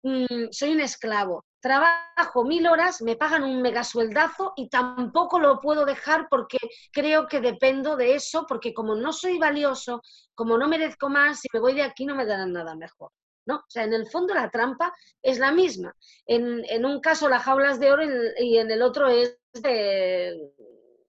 mm, 0.02 0.46
soy 0.50 0.72
un 0.72 0.80
esclavo. 0.80 1.44
Trabajo 1.60 2.44
mil 2.44 2.66
horas, 2.66 3.02
me 3.02 3.16
pagan 3.16 3.42
un 3.42 3.60
megasueldazo 3.60 4.52
y 4.56 4.68
tampoco 4.68 5.38
lo 5.40 5.60
puedo 5.60 5.84
dejar 5.84 6.28
porque 6.30 6.58
creo 6.92 7.26
que 7.26 7.40
dependo 7.40 7.96
de 7.96 8.14
eso, 8.14 8.46
porque 8.46 8.72
como 8.72 8.94
no 8.94 9.12
soy 9.12 9.38
valioso, 9.38 10.02
como 10.34 10.56
no 10.56 10.68
merezco 10.68 11.08
más, 11.08 11.40
si 11.40 11.48
me 11.52 11.60
voy 11.60 11.74
de 11.74 11.82
aquí 11.82 12.06
no 12.06 12.14
me 12.14 12.26
darán 12.26 12.52
nada 12.52 12.76
mejor. 12.76 13.10
¿no? 13.46 13.56
O 13.56 13.64
sea, 13.70 13.84
en 13.84 13.94
el 13.94 14.06
fondo 14.06 14.34
la 14.34 14.50
trampa 14.50 14.92
es 15.22 15.38
la 15.38 15.50
misma. 15.50 15.96
En, 16.26 16.64
en 16.68 16.84
un 16.84 17.00
caso 17.00 17.28
la 17.28 17.40
jaula 17.40 17.72
es 17.72 17.80
de 17.80 17.90
oro 17.90 18.04
y 18.38 18.58
en 18.58 18.70
el 18.70 18.82
otro 18.82 19.08
es 19.08 19.38
de, 19.54 20.52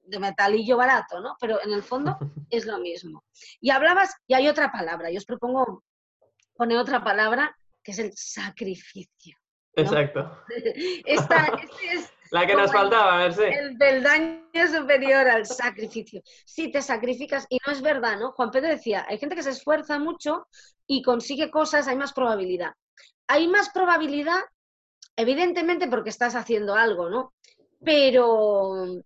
de 0.10 0.20
metalillo 0.20 0.78
barato, 0.78 1.20
¿no? 1.20 1.36
Pero 1.40 1.62
en 1.64 1.74
el 1.74 1.84
fondo 1.84 2.18
es 2.50 2.66
lo 2.66 2.80
mismo. 2.80 3.24
Y 3.62 3.70
hablabas, 3.70 4.16
y 4.28 4.34
hay 4.34 4.48
otra 4.48 4.72
palabra, 4.72 5.12
yo 5.12 5.18
os 5.18 5.26
propongo 5.26 5.84
poner 6.56 6.78
otra 6.78 7.04
palabra, 7.04 7.56
que 7.84 7.92
es 7.92 8.00
el 8.00 8.12
sacrificio. 8.16 9.38
Exacto. 9.82 10.44
Esta, 11.06 11.46
este 11.46 11.96
es 11.96 12.14
la 12.32 12.46
que 12.46 12.56
nos 12.56 12.72
faltaba, 12.72 13.16
a 13.16 13.28
ver 13.28 13.34
si. 13.34 13.42
El 13.44 14.04
daño 14.04 14.68
superior 14.72 15.28
al 15.28 15.46
sacrificio. 15.46 16.22
Sí, 16.46 16.72
te 16.72 16.82
sacrificas, 16.82 17.48
y 17.50 17.58
no 17.66 17.74
es 17.74 17.82
verdad, 17.82 18.20
¿no? 18.20 18.32
Juan 18.34 18.52
Pedro 18.52 18.70
decía, 18.70 19.06
hay 19.08 19.18
gente 19.18 19.36
que 19.36 19.44
se 19.44 19.50
esfuerza 19.50 19.98
mucho 19.98 20.48
y 20.86 21.02
consigue 21.02 21.50
cosas, 21.50 21.88
hay 21.88 21.96
más 21.96 22.14
probabilidad. 22.14 22.74
Hay 23.28 23.48
más 23.48 23.70
probabilidad, 23.70 24.40
evidentemente, 25.16 25.88
porque 25.88 26.10
estás 26.10 26.36
haciendo 26.36 26.76
algo, 26.76 27.10
¿no? 27.10 27.34
Pero 27.84 29.02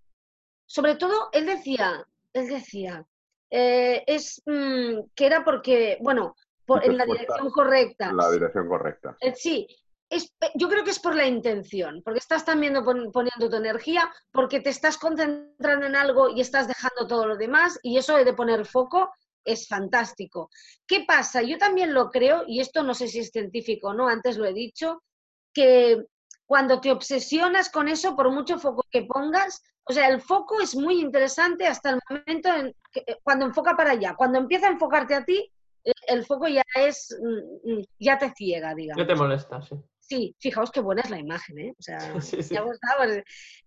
sobre 0.66 0.96
todo, 0.96 1.30
él 1.32 1.46
decía, 1.46 2.06
él 2.34 2.48
decía, 2.48 3.06
eh, 3.50 4.04
es 4.08 4.42
mm, 4.46 5.12
que 5.16 5.26
era 5.26 5.44
porque, 5.46 5.98
bueno, 6.02 6.36
por, 6.66 6.84
en 6.84 6.98
la 6.98 7.06
dirección 7.06 7.52
correcta. 7.52 8.10
En 8.10 8.18
la 8.18 8.32
dirección 8.32 8.68
correcta. 8.68 9.18
Eh, 9.22 9.34
sí, 9.36 9.68
eh, 10.16 10.52
yo 10.56 10.70
creo 10.70 10.84
que 10.84 10.92
es 10.92 11.00
por 11.00 11.16
la 11.16 11.28
intención, 11.28 12.02
porque 12.04 12.20
estás 12.20 12.46
también 12.46 12.74
poniendo 12.84 13.50
tu 13.50 13.56
energía, 13.56 14.12
porque 14.32 14.60
te 14.60 14.70
estás 14.70 14.98
concentrando 14.98 15.86
en 15.86 15.96
algo 15.96 16.30
y 16.30 16.42
estás 16.42 16.68
dejando 16.68 17.08
todo 17.08 17.28
lo 17.28 17.38
demás, 17.38 17.80
y 17.84 17.98
eso 17.98 18.16
de 18.16 18.34
poner 18.34 18.66
foco 18.66 19.12
es 19.46 19.68
fantástico. 19.68 20.50
¿Qué 20.88 21.04
pasa? 21.06 21.42
Yo 21.42 21.58
también 21.58 21.94
lo 21.94 22.10
creo, 22.10 22.44
y 22.48 22.60
esto 22.60 22.84
no 22.84 22.94
sé 22.94 23.08
si 23.08 23.20
es 23.20 23.32
científico 23.32 23.90
o 23.90 23.94
no, 23.94 24.08
antes 24.08 24.38
lo 24.38 24.46
he 24.46 24.54
dicho, 24.54 25.04
que 25.54 26.06
cuando 26.46 26.82
te 26.82 26.92
obsesionas 26.92 27.70
con 27.70 27.88
eso, 27.88 28.16
por 28.16 28.30
mucho 28.32 28.60
foco 28.60 28.86
que 28.92 29.04
pongas, 29.04 29.62
o 29.86 29.94
sea, 29.94 30.08
el 30.08 30.22
foco 30.22 30.62
es 30.62 30.76
muy 30.76 31.02
interesante 31.02 31.68
hasta 31.68 31.92
el 31.92 32.00
momento 32.10 32.50
en 32.54 32.76
que, 32.92 33.04
eh, 33.06 33.20
cuando 33.24 33.46
enfoca 33.46 33.76
para 33.76 33.92
allá. 33.92 34.16
Cuando 34.16 34.40
empieza 34.40 34.68
a 34.68 34.72
enfocarte 34.72 35.14
a 35.16 35.26
ti, 35.26 35.52
el 36.08 36.26
foco 36.26 36.48
ya 36.48 36.64
es, 36.76 37.18
mm, 37.22 37.72
mm, 37.72 37.84
ya 38.00 38.18
te 38.18 38.32
ciega, 38.34 38.74
digamos. 38.74 39.02
Ya 39.02 39.08
te 39.08 39.16
molesta, 39.16 39.62
sí. 39.62 39.76
Sí, 40.08 40.36
fijaos 40.40 40.70
qué 40.72 40.82
buena 40.82 41.02
es 41.02 41.10
la 41.10 41.20
imagen, 41.20 41.60
¿eh? 41.60 41.74
O 41.80 41.82
sea, 41.82 42.00
sí, 42.22 42.44
sí. 42.44 42.54
ya 42.54 42.64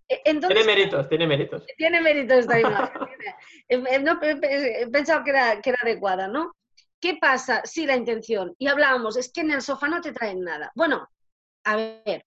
e, 0.09 0.21
tiene 0.23 0.65
méritos, 0.65 1.09
tiene 1.09 1.27
méritos. 1.27 1.65
Tiene 1.77 2.01
méritos 2.01 2.39
esta 2.39 2.61
imagen. 2.61 4.05
no, 4.05 4.19
he 4.23 4.87
pensado 4.89 5.25
que 5.25 5.31
era, 5.31 5.61
que 5.61 5.71
era 5.71 5.79
adecuada, 5.83 6.29
¿no? 6.29 6.53
¿Qué 7.01 7.19
pasa? 7.21 7.63
Sí, 7.65 7.87
la 7.87 7.97
intención. 7.97 8.55
Y 8.59 8.69
hablábamos, 8.69 9.17
es 9.17 9.33
que 9.33 9.41
en 9.41 9.51
el 9.51 9.63
sofá 9.63 9.89
no 9.89 10.01
te 10.01 10.13
traen 10.13 10.43
nada. 10.43 10.71
Bueno, 10.75 11.09
a 11.65 11.77
ver, 11.77 12.25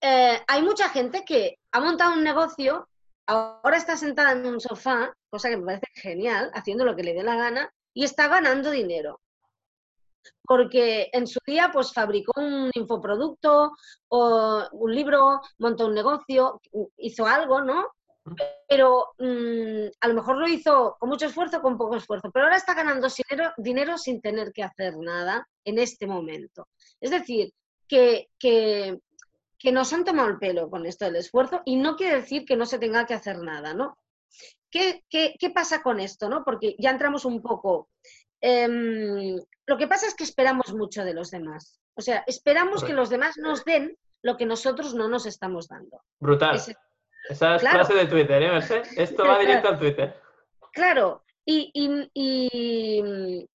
eh, 0.00 0.40
hay 0.46 0.62
mucha 0.62 0.88
gente 0.88 1.24
que 1.24 1.58
ha 1.72 1.80
montado 1.80 2.14
un 2.14 2.24
negocio, 2.24 2.88
ahora 3.26 3.76
está 3.76 3.96
sentada 3.96 4.32
en 4.32 4.46
un 4.46 4.60
sofá, 4.60 5.12
cosa 5.30 5.48
que 5.48 5.56
me 5.56 5.64
parece 5.64 5.86
genial, 5.94 6.50
haciendo 6.54 6.84
lo 6.84 6.94
que 6.94 7.04
le 7.04 7.14
dé 7.14 7.22
la 7.22 7.36
gana, 7.36 7.72
y 7.94 8.04
está 8.04 8.28
ganando 8.28 8.70
dinero. 8.70 9.20
Porque 10.44 11.08
en 11.12 11.26
su 11.26 11.38
día 11.46 11.70
pues 11.72 11.92
fabricó 11.92 12.32
un 12.40 12.70
infoproducto 12.74 13.72
o 14.08 14.68
un 14.72 14.94
libro, 14.94 15.40
montó 15.58 15.86
un 15.86 15.94
negocio, 15.94 16.60
hizo 16.98 17.26
algo, 17.26 17.62
¿no? 17.62 17.86
Pero 18.68 19.14
mm, 19.18 19.88
a 20.00 20.08
lo 20.08 20.14
mejor 20.14 20.36
lo 20.36 20.46
hizo 20.46 20.96
con 20.98 21.08
mucho 21.08 21.26
esfuerzo, 21.26 21.60
con 21.60 21.76
poco 21.76 21.96
esfuerzo, 21.96 22.30
pero 22.32 22.44
ahora 22.44 22.56
está 22.56 22.74
ganando 22.74 23.08
dinero, 23.08 23.52
dinero 23.56 23.98
sin 23.98 24.20
tener 24.20 24.52
que 24.52 24.62
hacer 24.62 24.96
nada 24.98 25.48
en 25.64 25.78
este 25.78 26.06
momento. 26.06 26.68
Es 27.00 27.10
decir, 27.10 27.52
que, 27.88 28.28
que, 28.38 28.98
que 29.58 29.72
nos 29.72 29.92
han 29.92 30.04
tomado 30.04 30.28
el 30.28 30.38
pelo 30.38 30.70
con 30.70 30.86
esto 30.86 31.04
del 31.04 31.16
esfuerzo 31.16 31.62
y 31.64 31.76
no 31.76 31.96
quiere 31.96 32.16
decir 32.16 32.44
que 32.44 32.56
no 32.56 32.66
se 32.66 32.78
tenga 32.78 33.06
que 33.06 33.14
hacer 33.14 33.38
nada, 33.38 33.74
¿no? 33.74 33.96
¿Qué, 34.70 35.04
qué, 35.10 35.34
qué 35.38 35.50
pasa 35.50 35.82
con 35.82 36.00
esto, 36.00 36.28
no? 36.28 36.44
Porque 36.44 36.74
ya 36.78 36.90
entramos 36.90 37.26
un 37.26 37.42
poco 37.42 37.90
Em, 38.42 39.36
lo 39.66 39.78
que 39.78 39.86
pasa 39.86 40.06
es 40.06 40.14
que 40.14 40.24
esperamos 40.24 40.74
mucho 40.74 41.04
de 41.04 41.14
los 41.14 41.30
demás. 41.30 41.80
O 41.94 42.00
sea, 42.00 42.24
esperamos 42.26 42.82
que 42.82 42.92
los 42.92 43.08
demás 43.08 43.36
nos 43.38 43.64
den 43.64 43.96
lo 44.22 44.36
que 44.36 44.46
nosotros 44.46 44.94
no 44.94 45.08
nos 45.08 45.26
estamos 45.26 45.68
dando. 45.68 46.02
Brutal. 46.18 46.60
Esa 47.28 47.56
es 47.56 47.62
clase 47.62 47.94
de 47.94 48.06
Twitter, 48.06 48.42
¿eh, 48.42 48.82
Esto 48.96 49.24
va 49.24 49.38
directo 49.40 49.68
al 49.68 49.78
Twitter. 49.78 50.20
Claro, 50.72 51.22
y, 51.44 51.70
y, 52.14 53.46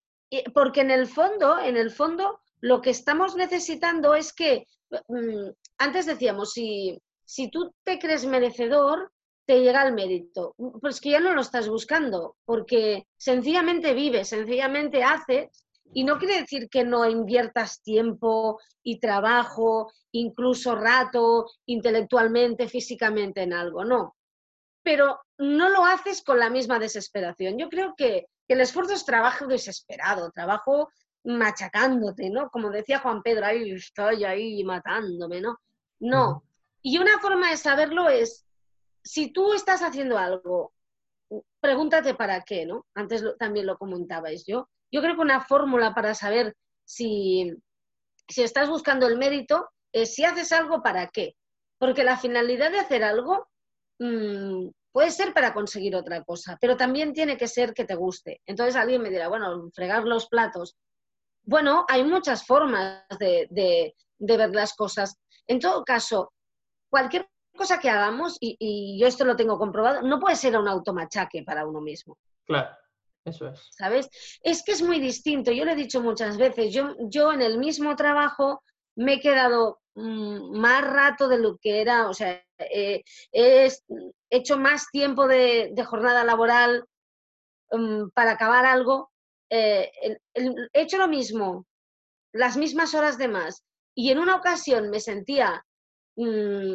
porque 0.53 0.81
en 0.81 0.91
el 0.91 1.07
fondo, 1.07 1.59
en 1.59 1.75
el 1.75 1.91
fondo, 1.91 2.41
lo 2.61 2.81
que 2.81 2.91
estamos 2.91 3.35
necesitando 3.35 4.15
es 4.15 4.33
que, 4.33 4.65
mm, 5.07 5.49
antes 5.79 6.05
decíamos, 6.05 6.53
si, 6.53 7.01
si 7.25 7.49
tú 7.49 7.73
te 7.83 7.99
crees 7.99 8.25
merecedor, 8.25 9.11
te 9.47 9.61
llega 9.61 9.87
el 9.87 9.93
mérito. 9.93 10.53
Pues 10.81 10.99
que 11.01 11.11
ya 11.11 11.19
no 11.19 11.33
lo 11.33 11.41
estás 11.41 11.69
buscando, 11.69 12.35
porque 12.45 13.07
sencillamente 13.15 13.93
vives, 13.93 14.27
sencillamente 14.27 15.03
haces, 15.03 15.65
y 15.93 16.03
no 16.03 16.19
quiere 16.19 16.41
decir 16.41 16.69
que 16.69 16.83
no 16.83 17.09
inviertas 17.09 17.81
tiempo 17.81 18.59
y 18.83 18.99
trabajo, 18.99 19.89
incluso 20.11 20.75
rato, 20.75 21.45
intelectualmente, 21.65 22.67
físicamente 22.67 23.41
en 23.41 23.53
algo, 23.53 23.85
no. 23.85 24.17
Pero 24.83 25.21
no 25.37 25.69
lo 25.69 25.85
haces 25.85 26.21
con 26.23 26.39
la 26.39 26.49
misma 26.49 26.77
desesperación. 26.77 27.57
Yo 27.57 27.69
creo 27.69 27.95
que, 27.95 28.27
el 28.49 28.61
esfuerzo 28.61 28.93
es 28.93 29.05
trabajo 29.05 29.45
desesperado, 29.45 30.31
trabajo 30.31 30.89
machacándote, 31.25 32.29
¿no? 32.29 32.49
Como 32.49 32.69
decía 32.69 32.99
Juan 32.99 33.21
Pedro, 33.21 33.45
ahí 33.45 33.71
estoy 33.71 34.23
ahí 34.23 34.63
matándome, 34.63 35.41
¿no? 35.41 35.59
No. 35.99 36.43
Y 36.81 36.97
una 36.97 37.19
forma 37.19 37.49
de 37.49 37.57
saberlo 37.57 38.07
es 38.07 38.46
si 39.08 39.32
tú 39.32 39.53
estás 39.53 39.82
haciendo 39.82 40.18
algo, 40.18 40.74
pregúntate 41.60 42.14
para 42.14 42.41
qué, 42.41 42.66
¿no? 42.66 42.86
Antes 42.93 43.24
también 43.39 43.66
lo 43.66 43.78
comentabais 43.78 44.45
yo. 44.45 44.70
Yo 44.91 45.01
creo 45.01 45.16
que 45.16 45.22
una 45.22 45.41
fórmula 45.41 45.93
para 45.93 46.14
saber 46.14 46.55
si, 46.86 47.53
si 48.28 48.43
estás 48.43 48.70
buscando 48.70 49.08
el 49.08 49.18
mérito 49.18 49.70
es 49.91 50.14
si 50.14 50.26
haces 50.26 50.51
algo, 50.51 50.82
¿para 50.82 51.08
qué? 51.08 51.36
Porque 51.80 52.03
la 52.03 52.18
finalidad 52.18 52.72
de 52.72 52.80
hacer 52.80 53.03
algo 53.03 53.47
mm, 53.99 54.70
puede 54.91 55.12
ser 55.12 55.34
para 55.34 55.53
conseguir 55.53 55.95
otra 55.95 56.24
cosa, 56.24 56.58
pero 56.60 56.76
también 56.76 57.14
tiene 57.14 57.38
que 57.38 57.47
ser 57.47 57.74
que 57.74 57.86
te 57.86 57.95
guste. 57.95 58.41
Entonces 58.45 58.76
alguien 58.76 59.01
me 59.01 59.10
dirá, 59.10 59.28
bueno, 59.30 59.70
fregar 59.74 60.03
los 60.03 60.28
platos. 60.28 60.76
Bueno, 61.43 61.86
hay 61.88 62.03
muchas 62.03 62.45
formas 62.45 63.05
de, 63.20 63.47
de 63.49 64.38
ver 64.38 64.53
las 64.53 64.74
cosas. 64.76 65.18
En 65.47 65.60
todo 65.60 65.84
caso, 65.86 66.34
cualquier 66.89 67.28
cosa 67.58 67.80
que 67.80 67.89
hagamos, 67.89 68.38
y, 68.39 68.97
yo 68.99 69.08
esto 69.08 69.26
lo 69.26 69.36
tengo 69.36 69.58
comprobado, 69.58 70.01
no 70.01 70.20
puede 70.20 70.36
ser 70.36 70.58
un 70.58 70.68
automachaque 70.68 71.43
para 71.43 71.66
uno 71.66 71.82
mismo. 71.82 72.18
Claro, 72.45 72.70
eso 73.26 73.49
es. 73.49 73.68
¿Sabes? 73.72 74.10
Es 74.41 74.64
que 74.64 74.72
es 74.72 74.82
muy 74.82 74.99
distinto. 74.99 75.51
Yo 75.51 75.66
lo 75.66 75.72
he 75.72 75.76
dicho 75.76 76.01
muchas 76.01 76.38
veces. 76.38 76.74
Yo, 76.74 76.95
yo 77.10 77.34
en 77.34 77.41
el 77.41 77.58
mismo 77.58 77.95
trabajo 77.95 78.64
me 78.95 79.16
he 79.16 79.20
quedado 79.20 79.82
mm, 79.95 80.58
más 80.58 80.84
rato 80.84 81.28
de 81.28 81.39
lo 81.39 81.58
que 81.58 81.82
era, 81.82 82.10
o 82.10 82.14
sea, 82.14 82.41
he 82.58 83.03
hecho 84.30 84.58
más 84.58 84.88
tiempo 84.91 85.28
de, 85.28 85.74
jornada 85.86 86.24
laboral 86.24 86.86
mm, 87.72 88.10
para 88.14 88.32
acabar 88.32 88.66
algo. 88.66 89.12
Eh, 89.49 89.91
he 90.34 90.82
hecho 90.82 90.97
lo 90.97 91.08
mismo, 91.08 91.66
las 92.34 92.58
mismas 92.58 92.93
horas 92.93 93.18
de 93.18 93.28
más. 93.28 93.64
Y 93.95 94.12
en 94.12 94.20
una 94.20 94.36
ocasión 94.36 94.89
me 94.89 94.99
sentía 94.99 95.66
Mm, 96.20 96.74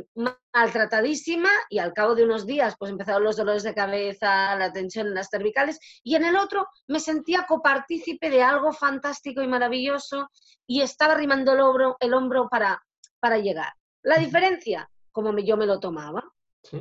maltratadísima 0.54 1.48
y 1.68 1.80
al 1.80 1.92
cabo 1.92 2.14
de 2.14 2.22
unos 2.22 2.46
días 2.46 2.76
pues 2.78 2.92
empezaron 2.92 3.24
los 3.24 3.36
dolores 3.36 3.64
de 3.64 3.74
cabeza, 3.74 4.54
la 4.54 4.72
tensión 4.72 5.08
en 5.08 5.14
las 5.14 5.30
cervicales 5.30 5.80
y 6.04 6.14
en 6.14 6.24
el 6.24 6.36
otro 6.36 6.68
me 6.86 7.00
sentía 7.00 7.44
copartícipe 7.48 8.30
de 8.30 8.40
algo 8.40 8.72
fantástico 8.72 9.42
y 9.42 9.48
maravilloso 9.48 10.28
y 10.64 10.80
estaba 10.80 11.14
arrimando 11.14 11.54
el 11.54 11.60
hombro, 11.60 11.96
el 11.98 12.14
hombro 12.14 12.48
para, 12.48 12.80
para 13.18 13.38
llegar. 13.38 13.72
La 14.04 14.16
diferencia, 14.16 14.88
como 15.10 15.36
yo 15.36 15.56
me 15.56 15.66
lo 15.66 15.80
tomaba, 15.80 16.22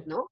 ¿no? 0.06 0.30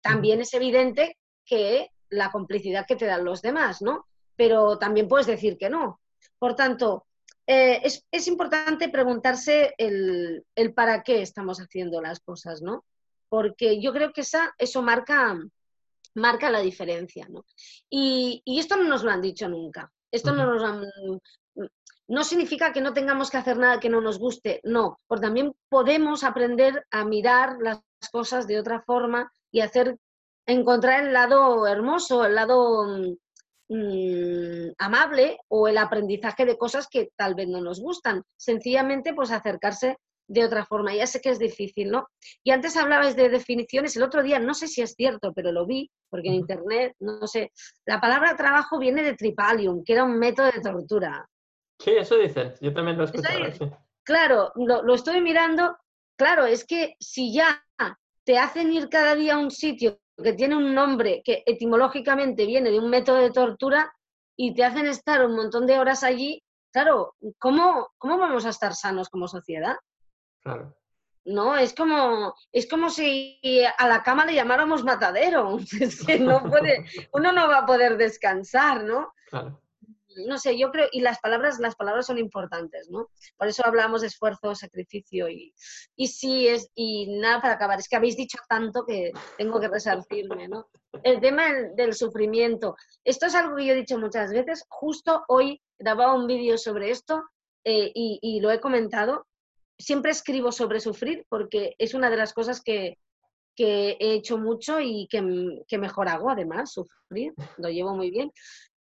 también 0.00 0.40
es 0.40 0.52
evidente 0.54 1.16
que 1.44 1.90
la 2.08 2.32
complicidad 2.32 2.86
que 2.88 2.96
te 2.96 3.06
dan 3.06 3.24
los 3.24 3.40
demás, 3.40 3.82
¿no? 3.82 4.08
Pero 4.34 4.78
también 4.78 5.06
puedes 5.06 5.28
decir 5.28 5.56
que 5.56 5.70
no. 5.70 6.00
Por 6.40 6.56
tanto, 6.56 7.06
eh, 7.54 7.82
es, 8.10 8.28
importante 8.28 8.88
preguntarse 8.88 9.74
el, 9.76 10.42
para 10.74 11.02
qué 11.02 11.20
estamos 11.20 11.58
haciendo 11.58 12.00
las 12.00 12.20
cosas, 12.20 12.62
¿no? 12.62 12.86
Porque 13.28 13.78
yo 13.78 13.92
creo 13.92 14.10
que 14.14 14.22
esa, 14.22 14.54
eso 14.56 14.80
marca, 14.80 15.38
marca 16.14 16.50
la 16.50 16.60
diferencia, 16.60 17.26
¿no? 17.28 17.44
Y, 17.90 18.42
esto 18.46 18.76
no 18.76 18.84
nos 18.84 19.04
lo 19.04 19.10
han 19.10 19.20
dicho 19.20 19.50
nunca. 19.50 19.92
Esto 20.10 20.32
no 20.32 20.46
nos 20.46 20.62
han, 20.62 20.86
no 22.08 22.24
significa 22.24 22.72
que 22.72 22.80
no 22.80 22.94
tengamos 22.94 23.30
que 23.30 23.36
hacer 23.36 23.58
nada 23.58 23.80
que 23.80 23.90
no 23.90 24.00
nos 24.00 24.18
guste, 24.18 24.60
no, 24.64 25.00
porque 25.06 25.26
también 25.26 25.54
podemos 25.68 26.24
aprender 26.24 26.86
a 26.90 27.04
mirar 27.04 27.58
las 27.60 27.82
cosas 28.10 28.46
de 28.46 28.58
otra 28.58 28.80
forma 28.80 29.30
y 29.50 29.60
hacer, 29.60 29.98
encontrar 30.46 31.04
el 31.04 31.12
lado 31.12 31.66
hermoso, 31.66 32.24
el 32.24 32.34
lado 32.34 32.86
Mm, 33.74 34.72
amable 34.76 35.38
o 35.48 35.66
el 35.66 35.78
aprendizaje 35.78 36.44
de 36.44 36.58
cosas 36.58 36.88
que 36.88 37.08
tal 37.16 37.34
vez 37.34 37.48
no 37.48 37.62
nos 37.62 37.80
gustan. 37.80 38.22
Sencillamente, 38.36 39.14
pues 39.14 39.30
acercarse 39.30 39.96
de 40.28 40.44
otra 40.44 40.66
forma. 40.66 40.94
Ya 40.94 41.06
sé 41.06 41.22
que 41.22 41.30
es 41.30 41.38
difícil, 41.38 41.90
¿no? 41.90 42.06
Y 42.44 42.50
antes 42.50 42.76
hablabais 42.76 43.16
de 43.16 43.30
definiciones, 43.30 43.96
el 43.96 44.02
otro 44.02 44.22
día, 44.22 44.38
no 44.38 44.52
sé 44.52 44.68
si 44.68 44.82
es 44.82 44.92
cierto, 44.94 45.32
pero 45.32 45.52
lo 45.52 45.64
vi, 45.64 45.90
porque 46.10 46.28
en 46.28 46.34
internet, 46.34 46.94
no 47.00 47.26
sé, 47.26 47.50
la 47.86 47.98
palabra 47.98 48.36
trabajo 48.36 48.78
viene 48.78 49.02
de 49.02 49.14
tripalium, 49.14 49.82
que 49.84 49.94
era 49.94 50.04
un 50.04 50.18
método 50.18 50.50
de 50.52 50.60
tortura. 50.60 51.26
Sí, 51.78 51.92
eso 51.92 52.18
dicen, 52.18 52.52
yo 52.60 52.74
también 52.74 52.98
lo 52.98 53.04
he 53.04 53.06
escuchado. 53.06 53.80
Claro, 54.04 54.52
lo, 54.56 54.82
lo 54.82 54.94
estoy 54.94 55.22
mirando, 55.22 55.78
claro, 56.16 56.44
es 56.44 56.66
que 56.66 56.96
si 57.00 57.32
ya 57.32 57.64
te 58.24 58.38
hacen 58.38 58.72
ir 58.72 58.88
cada 58.88 59.14
día 59.14 59.34
a 59.34 59.38
un 59.38 59.50
sitio 59.50 60.01
que 60.22 60.32
tiene 60.32 60.56
un 60.56 60.74
nombre 60.74 61.22
que 61.24 61.42
etimológicamente 61.46 62.46
viene 62.46 62.70
de 62.70 62.78
un 62.78 62.90
método 62.90 63.18
de 63.18 63.30
tortura 63.30 63.92
y 64.36 64.54
te 64.54 64.64
hacen 64.64 64.86
estar 64.86 65.24
un 65.24 65.36
montón 65.36 65.66
de 65.66 65.78
horas 65.78 66.02
allí, 66.02 66.42
claro, 66.72 67.14
¿cómo, 67.38 67.90
cómo 67.98 68.18
vamos 68.18 68.46
a 68.46 68.50
estar 68.50 68.74
sanos 68.74 69.08
como 69.08 69.28
sociedad? 69.28 69.76
Claro. 70.42 70.74
No, 71.24 71.56
es 71.56 71.72
como, 71.74 72.34
es 72.50 72.68
como 72.68 72.90
si 72.90 73.38
a 73.78 73.86
la 73.86 74.02
cama 74.02 74.24
le 74.24 74.34
llamáramos 74.34 74.82
matadero. 74.82 75.58
Es 75.80 76.04
que 76.04 76.18
no 76.18 76.42
puede, 76.42 76.84
uno 77.12 77.30
no 77.30 77.46
va 77.46 77.58
a 77.58 77.66
poder 77.66 77.96
descansar, 77.96 78.82
¿no? 78.82 79.12
Claro 79.28 79.61
no 80.26 80.38
sé, 80.38 80.58
yo 80.58 80.70
creo, 80.70 80.88
y 80.92 81.00
las 81.00 81.18
palabras, 81.20 81.58
las 81.58 81.76
palabras 81.76 82.06
son 82.06 82.18
importantes, 82.18 82.88
¿no? 82.90 83.08
Por 83.36 83.48
eso 83.48 83.64
hablamos 83.64 84.00
de 84.00 84.08
esfuerzo, 84.08 84.54
sacrificio 84.54 85.28
y, 85.28 85.54
y 85.96 86.08
sí, 86.08 86.48
es, 86.48 86.70
y 86.74 87.18
nada 87.18 87.40
para 87.40 87.54
acabar, 87.54 87.78
es 87.78 87.88
que 87.88 87.96
habéis 87.96 88.16
dicho 88.16 88.38
tanto 88.48 88.84
que 88.84 89.12
tengo 89.38 89.60
que 89.60 89.68
resarcirme, 89.68 90.48
¿no? 90.48 90.68
El 91.02 91.20
tema 91.20 91.52
del, 91.74 91.94
sufrimiento, 91.94 92.76
esto 93.04 93.26
es 93.26 93.34
algo 93.34 93.56
que 93.56 93.66
yo 93.66 93.72
he 93.72 93.76
dicho 93.76 93.98
muchas 93.98 94.32
veces, 94.32 94.64
justo 94.68 95.24
hoy 95.28 95.60
grababa 95.78 96.14
un 96.14 96.26
vídeo 96.26 96.56
sobre 96.58 96.90
esto 96.90 97.22
eh, 97.64 97.90
y, 97.94 98.18
y 98.22 98.40
lo 98.40 98.50
he 98.50 98.60
comentado, 98.60 99.26
siempre 99.78 100.12
escribo 100.12 100.52
sobre 100.52 100.80
sufrir 100.80 101.26
porque 101.28 101.74
es 101.78 101.94
una 101.94 102.10
de 102.10 102.16
las 102.16 102.32
cosas 102.32 102.62
que, 102.62 102.98
que 103.54 103.96
he 104.00 104.14
hecho 104.14 104.38
mucho 104.38 104.80
y 104.80 105.06
que, 105.10 105.22
que, 105.66 105.78
mejor 105.78 106.08
hago, 106.08 106.30
además, 106.30 106.72
sufrir, 106.72 107.34
lo 107.58 107.68
llevo 107.68 107.94
muy 107.94 108.10
bien 108.10 108.32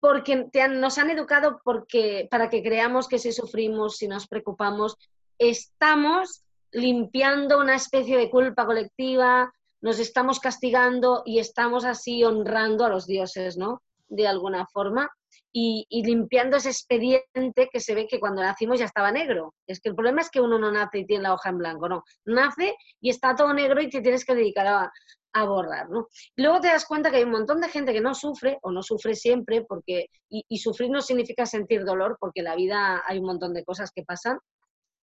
porque 0.05 0.47
nos 0.69 0.99
han 0.99 1.09
educado 1.09 1.61
porque, 1.63 2.27
para 2.29 2.47
que 2.47 2.61
creamos 2.61 3.07
que 3.07 3.17
si 3.17 3.31
sufrimos, 3.31 3.97
si 3.97 4.07
nos 4.07 4.27
preocupamos, 4.27 4.97
estamos 5.39 6.43
limpiando 6.71 7.59
una 7.59 7.73
especie 7.73 8.15
de 8.15 8.29
culpa 8.29 8.67
colectiva, 8.67 9.51
nos 9.81 9.97
estamos 9.97 10.39
castigando 10.39 11.23
y 11.25 11.39
estamos 11.39 11.85
así 11.85 12.23
honrando 12.23 12.85
a 12.85 12.89
los 12.89 13.07
dioses, 13.07 13.57
¿no? 13.57 13.81
De 14.07 14.27
alguna 14.27 14.67
forma. 14.67 15.09
Y, 15.51 15.87
limpiando 15.89 16.57
ese 16.57 16.69
expediente 16.69 17.69
que 17.71 17.79
se 17.79 17.95
ve 17.95 18.05
que 18.07 18.19
cuando 18.19 18.43
nacimos 18.43 18.77
ya 18.77 18.85
estaba 18.85 19.11
negro. 19.11 19.55
Es 19.65 19.79
que 19.79 19.89
el 19.89 19.95
problema 19.95 20.21
es 20.21 20.29
que 20.29 20.41
uno 20.41 20.59
no 20.59 20.71
nace 20.71 20.99
y 20.99 21.05
tiene 21.07 21.23
la 21.23 21.33
hoja 21.33 21.49
en 21.49 21.57
blanco, 21.57 21.89
no. 21.89 22.03
Nace 22.25 22.75
y 23.01 23.09
está 23.09 23.35
todo 23.35 23.53
negro 23.53 23.81
y 23.81 23.89
te 23.89 24.01
tienes 24.01 24.23
que 24.23 24.35
dedicar 24.35 24.67
a, 24.67 24.91
a 25.35 25.43
borrar, 25.43 25.89
¿no? 25.89 26.07
Luego 26.37 26.61
te 26.61 26.67
das 26.67 26.85
cuenta 26.85 27.11
que 27.11 27.17
hay 27.17 27.23
un 27.23 27.31
montón 27.31 27.59
de 27.59 27.67
gente 27.67 27.91
que 27.91 27.99
no 27.99 28.15
sufre 28.15 28.57
o 28.61 28.71
no 28.71 28.81
sufre 28.81 29.15
siempre 29.15 29.65
porque, 29.65 30.07
y, 30.29 30.57
sufrir 30.57 30.89
no 30.89 31.01
significa 31.01 31.45
sentir 31.45 31.83
dolor 31.83 32.15
porque 32.21 32.39
en 32.39 32.45
la 32.45 32.55
vida 32.55 33.03
hay 33.05 33.19
un 33.19 33.25
montón 33.25 33.53
de 33.53 33.65
cosas 33.65 33.91
que 33.93 34.03
pasan 34.03 34.39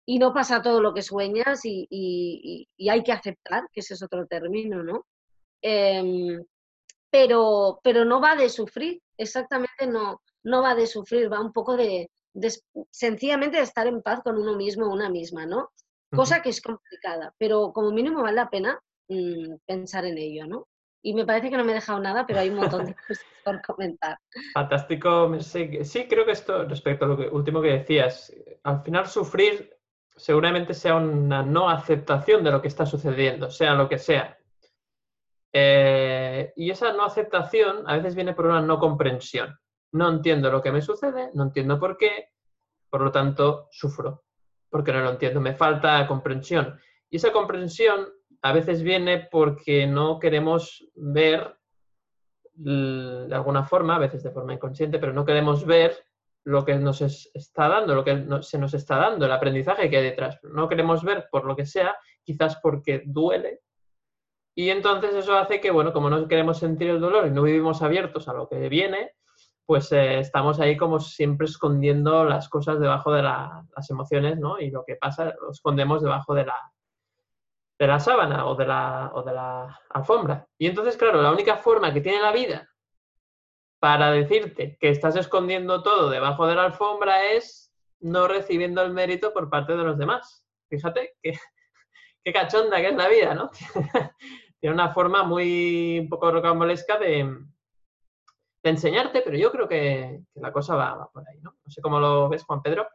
y 0.05 0.19
no 0.19 0.33
pasa 0.33 0.61
todo 0.61 0.79
lo 0.79 0.93
que 0.93 1.01
sueñas 1.01 1.61
y, 1.65 2.69
hay 2.89 3.03
que 3.03 3.11
aceptar, 3.11 3.63
que 3.73 3.81
ese 3.81 3.95
es 3.95 4.03
otro 4.03 4.25
término, 4.25 4.81
¿no? 4.81 5.05
Em, 5.61 6.41
pero, 7.11 7.81
pero 7.83 8.05
no 8.05 8.21
va 8.21 8.37
de 8.37 8.47
sufrir, 8.47 9.01
exactamente 9.17 9.87
no, 9.87 10.21
no 10.43 10.61
va 10.61 10.73
de 10.73 10.87
sufrir, 10.87 11.31
va 11.31 11.41
un 11.41 11.51
poco 11.51 11.75
de, 11.75 12.09
sencillamente 12.91 13.57
de 13.57 13.63
estar 13.63 13.87
en 13.87 14.01
paz 14.01 14.21
con 14.23 14.37
uno 14.37 14.55
mismo 14.55 14.85
o 14.85 14.93
una 14.93 15.09
misma, 15.09 15.45
¿no? 15.45 15.69
Cosa 16.15 16.41
que 16.41 16.49
es 16.49 16.61
complicada, 16.61 17.33
pero 17.37 17.73
como 17.73 17.91
mínimo 17.91 18.21
vale 18.21 18.35
la 18.35 18.49
pena 18.49 18.79
mm, 19.07 19.55
pensar 19.65 20.05
en 20.05 20.17
ello, 20.17 20.47
¿no? 20.47 20.67
Y 21.05 21.13
me 21.13 21.25
parece 21.25 21.49
que 21.49 21.57
no 21.57 21.65
me 21.65 21.71
he 21.73 21.75
dejado 21.75 21.99
nada, 21.99 22.25
pero 22.25 22.39
hay 22.39 22.49
un 22.49 22.55
montón 22.55 22.85
de 22.85 22.95
cosas 23.07 23.25
por 23.43 23.61
comentar. 23.61 24.17
Fantástico. 24.53 25.37
Sí, 25.41 26.07
creo 26.07 26.25
que 26.25 26.31
esto, 26.31 26.65
respecto 26.65 27.05
a 27.05 27.09
lo 27.09 27.31
último 27.33 27.61
que 27.61 27.79
decías, 27.79 28.33
al 28.63 28.81
final 28.83 29.07
sufrir 29.07 29.77
seguramente 30.15 30.73
sea 30.73 30.95
una 30.95 31.43
no 31.43 31.69
aceptación 31.69 32.43
de 32.43 32.51
lo 32.51 32.61
que 32.61 32.67
está 32.67 32.85
sucediendo, 32.85 33.49
sea 33.49 33.73
lo 33.73 33.89
que 33.89 33.97
sea. 33.97 34.37
Eh, 35.51 36.53
y 36.55 36.71
esa 36.71 36.93
no 36.93 37.03
aceptación 37.03 37.83
a 37.85 37.97
veces 37.97 38.15
viene 38.15 38.33
por 38.33 38.45
una 38.45 38.61
no 38.61 38.79
comprensión. 38.79 39.57
No 39.91 40.09
entiendo 40.09 40.49
lo 40.49 40.61
que 40.61 40.71
me 40.71 40.81
sucede, 40.81 41.29
no 41.33 41.43
entiendo 41.43 41.79
por 41.79 41.97
qué, 41.97 42.29
por 42.89 43.01
lo 43.01 43.11
tanto 43.11 43.67
sufro, 43.71 44.23
porque 44.69 44.91
no 44.91 45.01
lo 45.01 45.11
entiendo, 45.11 45.39
me 45.39 45.53
falta 45.53 46.07
comprensión. 46.07 46.79
Y 47.09 47.17
esa 47.17 47.31
comprensión 47.31 48.07
a 48.43 48.51
veces 48.51 48.83
viene 48.83 49.27
porque 49.31 49.87
no 49.87 50.19
queremos 50.19 50.85
ver, 50.95 51.55
de 52.53 53.33
alguna 53.33 53.63
forma, 53.63 53.95
a 53.95 53.99
veces 53.99 54.21
de 54.21 54.31
forma 54.31 54.53
inconsciente, 54.53 54.99
pero 54.99 55.13
no 55.13 55.25
queremos 55.25 55.65
ver 55.65 55.95
lo 56.43 56.65
que 56.65 56.75
nos 56.75 57.01
está 57.01 57.69
dando, 57.69 57.95
lo 57.95 58.03
que 58.03 58.27
se 58.41 58.59
nos 58.59 58.73
está 58.73 58.97
dando, 58.97 59.25
el 59.25 59.31
aprendizaje 59.31 59.89
que 59.89 59.95
hay 59.95 60.03
detrás. 60.03 60.39
No 60.43 60.67
queremos 60.67 61.05
ver 61.05 61.29
por 61.31 61.45
lo 61.45 61.55
que 61.55 61.65
sea, 61.65 61.95
quizás 62.21 62.57
porque 62.61 63.03
duele. 63.05 63.61
Y 64.55 64.69
entonces 64.71 65.15
eso 65.15 65.37
hace 65.37 65.61
que, 65.61 65.71
bueno, 65.71 65.93
como 65.93 66.09
no 66.09 66.27
queremos 66.27 66.59
sentir 66.59 66.89
el 66.89 66.99
dolor 66.99 67.27
y 67.27 67.31
no 67.31 67.43
vivimos 67.43 67.81
abiertos 67.81 68.27
a 68.27 68.33
lo 68.33 68.49
que 68.49 68.67
viene, 68.67 69.11
pues 69.65 69.89
eh, 69.93 70.19
estamos 70.19 70.59
ahí 70.59 70.75
como 70.75 70.99
siempre 70.99 71.45
escondiendo 71.45 72.25
las 72.25 72.49
cosas 72.49 72.77
debajo 72.81 73.13
de 73.13 73.23
las 73.23 73.89
emociones, 73.89 74.37
¿no? 74.37 74.59
Y 74.59 74.69
lo 74.69 74.83
que 74.83 74.97
pasa 74.97 75.33
lo 75.41 75.51
escondemos 75.51 76.03
debajo 76.03 76.35
de 76.35 76.45
la, 76.45 76.73
de 77.83 77.87
la 77.87 77.99
sábana 77.99 78.45
o 78.45 78.55
de 78.55 78.65
la, 78.65 79.11
o 79.13 79.23
de 79.23 79.33
la 79.33 79.79
alfombra. 79.89 80.47
Y 80.57 80.67
entonces, 80.67 80.95
claro, 80.95 81.21
la 81.21 81.31
única 81.31 81.57
forma 81.57 81.93
que 81.93 81.99
tiene 81.99 82.21
la 82.21 82.31
vida 82.31 82.69
para 83.79 84.09
decirte 84.11 84.77
que 84.79 84.89
estás 84.89 85.17
escondiendo 85.17 85.83
todo 85.83 86.09
debajo 86.09 86.47
de 86.47 86.55
la 86.55 86.63
alfombra 86.63 87.31
es 87.33 87.73
no 87.99 88.29
recibiendo 88.29 88.81
el 88.81 88.93
mérito 88.93 89.33
por 89.33 89.49
parte 89.49 89.75
de 89.75 89.83
los 89.83 89.97
demás. 89.97 90.45
Fíjate 90.69 91.15
qué, 91.21 91.33
qué 92.23 92.31
cachonda 92.31 92.77
que 92.77 92.87
es 92.87 92.95
la 92.95 93.09
vida, 93.09 93.35
¿no? 93.35 93.51
Tiene 94.61 94.73
una 94.73 94.93
forma 94.93 95.23
muy 95.23 95.99
un 95.99 96.07
poco 96.07 96.31
rocambolesca 96.31 96.97
de, 96.97 97.23
de 98.63 98.69
enseñarte, 98.69 99.23
pero 99.25 99.35
yo 99.35 99.51
creo 99.51 99.67
que, 99.67 100.21
la 100.35 100.53
cosa 100.53 100.75
va, 100.77 101.09
por 101.11 101.27
ahí, 101.27 101.37
¿no? 101.41 101.57
No 101.65 101.69
sé 101.69 101.81
cómo 101.81 101.99
lo 101.99 102.29
ves, 102.29 102.45
Juan 102.45 102.61
Pedro. 102.61 102.87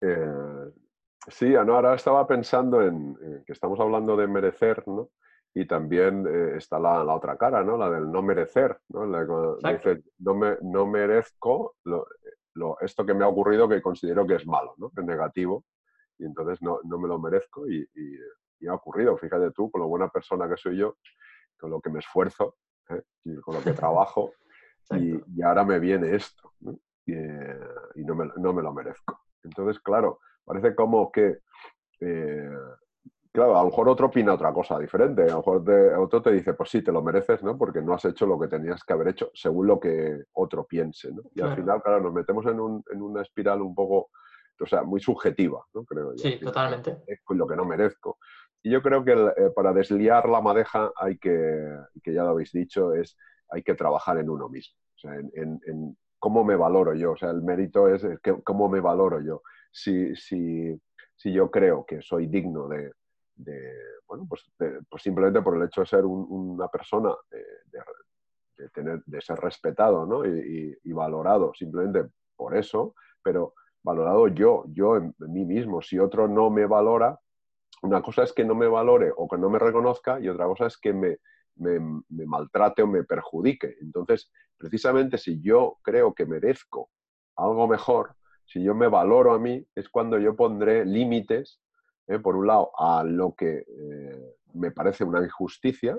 Eh, 0.00 0.53
sí, 1.28 1.54
ahora 1.54 1.94
estaba 1.94 2.26
pensando 2.26 2.82
en 2.82 3.16
que 3.46 3.52
estamos 3.52 3.78
hablando 3.80 4.16
de 4.16 4.26
merecer, 4.26 4.86
¿no? 4.86 5.10
Y 5.56 5.66
también 5.66 6.26
eh, 6.26 6.56
está 6.56 6.80
la, 6.80 7.04
otra 7.14 7.36
cara, 7.36 7.62
¿no? 7.62 7.76
La 7.76 7.88
del 7.88 8.10
no 8.10 8.22
merecer, 8.22 8.76
¿no? 8.88 9.06
dice, 9.58 10.02
no, 10.18 10.34
me, 10.34 10.56
no 10.62 10.86
merezco 10.86 11.76
lo, 11.84 12.06
esto 12.80 13.06
que 13.06 13.14
me 13.14 13.24
ha 13.24 13.28
ocurrido 13.28 13.68
que 13.68 13.80
considero 13.80 14.26
que 14.26 14.34
es 14.34 14.46
malo, 14.46 14.74
¿no? 14.78 14.90
Que 14.90 15.00
es 15.00 15.06
negativo. 15.06 15.64
Y 16.18 16.24
entonces 16.24 16.60
no, 16.60 16.80
me 16.84 17.08
lo 17.08 17.18
merezco 17.18 17.68
y, 17.68 17.88
y, 17.94 18.66
ha 18.66 18.74
ocurrido. 18.74 19.16
Fíjate 19.16 19.50
tú, 19.50 19.70
con 19.70 19.82
lo 19.82 19.88
buena 19.88 20.08
persona 20.08 20.48
que 20.48 20.56
soy 20.56 20.78
yo, 20.78 20.96
con 21.58 21.70
lo 21.70 21.80
que 21.80 21.90
me 21.90 21.98
esfuerzo, 21.98 22.56
¿eh? 22.88 23.02
y 23.24 23.36
con 23.40 23.56
lo 23.56 23.62
que 23.62 23.72
trabajo, 23.72 24.32
y, 24.90 25.42
ahora 25.42 25.64
me 25.64 25.78
viene 25.78 26.14
esto, 26.14 26.52
y, 27.06 27.12
no, 27.12 28.14
me, 28.14 28.30
no, 28.36 28.52
me, 28.52 28.62
lo 28.62 28.72
merezco. 28.72 29.20
Entonces, 29.42 29.80
claro, 29.82 30.20
parece 30.44 30.74
como 30.74 31.10
que, 31.10 31.38
eh, 32.00 32.50
claro, 33.32 33.56
a 33.56 33.62
lo 33.62 33.70
mejor 33.70 33.88
otro 33.88 34.06
opina 34.06 34.34
otra 34.34 34.52
cosa 34.52 34.78
diferente, 34.78 35.22
a 35.22 35.26
lo 35.26 35.36
mejor 35.38 35.64
otro 35.98 36.22
te 36.22 36.32
dice, 36.32 36.54
pues 36.54 36.70
sí, 36.70 36.82
te 36.82 36.92
lo 36.92 37.02
mereces, 37.02 37.42
¿no? 37.42 37.56
Porque 37.56 37.82
no 37.82 37.94
has 37.94 38.04
hecho 38.04 38.26
lo 38.26 38.38
que 38.38 38.48
tenías 38.48 38.84
que 38.84 38.92
haber 38.92 39.08
hecho, 39.08 39.30
según 39.34 39.66
lo 39.66 39.80
que 39.80 40.24
otro 40.32 40.66
piense, 40.66 41.12
¿no? 41.12 41.22
Y 41.34 41.40
al 41.40 41.56
final, 41.56 41.82
claro, 41.82 42.00
nos 42.00 42.12
metemos 42.12 42.46
en, 42.46 42.60
un, 42.60 42.84
en 42.90 43.02
una 43.02 43.22
espiral 43.22 43.62
un 43.62 43.74
poco 43.74 44.10
o 44.60 44.66
sea, 44.66 44.82
muy 44.82 45.00
subjetiva, 45.00 45.64
¿no? 45.74 45.84
Creo 45.84 46.12
yo. 46.12 46.18
Sí, 46.18 46.38
totalmente. 46.38 46.98
Es 47.06 47.20
lo 47.28 47.46
que 47.46 47.56
no 47.56 47.64
merezco. 47.64 48.18
Y 48.62 48.70
yo 48.70 48.82
creo 48.82 49.04
que 49.04 49.12
eh, 49.12 49.50
para 49.54 49.72
desliar 49.72 50.28
la 50.28 50.40
madeja 50.40 50.92
hay 50.96 51.18
que, 51.18 51.76
que 52.02 52.12
ya 52.12 52.22
lo 52.22 52.30
habéis 52.30 52.52
dicho, 52.52 52.94
es 52.94 53.16
hay 53.50 53.62
que 53.62 53.74
trabajar 53.74 54.18
en 54.18 54.30
uno 54.30 54.48
mismo, 54.48 54.76
o 54.96 54.98
sea, 54.98 55.14
en, 55.14 55.96
cómo 56.18 56.42
me 56.42 56.56
valoro 56.56 56.94
yo, 56.94 57.12
o 57.12 57.16
sea, 57.16 57.30
el 57.30 57.42
mérito 57.42 57.88
es, 57.88 58.06
que, 58.22 58.42
cómo 58.42 58.68
me 58.68 58.80
valoro 58.80 59.20
yo. 59.20 59.42
Si, 59.76 60.14
si, 60.14 60.80
si, 61.16 61.32
yo 61.32 61.50
creo 61.50 61.84
que 61.84 62.00
soy 62.00 62.28
digno 62.28 62.68
de, 62.68 62.92
bueno, 64.06 64.26
pues, 64.28 64.44
pues, 64.56 65.02
simplemente 65.02 65.42
por 65.42 65.56
el 65.56 65.64
hecho 65.64 65.80
de 65.80 65.86
ser 65.88 66.04
una 66.04 66.68
persona, 66.68 67.12
de, 68.56 68.68
tener, 68.68 69.02
de 69.04 69.20
ser 69.20 69.36
respetado 69.38 70.06
¿no? 70.06 70.24
y, 70.24 70.92
valorado 70.92 71.52
simplemente 71.54 72.08
por 72.36 72.56
eso, 72.56 72.94
pero 73.20 73.54
valorado 73.82 74.28
yo, 74.28 74.64
yo 74.68 74.96
en 74.96 75.12
mí 75.18 75.44
mismo. 75.44 75.82
Si 75.82 75.98
otro 75.98 76.28
no 76.28 76.50
me 76.50 76.66
valora, 76.66 77.18
una 77.82 78.00
cosa 78.00 78.22
es 78.22 78.32
que 78.32 78.44
no 78.44 78.54
me 78.54 78.68
valore 78.68 79.12
o 79.16 79.28
que 79.28 79.38
no 79.38 79.50
me 79.50 79.58
reconozca 79.58 80.20
y 80.20 80.28
otra 80.28 80.46
cosa 80.46 80.66
es 80.66 80.78
que 80.78 80.92
me, 80.92 81.18
maltrate 82.08 82.82
o 82.82 82.86
me 82.86 83.02
perjudique. 83.02 83.76
Entonces, 83.80 84.30
precisamente 84.56 85.18
si 85.18 85.40
yo 85.40 85.78
creo 85.82 86.14
que 86.14 86.26
merezco 86.26 86.90
algo 87.36 87.66
mejor, 87.66 88.14
si 88.46 88.62
yo 88.62 88.74
me 88.74 88.88
valoro 88.88 89.32
a 89.32 89.38
mí, 89.38 89.64
es 89.74 89.88
cuando 89.88 90.18
yo 90.18 90.36
pondré 90.36 90.84
límites, 90.84 91.60
eh, 92.06 92.18
por 92.18 92.36
un 92.36 92.46
lado, 92.46 92.70
a 92.78 93.02
lo 93.04 93.34
que 93.34 93.64
eh, 93.66 94.34
me 94.54 94.70
parece 94.70 95.04
una 95.04 95.22
injusticia, 95.22 95.98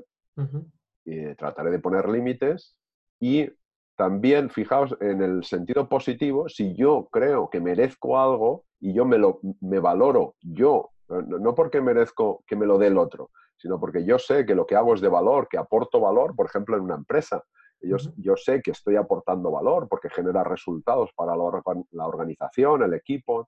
y 1.06 1.34
trataré 1.36 1.72
de 1.72 1.80
poner 1.80 2.10
límites 2.10 2.76
y 3.22 3.50
también, 3.96 4.50
fijaos, 4.50 4.98
en 5.00 5.22
el 5.22 5.46
sentido 5.46 5.88
positivo, 5.88 6.50
si 6.50 6.76
yo 6.76 7.08
creo 7.10 7.50
que 7.50 7.62
merezco 7.62 8.20
algo 8.20 8.66
y 8.82 8.94
yo 8.94 9.06
me, 9.06 9.18
lo, 9.18 9.40
me 9.62 9.80
valoro 9.80 10.36
yo 10.42 10.90
no 11.08 11.54
porque 11.54 11.82
merezco 11.82 12.44
que 12.48 12.56
me 12.56 12.66
lo 12.66 12.78
dé 12.78 12.88
el 12.88 12.98
otro, 12.98 13.30
sino 13.58 13.80
porque 13.80 14.06
yo 14.06 14.20
sé 14.20 14.46
que 14.46 14.56
lo 14.56 14.66
que 14.66 14.76
hago 14.76 14.94
es 14.94 15.02
de 15.02 15.10
valor, 15.10 15.48
que 15.50 15.58
aporto 15.58 16.00
valor, 16.00 16.36
por 16.36 16.48
ejemplo, 16.48 16.76
en 16.76 16.84
una 16.84 16.96
empresa. 16.96 17.44
Yo, 17.82 17.98
yo 18.18 18.36
sé 18.36 18.62
que 18.62 18.72
estoy 18.72 18.96
aportando 18.96 19.52
valor 19.52 19.88
porque 19.88 20.10
genera 20.10 20.44
resultados 20.44 21.12
para 21.16 21.36
la, 21.36 22.06
organización, 22.06 22.84
el 22.84 22.94
equipo. 22.94 23.48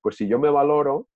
Pues 0.00 0.16
si 0.16 0.26
yo 0.26 0.38
me 0.38 0.50
valoro 0.50 1.08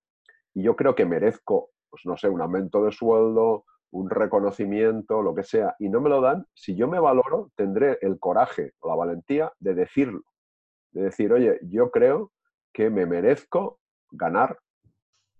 y 0.53 0.63
yo 0.63 0.75
creo 0.75 0.95
que 0.95 1.05
merezco, 1.05 1.71
pues 1.89 2.05
no 2.05 2.15
sé, 2.15 2.29
un 2.29 2.41
aumento 2.41 2.83
de 2.83 2.91
sueldo, 2.91 3.65
un 3.91 4.09
reconocimiento, 4.09 5.21
lo 5.21 5.35
que 5.35 5.43
sea, 5.43 5.75
y 5.79 5.89
no 5.89 6.01
me 6.01 6.09
lo 6.09 6.21
dan, 6.21 6.47
si 6.53 6.75
yo 6.75 6.87
me 6.87 6.99
valoro, 6.99 7.51
tendré 7.55 7.99
el 8.01 8.19
coraje 8.19 8.73
o 8.79 8.89
la 8.89 8.95
valentía 8.95 9.51
de 9.59 9.75
decirlo. 9.75 10.21
De 10.91 11.03
decir, 11.03 11.31
oye, 11.31 11.59
yo 11.63 11.91
creo 11.91 12.31
que 12.71 12.89
me 12.89 13.05
merezco 13.05 13.79
ganar 14.11 14.57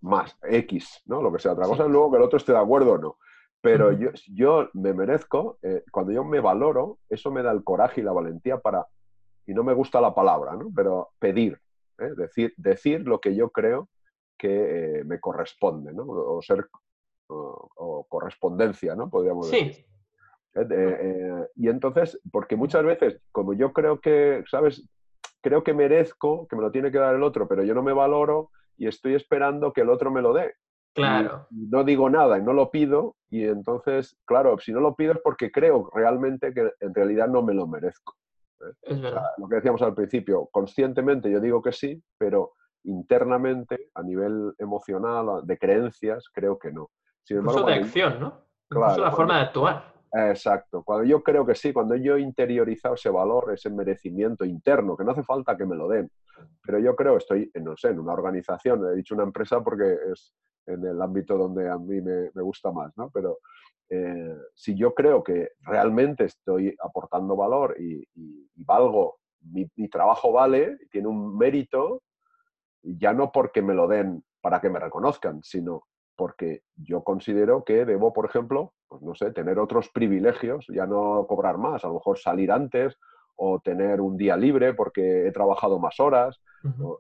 más 0.02 0.38
X, 0.44 1.02
¿no? 1.06 1.22
Lo 1.22 1.32
que 1.32 1.40
sea. 1.40 1.54
Otra 1.54 1.66
cosa 1.66 1.86
es 1.86 1.90
luego 1.90 2.12
que 2.12 2.18
el 2.18 2.24
otro 2.24 2.38
esté 2.38 2.52
de 2.52 2.60
acuerdo 2.60 2.94
o 2.94 2.98
no. 2.98 3.18
Pero 3.64 3.94
yo, 3.94 4.10
yo 4.28 4.70
me 4.74 4.94
merezco, 4.94 5.58
eh, 5.62 5.86
cuando 5.90 6.12
yo 6.12 6.26
me 6.26 6.42
valoro, 6.42 6.98
eso 7.08 7.32
me 7.32 7.42
da 7.42 7.54
el 7.54 7.64
coraje 7.64 8.02
y 8.02 8.04
la 8.04 8.12
valentía 8.12 8.58
para, 8.58 8.86
y 9.48 9.54
no 9.54 9.64
me 9.64 9.74
gusta 9.74 10.02
la 10.02 10.14
palabra, 10.14 10.58
¿no? 10.58 10.70
Pero 10.76 11.12
pedir, 11.18 11.58
¿eh? 11.98 12.10
decir, 12.18 12.54
decir 12.58 13.08
lo 13.08 13.22
que 13.22 13.34
yo 13.36 13.52
creo 13.52 13.88
que 14.38 14.50
eh, 15.00 15.04
me 15.06 15.22
corresponde, 15.22 15.94
¿no? 15.94 16.04
O 16.06 16.42
ser, 16.42 16.68
o, 17.28 18.06
correspondencia, 18.10 18.96
¿no? 18.96 19.10
Podríamos 19.10 19.50
decir. 19.50 19.86
y 21.56 21.70
entonces, 21.70 22.20
porque 22.34 22.58
muchas 22.58 22.84
veces, 22.84 23.22
como 23.32 23.54
yo 23.54 23.72
creo 23.72 24.02
que, 24.02 24.44
¿sabes? 24.52 24.84
Creo 25.40 25.64
que 25.64 25.74
merezco, 25.74 26.50
que 26.50 26.58
me 26.58 26.64
lo 26.64 26.72
tiene 26.72 26.92
que 26.92 26.98
dar 26.98 27.16
el 27.16 27.24
otro, 27.24 27.48
pero 27.48 27.64
yo 27.64 27.74
no 27.74 27.82
me 27.82 27.94
valoro, 27.94 28.52
y 28.78 28.88
estoy 28.88 29.16
esperando 29.16 29.72
que 29.72 29.82
el 29.82 29.90
otro 29.90 30.12
me 30.12 30.22
lo 30.22 30.34
dé. 30.34 30.54
Claro. 30.94 31.48
no 31.50 31.84
digo 31.84 32.08
nada 32.08 32.38
y 32.38 32.44
no 32.44 32.54
lo 32.54 32.70
pido 32.70 33.16
y 33.30 33.46
entonces, 33.46 34.16
claro, 34.26 34.60
si 34.60 34.72
no 34.72 34.80
lo 34.80 34.96
pido 34.96 35.14
es 35.14 35.20
porque 35.24 35.52
creo 35.52 35.90
realmente 35.92 36.54
que 36.54 36.72
en 36.80 36.94
realidad 36.94 37.28
no 37.28 37.42
me 37.42 37.56
lo 37.56 37.66
merezco. 37.66 38.16
¿eh? 38.62 38.74
Es 38.84 39.02
verdad. 39.02 39.26
lo 39.38 39.48
que 39.48 39.56
decíamos 39.56 39.82
al 39.82 39.96
principio, 39.96 40.48
conscientemente 40.52 41.32
yo 41.32 41.40
digo 41.40 41.62
que 41.62 41.72
sí, 41.72 42.00
pero 42.18 42.54
internamente, 42.84 43.90
a 43.96 44.04
nivel 44.04 44.54
emocional, 44.60 45.42
de 45.46 45.58
creencias, 45.58 46.30
creo 46.32 46.60
que 46.60 46.72
no. 46.72 46.92
Sin 47.24 47.38
embargo, 47.38 47.66
de 47.66 47.74
acción, 47.74 48.20
¿no? 48.20 48.46
Incluso 48.70 49.02
la 49.02 49.12
forma 49.12 49.38
de 49.38 49.44
actuar. 49.46 49.94
Exacto. 50.14 50.84
Cuando 50.84 51.06
yo 51.06 51.24
creo 51.24 51.44
que 51.46 51.56
sí, 51.56 51.74
cuando 51.74 51.96
yo 51.96 52.18
he 52.18 52.22
interiorizado 52.22 52.94
ese 52.94 53.10
valor, 53.10 53.52
ese 53.52 53.72
merecimiento 53.72 54.46
interno, 54.46 54.96
que 54.96 55.04
no 55.04 55.12
hace 55.12 55.24
falta 55.24 55.58
que 55.58 55.66
me 55.66 55.76
lo 55.76 55.88
den, 55.88 56.12
pero 56.62 56.78
yo 56.78 56.96
creo, 56.96 57.18
estoy, 57.18 57.52
no 57.56 57.76
sé, 57.76 57.90
en 57.90 58.00
una 58.00 58.14
organización, 58.14 58.86
he 58.86 58.96
dicho 58.96 59.16
una 59.16 59.24
empresa 59.24 59.64
porque 59.64 59.98
es 60.12 60.34
en 60.66 60.86
el 60.86 61.02
ámbito 61.02 61.38
donde 61.38 61.70
a 61.70 61.78
mí 61.78 62.02
me, 62.02 62.30
gusta 62.42 62.72
más, 62.72 62.96
¿no? 62.98 63.10
Pero 63.12 63.40
eh, 63.90 64.36
si 64.54 64.76
yo 64.76 64.94
creo 64.94 65.24
que 65.24 65.52
realmente 65.62 66.26
estoy 66.26 66.76
aportando 66.84 67.36
valor 67.36 67.76
y, 67.80 68.08
valgo, 68.56 69.18
mi, 69.42 69.70
mi, 69.76 69.90
trabajo 69.90 70.32
vale, 70.32 70.78
tiene 70.90 71.08
un 71.08 71.38
mérito, 71.38 72.02
ya 72.82 73.14
no 73.14 73.32
porque 73.32 73.62
me 73.62 73.74
lo 73.74 73.88
den 73.88 74.24
para 74.42 74.60
que 74.62 74.70
me 74.70 74.80
reconozcan, 74.80 75.42
sino 75.44 75.84
porque 76.16 76.62
yo 76.76 77.04
considero 77.04 77.64
que 77.64 77.86
debo, 77.86 78.14
por 78.14 78.26
ejemplo, 78.26 78.74
pues 78.88 79.02
no 79.02 79.16
sé, 79.16 79.32
tener 79.32 79.60
otros 79.60 79.90
privilegios, 79.90 80.68
ya 80.70 80.86
no 80.86 81.26
cobrar 81.28 81.58
más, 81.58 81.84
a 81.84 81.88
lo 81.88 81.96
mejor 81.96 82.20
salir 82.20 82.52
antes 82.52 82.98
o 83.36 83.60
tener 83.60 84.02
un 84.02 84.18
día 84.18 84.38
libre 84.38 84.74
porque 84.74 85.28
he 85.28 85.32
trabajado 85.32 85.80
más 85.80 86.00
horas. 86.00 86.40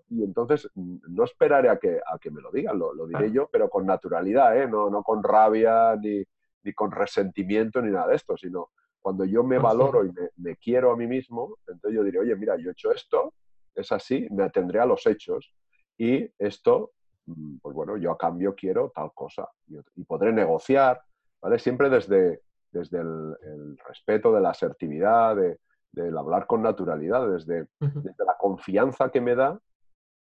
Y 0.09 0.23
entonces 0.23 0.69
mm, 0.75 0.97
no 1.09 1.23
esperaré 1.23 1.69
a 1.69 1.77
que, 1.77 1.99
a 2.05 2.19
que 2.19 2.31
me 2.31 2.41
lo 2.41 2.51
digan, 2.51 2.77
lo, 2.77 3.07
diré 3.07 3.31
yo, 3.31 3.47
pero 3.51 3.69
con 3.69 3.85
naturalidad, 3.85 4.57
¿eh? 4.57 4.67
no, 4.67 4.89
no 4.89 5.03
con 5.03 5.23
rabia 5.23 5.95
ni, 5.95 6.23
ni, 6.63 6.73
con 6.73 6.91
resentimiento 6.91 7.81
ni 7.81 7.91
nada 7.91 8.07
de 8.07 8.15
esto, 8.15 8.35
sino 8.35 8.71
cuando 9.01 9.23
yo 9.25 9.43
me 9.43 9.59
valoro 9.59 10.05
y 10.05 10.11
me, 10.11 10.29
me, 10.37 10.55
quiero 10.57 10.91
a 10.91 10.97
mí 10.97 11.07
mismo, 11.07 11.57
entonces 11.67 11.95
yo 11.95 12.03
diré, 12.03 12.19
oye, 12.19 12.35
mira, 12.35 12.57
yo 12.57 12.69
he 12.69 12.71
hecho 12.73 12.91
esto, 12.91 13.33
es 13.75 13.91
así, 13.91 14.27
me 14.31 14.43
atendré 14.43 14.79
a 14.79 14.85
los 14.85 15.05
hechos 15.07 15.53
y 15.97 16.29
esto 16.37 16.91
Mm, 17.25 17.57
pues 17.61 17.75
bueno, 17.75 17.97
yo 17.97 18.11
a 18.11 18.17
cambio 18.17 18.53
quiero 18.55 18.91
tal 18.93 19.11
cosa 19.13 19.47
y, 19.67 20.03
podré 20.03 20.33
negociar, 20.33 21.01
¿vale? 21.41 21.59
Siempre 21.59 21.89
desde, 21.89 22.41
desde 22.71 22.99
el, 22.99 23.77
respeto 23.87 24.33
de 24.33 24.41
la 24.41 24.49
asertividad, 24.49 25.35
de, 25.35 25.59
del 25.93 26.17
hablar 26.17 26.47
con 26.47 26.61
naturalidad, 26.61 27.29
desde, 27.29 27.67
desde, 27.79 28.25
la 28.25 28.35
confianza 28.37 29.09
que 29.09 29.21
me 29.21 29.35
da 29.35 29.59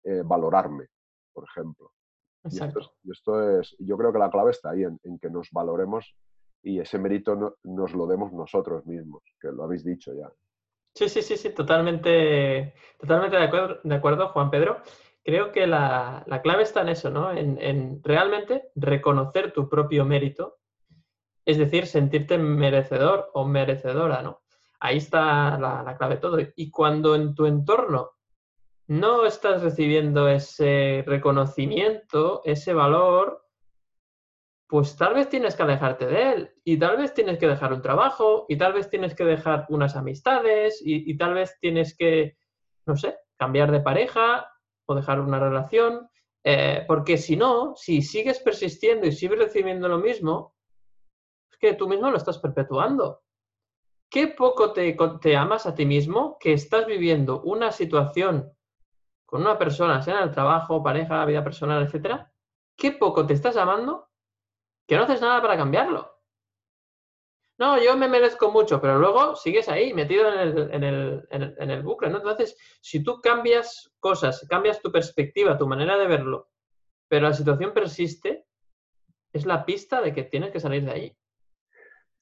eh, 0.05 0.23
valorarme, 0.25 0.87
por 1.33 1.45
ejemplo. 1.45 1.91
Y 2.45 3.11
esto, 3.11 3.59
es, 3.59 3.75
yo 3.79 3.97
creo 3.97 4.13
que 4.13 4.19
la 4.19 4.31
clave 4.31 4.51
está 4.51 4.71
ahí, 4.71 4.83
en, 4.85 5.19
que 5.21 5.31
nos 5.31 5.51
valoremos 5.51 6.15
y 6.63 6.79
ese 6.79 6.99
mérito 6.99 7.57
nos 7.63 7.93
lo 7.93 8.07
demos 8.07 8.33
nosotros 8.33 8.85
mismos, 8.87 9.23
que 9.41 9.49
lo 9.49 9.65
habéis 9.65 9.85
dicho 9.85 10.13
ya. 10.13 10.31
Sí, 10.95 11.09
sí, 11.09 11.23
sí, 11.23 11.37
sí, 11.37 11.51
totalmente, 11.51 12.75
totalmente 12.99 13.37
de 13.37 13.45
acuerdo, 13.45 13.81
de 13.83 13.95
acuerdo, 13.95 14.29
Juan 14.29 14.51
Pedro 14.51 14.83
creo 15.25 15.53
que 15.53 15.67
la, 15.67 16.25
clave 16.43 16.63
está 16.63 16.83
en 16.83 16.91
eso, 16.91 17.11
¿no? 17.11 17.33
En, 17.33 18.03
realmente 18.03 18.71
reconocer 18.75 19.53
tu 19.53 19.69
propio 19.69 20.05
mérito, 20.05 20.59
es 21.45 21.59
decir, 21.59 21.87
sentirte 21.87 22.39
merecedor 22.39 23.31
o 23.35 23.45
merecedora, 23.45 24.23
¿no? 24.23 24.42
Ahí 24.85 24.97
está 24.97 25.57
la, 25.59 25.85
la 25.85 25.97
clave 25.97 26.17
de 26.17 26.21
todo. 26.21 26.39
Y 26.57 26.69
cuando 26.69 27.15
en 27.15 27.37
tu 27.37 27.47
entorno 27.47 28.11
no 28.89 29.25
estás 29.25 29.63
recibiendo 29.63 30.29
ese 30.29 31.05
reconocimiento, 31.07 32.43
ese 32.45 32.75
valor, 32.75 33.47
pues 34.67 34.97
tal 34.97 35.15
vez 35.15 35.29
tienes 35.29 35.55
que 35.55 35.63
alejarte 35.63 36.07
de 36.07 36.33
él 36.33 36.55
y 36.65 36.79
tal 36.79 36.97
vez 36.97 37.15
tienes 37.15 37.39
que 37.39 37.47
dejar 37.47 37.73
un 37.73 37.81
trabajo 37.81 38.45
y 38.49 38.57
tal 38.57 38.73
vez 38.73 38.91
tienes 38.91 39.15
que 39.15 39.25
dejar 39.25 39.67
unas 39.69 39.95
amistades 39.95 40.83
y, 40.85 41.09
y 41.09 41.17
tal 41.17 41.35
vez 41.35 41.57
tienes 41.61 41.97
que, 41.97 42.37
no 42.85 42.97
sé, 42.97 43.17
cambiar 43.37 43.71
de 43.71 43.83
pareja 43.83 44.51
o 44.87 44.97
dejar 44.97 45.21
una 45.21 45.39
relación, 45.39 46.09
eh, 46.43 46.85
porque 46.89 47.19
si 47.19 47.37
no, 47.37 47.75
si 47.77 48.03
sigues 48.03 48.41
persistiendo 48.41 49.07
y 49.07 49.13
sigues 49.13 49.39
recibiendo 49.39 49.87
lo 49.87 49.99
mismo, 49.99 50.57
es 51.53 51.57
que 51.59 51.75
tú 51.75 51.87
mismo 51.87 52.11
lo 52.11 52.17
estás 52.17 52.39
perpetuando. 52.39 53.22
¿Qué 54.13 54.29
poco 54.29 54.75
te, 54.75 55.37
amas 55.37 55.65
a 55.65 55.75
ti 55.75 55.87
mismo 55.87 56.37
que 56.39 56.53
estás 56.53 56.85
viviendo 56.85 57.41
una 57.41 57.73
situación 57.73 58.53
con 59.25 59.41
una 59.41 59.57
persona, 59.57 60.03
sea 60.03 60.19
en 60.19 60.25
el 60.25 60.31
trabajo, 60.31 60.83
pareja, 60.83 61.25
vida 61.25 61.43
personal, 61.43 61.83
etcétera? 61.83 62.31
¿Qué 62.77 62.93
poco 62.93 63.27
te 63.27 63.33
estás 63.33 63.57
amando 63.57 64.11
que 64.87 64.97
no 64.97 65.05
haces 65.05 65.23
nada 65.23 65.41
para 65.41 65.57
cambiarlo? 65.57 66.13
no, 67.59 67.83
yo 67.83 67.97
me 67.97 68.09
merezco 68.09 68.51
mucho, 68.51 68.81
pero 68.81 68.99
luego 68.99 69.37
sigues 69.37 69.69
ahí, 69.69 69.95
metido 69.95 70.31
en 70.31 70.41
el, 70.41 70.75
en 70.75 70.85
el, 70.85 71.27
en 71.31 71.71
el, 71.71 71.83
bucle, 71.83 72.11
¿no? 72.11 72.17
Entonces, 72.19 72.59
si 72.81 73.05
tú 73.05 73.21
cambias 73.23 73.95
cosas, 74.01 74.45
cambias 74.49 74.83
tu 74.83 74.91
perspectiva, 74.91 75.57
tu 75.57 75.67
manera 75.69 75.97
de 75.97 76.09
verlo, 76.09 76.51
pero 77.09 77.29
la 77.29 77.35
situación 77.35 77.73
persiste, 77.73 78.47
es 79.33 79.47
la 79.47 79.65
pista 79.65 80.03
de 80.03 80.13
que 80.13 80.25
tienes 80.25 80.51
que 80.51 80.59
salir 80.61 80.85
de 80.85 80.91
ahí. 80.91 81.17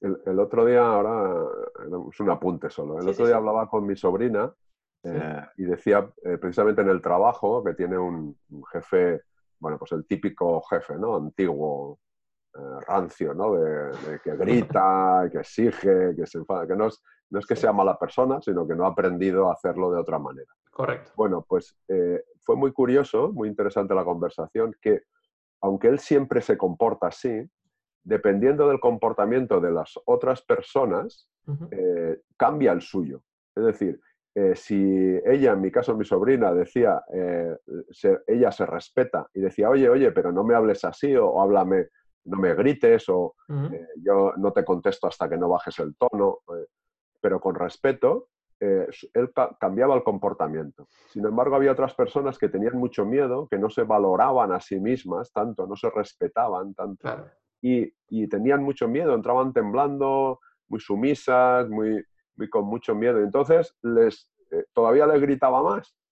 El, 0.01 0.39
otro 0.39 0.65
día, 0.65 0.83
ahora 0.83 1.45
es 2.11 2.19
un 2.19 2.29
apunte 2.31 2.71
solo, 2.71 2.99
el 2.99 3.07
otro 3.07 3.27
día 3.27 3.35
hablaba 3.35 3.69
con 3.69 3.85
mi 3.85 3.95
sobrina 3.95 4.51
eh, 5.03 5.45
y 5.57 5.63
decía 5.63 6.11
eh, 6.23 6.37
precisamente 6.39 6.81
en 6.81 6.89
el 6.89 7.01
trabajo 7.01 7.63
que 7.63 7.75
tiene 7.75 7.99
un, 7.99 8.35
jefe, 8.71 9.21
bueno, 9.59 9.77
pues 9.77 9.91
el 9.91 10.07
típico 10.07 10.61
jefe, 10.63 10.95
¿no? 10.95 11.15
Antiguo, 11.17 11.99
eh, 12.53 12.79
rancio, 12.87 13.35
¿no? 13.35 13.53
De, 13.53 14.19
que 14.23 14.35
grita, 14.35 15.27
que 15.31 15.39
exige, 15.39 16.15
que 16.15 16.25
se 16.25 16.39
enfada, 16.39 16.65
que 16.65 16.75
no 16.75 16.87
es, 16.87 16.99
no 17.29 17.39
es 17.39 17.45
que 17.45 17.55
sea 17.55 17.71
mala 17.71 17.97
persona, 17.99 18.41
sino 18.41 18.67
que 18.67 18.75
no 18.75 18.85
ha 18.85 18.89
aprendido 18.89 19.49
a 19.49 19.53
hacerlo 19.53 19.91
de 19.91 19.99
otra 19.99 20.17
manera. 20.17 20.51
Correcto. 20.71 21.11
Bueno, 21.15 21.45
pues 21.47 21.77
fue 22.39 22.55
muy 22.55 22.71
curioso, 22.71 23.31
muy 23.31 23.49
interesante 23.49 23.93
la 23.93 24.05
conversación, 24.05 24.75
que 24.81 25.03
aunque 25.61 25.89
él 25.89 25.99
siempre 25.99 26.41
se 26.41 26.57
comporta 26.57 27.07
así, 27.07 27.47
dependiendo 28.03 28.67
del 28.67 28.79
comportamiento 28.79 29.59
de 29.59 29.71
las 29.71 29.93
otras 30.05 30.41
personas, 30.41 31.29
eh, 31.71 32.21
cambia 32.37 32.71
el 32.71 32.81
suyo. 32.81 33.23
Es 33.55 33.65
decir, 33.65 33.99
si 34.55 35.19
ella, 35.25 35.51
en 35.51 35.61
mi 35.61 35.71
caso 35.71 35.97
mi 35.97 36.05
sobrina, 36.05 36.53
decía, 36.53 37.03
ella 38.27 38.51
se 38.51 38.65
respeta 38.65 39.27
y 39.33 39.41
decía, 39.41 39.69
oye, 39.69 39.89
oye, 39.89 40.11
pero 40.13 40.31
no 40.31 40.45
me 40.45 40.55
hables 40.55 40.85
así 40.85 41.13
o, 41.17 41.27
o 41.27 41.41
háblame 41.41 41.89
no 42.25 42.37
me 42.37 42.53
grites 42.53 43.09
o 43.09 43.35
eh, 43.49 43.87
yo 44.03 44.33
no 44.37 44.51
te 44.51 44.63
contesto 44.63 45.07
hasta 45.07 45.29
que 45.29 45.37
no 45.37 45.49
bajes 45.49 45.79
el 45.79 45.95
tono, 45.95 46.39
eh, 46.49 46.67
pero 47.19 47.39
con 47.39 47.55
respeto, 47.55 48.27
eh, 48.59 48.87
él 49.13 49.31
cambiaba 49.59 49.95
el 49.95 50.03
comportamiento. 50.03 50.87
Sin 51.07 51.25
embargo, 51.25 51.55
había 51.55 51.71
otras 51.71 51.95
personas 51.95 52.37
que 52.37 52.49
tenían 52.49 52.77
mucho 52.77 53.05
miedo, 53.05 53.47
que 53.49 53.57
no 53.57 53.69
se 53.69 53.83
valoraban 53.83 54.51
a 54.51 54.59
sí 54.59 54.79
mismas 54.79 55.31
tanto, 55.31 55.65
no 55.65 55.75
se 55.75 55.89
respetaban 55.89 56.73
tanto 56.75 57.07
y, 57.61 58.27
tenían 58.27 58.63
mucho 58.63 58.87
miedo, 58.87 59.13
entraban 59.13 59.53
temblando, 59.53 60.39
muy 60.67 60.79
sumisas, 60.79 61.69
muy, 61.69 62.03
muy 62.35 62.49
con 62.49 62.65
mucho 62.65 62.95
miedo. 62.95 63.19
Entonces, 63.19 63.75
les, 63.81 64.29
todavía 64.73 65.07
les 65.07 65.21
gritaba 65.21 65.63
más. 65.63 65.95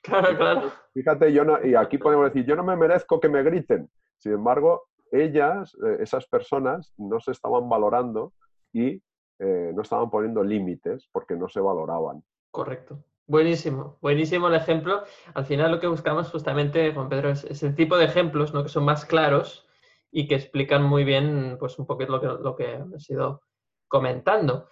Claro, 0.00 0.36
claro. 0.38 0.72
Fíjate, 0.94 1.32
yo 1.32 1.42
y 1.64 1.74
aquí 1.74 1.98
podemos 1.98 2.26
decir, 2.26 2.46
yo 2.46 2.54
no 2.54 2.62
me 2.62 2.76
merezco 2.76 3.18
que 3.18 3.28
me 3.28 3.42
griten. 3.42 3.90
Sin 4.16 4.32
embargo, 4.32 4.84
ellas, 5.10 5.76
eh, 5.84 5.96
esas 6.00 6.26
personas, 6.28 6.94
no 6.96 7.18
se 7.18 7.32
estaban 7.32 7.68
valorando 7.68 8.32
y 8.72 9.02
eh, 9.40 9.72
no 9.74 9.82
estaban 9.82 10.08
poniendo 10.08 10.42
límites 10.44 11.08
porque 11.12 11.34
no 11.34 11.48
se 11.48 11.60
valoraban. 11.60 12.22
Correcto. 12.52 13.04
Buenísimo, 13.26 13.98
buenísimo 14.00 14.48
el 14.48 14.54
ejemplo. 14.54 15.02
Al 15.34 15.44
final 15.44 15.72
lo 15.72 15.80
que 15.80 15.88
buscamos 15.88 16.30
justamente, 16.30 16.94
Juan 16.94 17.08
Pedro, 17.08 17.30
es 17.30 17.44
ese 17.44 17.70
tipo 17.70 17.98
de 17.98 18.06
ejemplos 18.06 18.54
¿no? 18.54 18.62
que 18.62 18.70
son 18.70 18.84
más 18.84 19.04
claros 19.04 19.67
y 20.10 20.26
que 20.26 20.36
explican 20.36 20.82
muy 20.82 21.04
bien 21.04 21.56
pues, 21.58 21.78
un 21.78 21.86
poquito 21.86 22.12
lo 22.12 22.20
que, 22.20 22.26
lo 22.26 22.56
que 22.56 22.72
hemos 22.74 23.08
ido 23.10 23.42
comentando. 23.86 24.68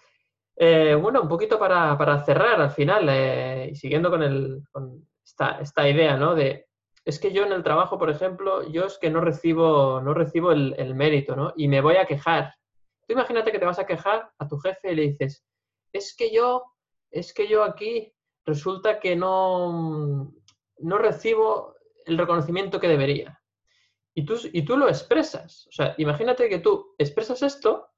Eh, 0.57 0.95
bueno, 0.95 1.23
un 1.23 1.29
poquito 1.29 1.59
para, 1.59 2.25
cerrar 2.25 2.61
al 2.61 2.71
final 2.71 3.69
y 3.71 3.75
siguiendo 3.75 4.11
con, 4.11 4.23
el, 4.23 4.63
con 4.73 5.07
esta, 5.25 5.59
esta, 5.61 5.89
idea 5.89 6.17
¿no? 6.17 6.35
de 6.35 6.67
es 7.07 7.21
que 7.21 7.33
yo 7.33 7.45
en 7.45 7.53
el 7.53 7.63
trabajo, 7.63 7.99
por 7.99 8.11
ejemplo, 8.11 8.69
yo 8.69 8.85
es 8.85 8.99
que 8.99 9.11
no 9.11 9.21
recibo, 9.21 10.01
no 10.01 10.13
recibo 10.13 10.51
el, 10.51 10.95
mérito, 10.97 11.37
¿no? 11.37 11.53
Y 11.57 11.69
me 11.69 11.81
voy 11.81 11.97
a 11.97 12.05
quejar. 12.05 12.55
Tú 13.07 13.13
imagínate 13.13 13.53
que 13.53 13.61
te 13.61 13.65
vas 13.65 13.79
a 13.79 13.87
quejar 13.87 14.29
a 14.37 14.49
tu 14.49 14.59
jefe 14.59 14.91
y 14.91 14.97
le 14.97 15.03
dices, 15.03 15.45
es 15.93 16.17
que 16.17 16.35
yo, 16.35 16.65
es 17.13 17.33
que 17.33 17.47
yo 17.47 17.63
aquí 17.63 18.13
resulta 18.45 18.99
que 18.99 19.15
no, 19.15 20.33
no 20.79 20.99
recibo 20.99 21.77
el 22.07 22.19
reconocimiento 22.19 22.81
que 22.81 22.89
debería. 22.89 23.41
Y 24.19 24.25
tú, 24.25 24.41
y 24.51 24.63
tú 24.63 24.79
lo 24.79 24.89
expresas. 24.89 25.67
O 25.69 25.73
sea, 25.73 25.95
imagínate 25.99 26.49
que 26.49 26.59
tú 26.59 26.95
expresas 26.97 27.43
esto 27.43 27.91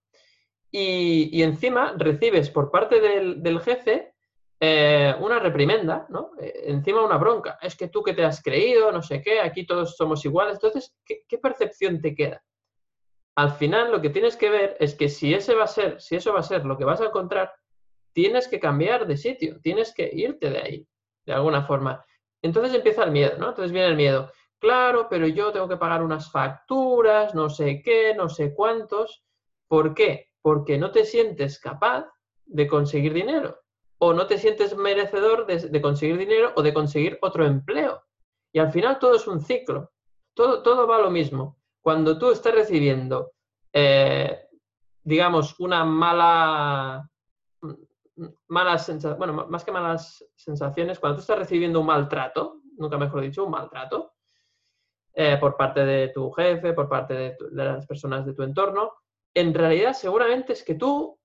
y, 0.68 1.42
encima 1.42 1.94
recibes 1.96 2.50
por 2.50 2.72
parte 2.72 3.00
del, 3.00 3.60
jefe 3.60 4.14
eh, 4.58 5.14
una 5.20 5.38
reprimenda, 5.38 6.06
¿no? 6.08 6.32
Eh, 6.40 6.64
encima 6.64 7.04
una 7.04 7.18
bronca. 7.18 7.56
Es 7.62 7.76
que 7.76 7.86
tú 7.86 8.02
que 8.02 8.14
te 8.14 8.24
has 8.24 8.42
creído, 8.42 8.90
no 8.90 9.00
sé 9.00 9.22
qué, 9.22 9.40
aquí 9.40 9.64
todos 9.64 9.96
somos 9.96 10.24
iguales. 10.24 10.54
Entonces, 10.54 10.92
¿qué, 11.04 11.38
percepción 11.38 12.00
te 12.00 12.16
queda? 12.16 12.42
Al 13.36 13.52
final, 13.52 13.92
lo 13.92 14.02
que 14.02 14.10
tienes 14.10 14.36
que 14.36 14.50
ver 14.50 14.76
es 14.80 14.96
que 14.96 15.08
si 15.08 15.32
ese 15.32 15.54
va 15.54 15.64
a 15.64 15.68
ser, 15.68 16.00
si 16.00 16.16
eso 16.16 16.32
va 16.32 16.40
a 16.40 16.42
ser 16.42 16.64
lo 16.64 16.76
que 16.76 16.84
vas 16.84 17.00
a 17.00 17.06
encontrar, 17.06 17.52
tienes 18.12 18.48
que 18.48 18.58
cambiar 18.58 19.06
de 19.06 19.16
sitio, 19.16 19.60
tienes 19.62 19.94
que 19.94 20.10
irte 20.12 20.50
de 20.50 20.58
ahí, 20.58 20.88
de 21.24 21.32
alguna 21.32 21.62
forma. 21.62 22.04
Entonces 22.42 22.74
empieza 22.74 23.04
el 23.04 23.12
miedo, 23.12 23.38
¿no? 23.38 23.50
Entonces 23.50 23.70
viene 23.70 23.86
el 23.86 23.96
miedo. 23.96 24.32
Claro, 24.60 25.06
pero 25.08 25.26
yo 25.26 25.52
tengo 25.52 25.68
que 25.68 25.76
pagar 25.76 26.02
unas 26.02 26.30
facturas, 26.30 27.34
no 27.34 27.48
sé 27.48 27.80
qué, 27.82 28.14
no 28.14 28.28
sé 28.28 28.54
cuántos. 28.54 29.24
¿Por 29.68 29.94
qué? 29.94 30.30
Porque 30.42 30.78
no 30.78 30.90
te 30.90 31.04
sientes 31.04 31.60
capaz 31.60 32.06
de 32.44 32.66
conseguir 32.66 33.12
dinero 33.12 33.58
o 33.98 34.12
no 34.12 34.26
te 34.26 34.38
sientes 34.38 34.76
merecedor 34.76 35.46
de, 35.46 35.82
conseguir 35.82 36.16
dinero 36.16 36.52
o 36.56 36.62
de 36.62 36.72
conseguir 36.72 37.18
otro 37.20 37.44
empleo. 37.44 38.02
Y 38.52 38.60
al 38.60 38.72
final 38.72 38.98
todo 38.98 39.16
es 39.16 39.26
un 39.26 39.40
ciclo, 39.40 39.92
todo, 40.34 40.62
todo 40.62 40.86
va 40.86 40.96
a 40.96 41.00
lo 41.00 41.10
mismo. 41.10 41.58
Cuando 41.80 42.18
tú 42.18 42.30
estás 42.30 42.54
recibiendo, 42.54 43.32
eh, 43.72 44.46
digamos, 45.02 45.58
una 45.58 45.84
mala, 45.84 47.10
malas 48.46 48.86
sensaciones, 48.86 49.18
bueno, 49.18 49.46
más 49.48 49.64
que 49.64 49.72
malas 49.72 50.24
sensaciones, 50.36 50.98
cuando 50.98 51.16
tú 51.16 51.20
estás 51.22 51.38
recibiendo 51.38 51.80
un 51.80 51.86
maltrato, 51.86 52.60
nunca 52.76 52.98
mejor 52.98 53.22
dicho, 53.22 53.44
un 53.44 53.50
maltrato, 53.50 54.14
eh, 55.20 55.36
por 55.36 55.56
parte 55.56 55.84
de 55.84 56.10
tu 56.10 56.30
jefe, 56.30 56.72
por 56.74 56.88
parte 56.88 57.12
de, 57.12 57.36
las 57.50 57.84
personas 57.88 58.24
de 58.24 58.34
tu 58.34 58.44
entorno, 58.44 58.92
en 59.34 59.52
realidad 59.52 59.92
seguramente 59.92 60.52
es 60.52 60.62
que 60.62 60.76
tú 60.76 61.18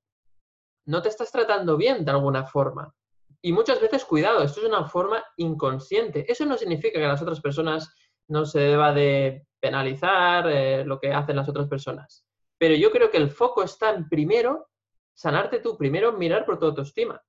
no 0.87 1.03
te 1.03 1.09
estás 1.09 1.31
tratando 1.31 1.77
bien 1.77 2.03
de 2.03 2.09
alguna 2.09 2.43
forma. 2.43 2.91
Y 3.39 3.53
muchas 3.53 3.79
veces, 3.79 4.03
cuidado, 4.03 4.41
esto 4.41 4.61
es 4.61 4.65
una 4.65 4.85
forma 4.85 5.23
inconsciente. 5.37 6.25
Eso 6.27 6.43
no 6.47 6.57
significa 6.57 6.99
que 6.99 7.07
las 7.07 7.21
otras 7.21 7.39
personas 7.39 7.93
no 8.27 8.47
se 8.47 8.61
deba 8.61 8.93
de 8.93 9.45
penalizar 9.59 10.49
eh, 10.49 10.83
lo 10.83 10.99
que 10.99 11.13
hacen 11.13 11.35
las 11.35 11.47
otras 11.47 11.67
personas. 11.67 12.25
Pero 12.57 12.73
yo 12.73 12.89
creo 12.89 13.11
que 13.11 13.17
el 13.17 13.29
foco 13.29 13.61
está 13.61 13.91
en 13.91 14.09
primero 14.09 14.69
sanarte 15.13 15.59
tú, 15.59 15.77
primero 15.77 16.13
mirar 16.13 16.47
por 16.47 16.57
tu 16.57 16.65
autoestima. 16.65 17.21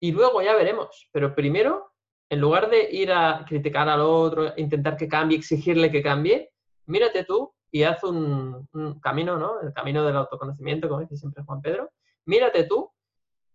Y 0.00 0.12
luego 0.12 0.40
ya 0.40 0.54
veremos. 0.54 1.08
Pero 1.10 1.34
primero, 1.34 1.89
en 2.30 2.40
lugar 2.40 2.70
de 2.70 2.88
ir 2.90 3.12
a 3.12 3.44
criticar 3.46 3.88
al 3.88 4.00
otro, 4.00 4.52
intentar 4.56 4.96
que 4.96 5.08
cambie, 5.08 5.36
exigirle 5.36 5.90
que 5.90 6.02
cambie, 6.02 6.52
mírate 6.86 7.24
tú 7.24 7.52
y 7.72 7.82
haz 7.82 8.04
un, 8.04 8.68
camino, 9.02 9.36
¿no? 9.36 9.60
El 9.60 9.72
camino 9.72 10.04
del 10.04 10.16
autoconocimiento, 10.16 10.88
como 10.88 11.00
dice 11.00 11.16
siempre 11.16 11.42
Juan 11.42 11.60
Pedro. 11.60 11.90
Mírate 12.26 12.64
tú 12.64 12.90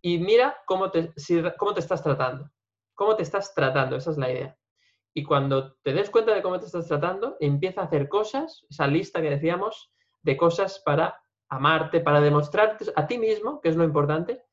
y 0.02 0.20
mira 0.20 0.58
cómo 0.68 0.92
te, 0.92 1.14
cómo 1.58 1.74
te 1.74 1.80
estás 1.80 2.04
tratando. 2.04 2.52
¿Cómo 2.94 3.16
te 3.16 3.24
estás 3.24 3.54
tratando? 3.54 3.96
Esa 3.96 4.12
es 4.12 4.18
la 4.18 4.30
idea. 4.30 4.58
Y 5.14 5.24
cuando 5.24 5.76
te 5.82 5.94
des 5.94 6.10
cuenta 6.10 6.34
de 6.34 6.42
cómo 6.42 6.60
te 6.60 6.66
estás 6.66 6.88
tratando, 6.88 7.38
empieza 7.40 7.80
a 7.80 7.86
hacer 7.86 8.10
cosas, 8.10 8.66
esa 8.70 8.88
lista 8.88 9.22
que 9.22 9.30
decíamos, 9.30 9.90
de 10.22 10.36
cosas 10.36 10.82
para 10.84 11.22
amarte, 11.48 12.02
para 12.02 12.20
demostrarte 12.20 12.86
a 12.94 13.08
ti 13.08 13.18
mismo, 13.18 13.62
que 13.62 13.70
es 13.70 13.78
lo 13.78 13.86
importante, 13.86 14.44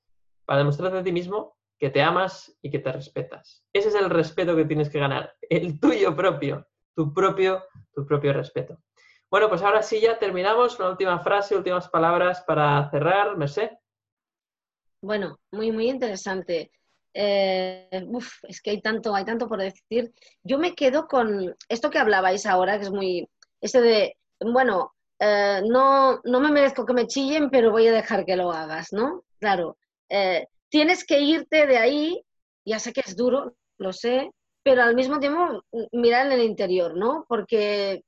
para 0.44 0.58
demostrarte 0.58 0.98
a 0.98 1.02
ti 1.02 1.10
mismo 1.10 1.56
que 1.78 1.90
te 1.90 2.02
amas 2.02 2.56
y 2.62 2.70
que 2.70 2.78
te 2.78 2.92
respetas. 2.92 3.64
Ese 3.72 3.88
es 3.88 3.94
el 3.94 4.10
respeto 4.10 4.54
que 4.54 4.64
tienes 4.64 4.88
que 4.88 5.00
ganar, 5.00 5.34
el 5.40 5.80
tuyo 5.80 6.14
propio, 6.14 6.66
tu 6.94 7.12
propio, 7.12 7.64
tu 7.94 8.06
propio 8.06 8.32
respeto. 8.32 8.78
Bueno, 9.32 9.48
pues 9.48 9.62
ahora 9.62 9.82
sí 9.82 9.98
ya 9.98 10.18
terminamos. 10.18 10.78
Una 10.78 10.90
última 10.90 11.18
frase, 11.20 11.56
últimas 11.56 11.88
palabras 11.88 12.44
para 12.46 12.90
cerrar. 12.90 13.34
Merced. 13.38 13.70
Bueno, 15.00 15.40
muy, 15.50 15.72
muy 15.72 15.88
interesante. 15.88 16.70
Eh, 17.14 17.88
es 18.42 18.60
que 18.60 18.70
hay 18.72 18.82
tanto, 18.82 19.14
hay 19.14 19.24
tanto 19.24 19.48
por 19.48 19.58
decir. 19.58 20.12
Yo 20.42 20.58
me 20.58 20.74
quedo 20.74 21.06
con 21.06 21.56
esto 21.66 21.88
que 21.88 21.98
hablabais 21.98 22.44
ahora, 22.44 22.76
que 22.76 22.84
es 22.84 22.90
muy, 22.90 23.26
ese 23.62 23.80
de, 23.80 24.16
bueno, 24.40 24.92
eh, 25.18 25.62
no, 25.66 26.20
no 26.24 26.40
me 26.40 26.50
merezco 26.50 26.84
que 26.84 26.92
me 26.92 27.06
chillen, 27.06 27.48
pero 27.48 27.70
voy 27.70 27.86
a 27.86 27.92
dejar 27.92 28.26
que 28.26 28.36
lo 28.36 28.52
hagas, 28.52 28.92
¿no? 28.92 29.24
Claro, 29.38 29.78
eh, 30.10 30.46
tienes 30.72 31.04
que 31.04 31.20
irte 31.20 31.66
de 31.66 31.76
ahí, 31.76 32.24
ya 32.64 32.78
sé 32.78 32.94
que 32.94 33.02
es 33.04 33.14
duro, 33.14 33.54
lo 33.78 33.92
sé, 33.92 34.30
pero 34.64 34.82
al 34.82 34.94
mismo 34.94 35.20
tiempo 35.20 35.62
mirar 35.92 36.26
en 36.26 36.32
el 36.32 36.42
interior, 36.42 36.96
¿no? 36.96 37.26
Porque 37.28 38.02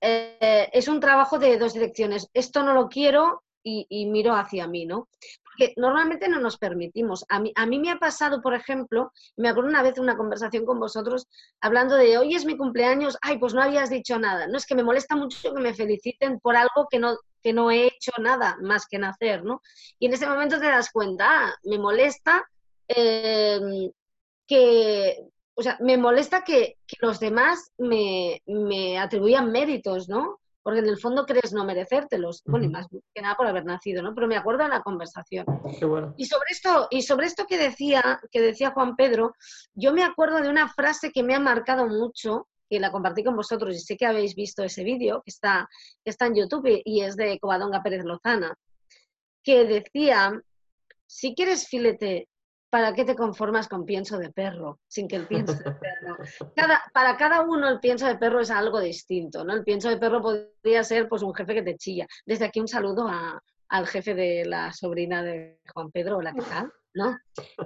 eh, 0.00 0.68
es 0.72 0.88
un 0.88 0.98
trabajo 0.98 1.38
de 1.38 1.58
dos 1.58 1.74
direcciones. 1.74 2.28
Esto 2.32 2.62
no 2.62 2.72
lo 2.72 2.88
quiero 2.88 3.42
y, 3.62 4.06
miro 4.06 4.32
hacia 4.34 4.68
mí, 4.68 4.86
¿no? 4.86 5.08
Porque 5.42 5.74
normalmente 5.76 6.28
no 6.28 6.40
nos 6.40 6.56
permitimos. 6.56 7.24
A 7.28 7.40
mí, 7.40 7.52
a 7.56 7.66
mí 7.66 7.80
me 7.80 7.90
ha 7.90 7.98
pasado, 7.98 8.40
por 8.40 8.54
ejemplo, 8.54 9.10
me 9.36 9.48
acuerdo 9.48 9.68
una 9.68 9.82
vez 9.82 9.98
una 9.98 10.16
conversación 10.16 10.64
con 10.64 10.78
vosotros 10.78 11.26
hablando 11.60 11.96
de 11.96 12.16
hoy 12.16 12.34
es 12.36 12.44
mi 12.44 12.56
cumpleaños, 12.56 13.18
ay, 13.20 13.38
pues 13.38 13.52
no 13.52 13.62
habías 13.62 13.90
dicho 13.90 14.18
nada. 14.18 14.46
No 14.46 14.56
es 14.56 14.66
que 14.66 14.76
me 14.76 14.84
molesta 14.84 15.16
mucho 15.16 15.52
que 15.52 15.60
me 15.60 15.74
feliciten 15.74 16.38
por 16.38 16.56
algo 16.56 16.86
que 16.88 17.00
no, 17.00 17.16
que 17.46 17.52
no 17.52 17.70
he 17.70 17.86
hecho 17.86 18.10
nada 18.18 18.56
más 18.60 18.88
que 18.88 18.98
nacer, 18.98 19.44
¿no? 19.44 19.62
Y 20.00 20.06
en 20.06 20.14
ese 20.14 20.26
momento 20.26 20.58
te 20.58 20.66
das 20.66 20.90
cuenta, 20.90 21.26
ah, 21.28 21.54
me 21.62 21.78
molesta 21.78 22.44
eh, 22.88 23.60
que 24.48 25.28
o 25.54 25.62
sea, 25.62 25.78
me 25.78 25.96
molesta 25.96 26.42
que, 26.42 26.78
los 27.00 27.20
demás 27.20 27.70
me, 27.78 28.42
atribuyan 28.98 29.52
méritos, 29.52 30.08
¿no? 30.08 30.40
Porque 30.60 30.80
en 30.80 30.88
el 30.88 30.98
fondo 30.98 31.24
crees 31.24 31.52
no 31.52 31.64
merecértelos. 31.64 32.42
Bueno, 32.46 32.66
y 32.66 32.68
más 32.68 32.88
que 33.14 33.22
nada 33.22 33.36
por 33.36 33.46
haber 33.46 33.64
nacido, 33.64 34.02
¿no? 34.02 34.12
Pero 34.12 34.26
me 34.26 34.36
acuerdo 34.36 34.64
de 34.64 34.70
la 34.70 34.82
conversación. 34.82 35.46
Qué 35.78 35.84
bueno. 35.84 36.14
Y 36.16 36.26
sobre 36.26 36.48
esto, 36.50 36.88
y 36.90 37.02
sobre 37.02 37.28
esto 37.28 37.46
que 37.46 37.58
decía, 37.58 38.18
que 38.32 38.40
decía 38.40 38.72
Juan 38.72 38.96
Pedro, 38.96 39.36
yo 39.74 39.92
me 39.92 40.02
acuerdo 40.02 40.40
de 40.40 40.48
una 40.48 40.68
frase 40.68 41.12
que 41.12 41.22
me 41.22 41.36
ha 41.36 41.40
marcado 41.40 41.86
mucho, 41.86 42.48
que 42.68 42.80
la 42.80 42.92
compartí 42.92 43.24
con 43.24 43.36
vosotros 43.36 43.74
y 43.74 43.80
sé 43.80 43.96
que 43.96 44.06
habéis 44.06 44.34
visto 44.34 44.62
ese 44.62 44.84
vídeo, 44.84 45.22
que 45.24 45.30
está, 45.30 45.68
que 46.04 46.10
está 46.10 46.26
en 46.26 46.36
YouTube 46.36 46.82
y 46.84 47.00
es 47.02 47.16
de 47.16 47.38
Covadonga 47.38 47.82
Pérez 47.82 48.04
Lozana, 48.04 48.54
que 49.42 49.64
decía, 49.64 50.32
si 51.06 51.34
quieres 51.34 51.68
filete 51.68 52.28
¿para 52.70 52.92
qué 52.92 53.06
te 53.06 53.16
conformas 53.16 53.68
con 53.68 53.86
pienso 53.86 54.18
de 54.18 54.30
perro? 54.30 54.80
Sin 54.86 55.08
que 55.08 55.16
el 55.16 55.26
pienso 55.26 55.54
de 55.54 55.72
perro. 55.72 56.16
para 56.92 57.16
cada 57.16 57.40
uno 57.40 57.70
el 57.70 57.80
pienso 57.80 58.06
de 58.06 58.16
perro 58.16 58.40
es 58.40 58.50
algo 58.50 58.80
distinto, 58.80 59.44
¿no? 59.44 59.54
El 59.54 59.64
pienso 59.64 59.88
de 59.88 59.96
perro 59.96 60.20
podría 60.20 60.84
ser 60.84 61.08
pues 61.08 61.22
un 61.22 61.34
jefe 61.34 61.54
que 61.54 61.62
te 61.62 61.76
chilla. 61.76 62.06
Desde 62.26 62.44
aquí 62.44 62.60
un 62.60 62.68
saludo 62.68 63.08
al 63.68 63.86
jefe 63.86 64.14
de 64.14 64.44
la 64.44 64.72
sobrina 64.72 65.22
de 65.22 65.58
Juan 65.72 65.90
Pedro, 65.90 66.20
la 66.20 66.34
que 66.34 66.42
tal, 66.42 66.70
¿no? 66.94 67.16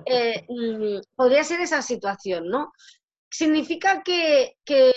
Eh, 0.06 0.46
mm, 0.48 1.00
podría 1.16 1.44
ser 1.44 1.60
esa 1.60 1.82
situación, 1.82 2.48
¿no? 2.48 2.72
Significa 3.30 4.02
que, 4.02 4.56
que 4.64 4.92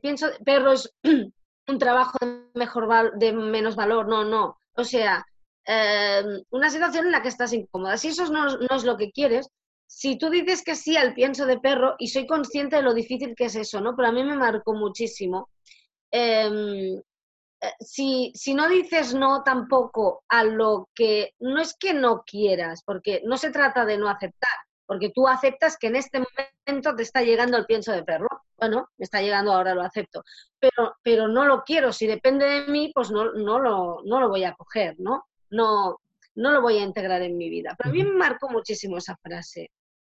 pienso 0.00 0.28
perro 0.44 0.72
es 0.72 0.92
un 1.68 1.78
trabajo 1.78 2.18
de, 2.20 2.50
mejor 2.54 3.18
de 3.18 3.32
menos 3.32 3.76
valor, 3.76 4.08
no, 4.08 4.24
no. 4.24 4.58
O 4.74 4.84
sea, 4.84 5.26
Em, 5.64 6.42
una 6.50 6.70
situación 6.70 7.06
en 7.06 7.12
la 7.12 7.22
que 7.22 7.28
estás 7.28 7.52
incómoda. 7.52 7.96
Si 7.96 8.08
eso 8.08 8.26
no, 8.30 8.48
es 8.74 8.84
lo 8.84 8.96
que 8.96 9.12
quieres, 9.12 9.48
si 9.86 10.18
tú 10.18 10.30
dices 10.30 10.62
que 10.64 10.74
sí 10.74 10.96
al 10.96 11.14
pienso 11.14 11.46
de 11.46 11.60
perro, 11.60 11.94
y 11.98 12.08
soy 12.08 12.26
consciente 12.26 12.76
de 12.76 12.82
lo 12.82 12.94
difícil 12.94 13.34
que 13.36 13.44
es 13.46 13.56
eso, 13.56 13.80
¿no? 13.80 13.94
Pero 13.96 14.08
a 14.08 14.12
mí 14.12 14.24
me 14.24 14.36
marcó 14.36 14.74
muchísimo. 14.74 15.50
Em, 16.10 16.96
eh, 17.60 17.72
si, 17.80 18.32
si, 18.34 18.54
no 18.54 18.68
dices 18.68 19.14
no 19.14 19.42
tampoco 19.44 20.24
a 20.28 20.44
lo 20.44 20.88
que 20.94 21.34
no 21.40 21.60
es 21.60 21.76
que 21.78 21.94
no 21.94 22.22
quieras, 22.24 22.82
porque 22.84 23.22
no 23.24 23.36
se 23.36 23.50
trata 23.50 23.84
de 23.84 23.98
no 23.98 24.08
aceptar, 24.08 24.58
porque 24.92 25.10
tú 25.14 25.26
aceptas 25.26 25.78
que 25.78 25.86
en 25.86 25.96
este 25.96 26.20
momento 26.20 26.94
te 26.94 27.02
está 27.02 27.22
llegando 27.22 27.56
el 27.56 27.64
pienso 27.64 27.92
de 27.92 28.04
perro. 28.04 28.28
Bueno, 28.58 28.88
me 28.98 29.04
está 29.04 29.22
llegando 29.22 29.52
ahora, 29.52 29.74
lo 29.74 29.80
acepto. 29.80 30.22
Pero, 30.60 30.96
pero 31.02 31.28
no 31.28 31.46
lo 31.46 31.62
quiero, 31.62 31.92
si 31.92 32.06
depende 32.06 32.44
de 32.44 32.66
mí, 32.66 32.92
pues 32.94 33.10
no, 33.10 33.32
no, 33.32 33.58
lo, 33.58 34.02
no 34.04 34.20
lo 34.20 34.28
voy 34.28 34.44
a 34.44 34.52
coger, 34.52 34.94
¿no? 34.98 35.24
no, 35.52 35.98
no 36.34 36.50
lo 36.50 36.60
voy 36.60 36.78
a 36.78 36.84
integrar 36.84 37.22
en 37.22 37.36
mi 37.36 37.48
vida. 37.48 37.74
Pero 37.78 37.90
a 37.90 37.92
mí 37.92 38.02
me 38.02 38.12
marcó 38.12 38.50
muchísimo 38.50 38.98
esa 38.98 39.16
frase. 39.16 39.70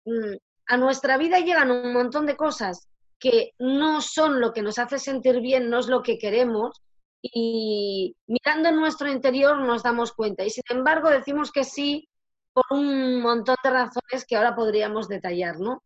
Mm, 0.05 0.37
a 0.67 0.77
nuestra 0.77 1.19
vida 1.19 1.41
llegan 1.41 1.71
un 1.71 1.93
montón 1.93 2.27
de 2.27 2.37
cosas 2.37 2.89
que 3.19 3.53
no 3.59 4.01
son 4.01 4.41
lo 4.41 4.53
que 4.53 4.63
nos 4.63 4.79
hace 4.79 4.99
sentir 4.99 5.41
bien, 5.41 5.71
no 5.71 5.79
es 5.79 5.87
lo 5.87 6.03
que 6.03 6.19
queremos, 6.19 6.81
y 7.23 8.17
mirando 8.27 8.71
en 8.71 8.77
nuestro 8.77 9.11
interior 9.11 9.59
nos 9.61 9.83
damos 9.83 10.13
cuenta. 10.13 10.45
Y 10.45 10.51
sin 10.51 10.65
embargo 10.71 11.09
decimos 11.09 11.53
que 11.53 11.65
sí 11.65 12.09
por 12.53 12.65
un 12.71 13.21
montón 13.21 13.57
de 13.63 13.71
razones 13.71 14.25
que 14.27 14.37
ahora 14.37 14.55
podríamos 14.55 15.09
detallar, 15.09 15.59
¿no? 15.59 15.83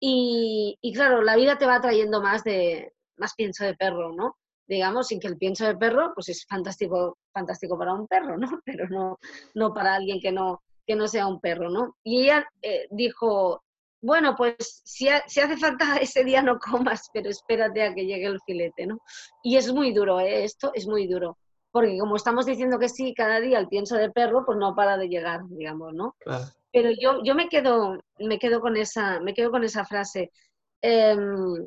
Y, 0.00 0.76
claro, 0.94 1.22
la 1.22 1.36
vida 1.36 1.58
te 1.58 1.66
va 1.66 1.80
trayendo 1.80 2.20
más 2.20 2.42
de 2.44 2.92
más 3.16 3.34
pienso 3.34 3.64
de 3.64 3.74
perro, 3.74 4.12
¿no? 4.12 4.36
digamos, 4.66 5.08
sin 5.08 5.20
que 5.20 5.28
el 5.28 5.36
pienso 5.36 5.66
de 5.66 5.76
perro, 5.76 6.12
pues 6.14 6.28
es 6.30 6.46
fantástico, 6.46 7.18
fantástico 7.32 7.76
para 7.78 7.92
un 7.92 8.06
perro, 8.06 8.38
¿no? 8.38 8.48
Pero 8.64 8.88
no, 8.88 9.18
no 9.54 9.74
para 9.74 9.94
alguien 9.94 10.20
que 10.20 10.32
no, 10.32 10.62
que 10.86 10.96
no 10.96 11.08
sea 11.08 11.26
un 11.26 11.40
perro, 11.40 11.68
¿no? 11.70 11.96
Y 12.02 12.22
ella 12.22 12.46
eh, 12.62 12.86
dijo, 12.90 13.62
bueno, 14.00 14.34
pues 14.36 14.82
si, 14.84 15.08
si, 15.26 15.40
hace 15.40 15.56
falta 15.56 15.96
ese 16.00 16.24
día 16.24 16.42
no 16.42 16.58
comas, 16.58 17.08
pero 17.12 17.28
espérate 17.28 17.82
a 17.82 17.94
que 17.94 18.06
llegue 18.06 18.26
el 18.26 18.40
filete, 18.46 18.86
¿no? 18.86 18.98
Y 19.42 19.56
es 19.56 19.72
muy 19.72 19.92
duro, 19.92 20.20
¿eh? 20.20 20.44
Esto 20.44 20.72
es 20.74 20.86
muy 20.86 21.06
duro. 21.06 21.38
Porque 21.72 21.98
como 21.98 22.16
estamos 22.16 22.44
diciendo 22.46 22.78
que 22.78 22.90
sí 22.90 23.14
cada 23.14 23.40
día 23.40 23.58
el 23.58 23.66
pienso 23.66 23.96
de 23.96 24.10
perro, 24.10 24.44
pues 24.44 24.58
no 24.58 24.74
para 24.74 24.98
de 24.98 25.08
llegar, 25.08 25.40
digamos, 25.48 25.94
¿no? 25.94 26.14
Pero 26.70 26.90
yo, 26.90 27.22
yo 27.24 27.34
me 27.34 27.48
quedo, 27.48 27.98
me 28.18 28.38
quedo 28.38 28.60
con 28.60 28.76
esa, 28.76 29.20
me 29.20 29.32
quedo 29.34 29.50
con 29.50 29.64
esa 29.64 29.84
frase. 29.84 30.30
Em, 30.82 31.66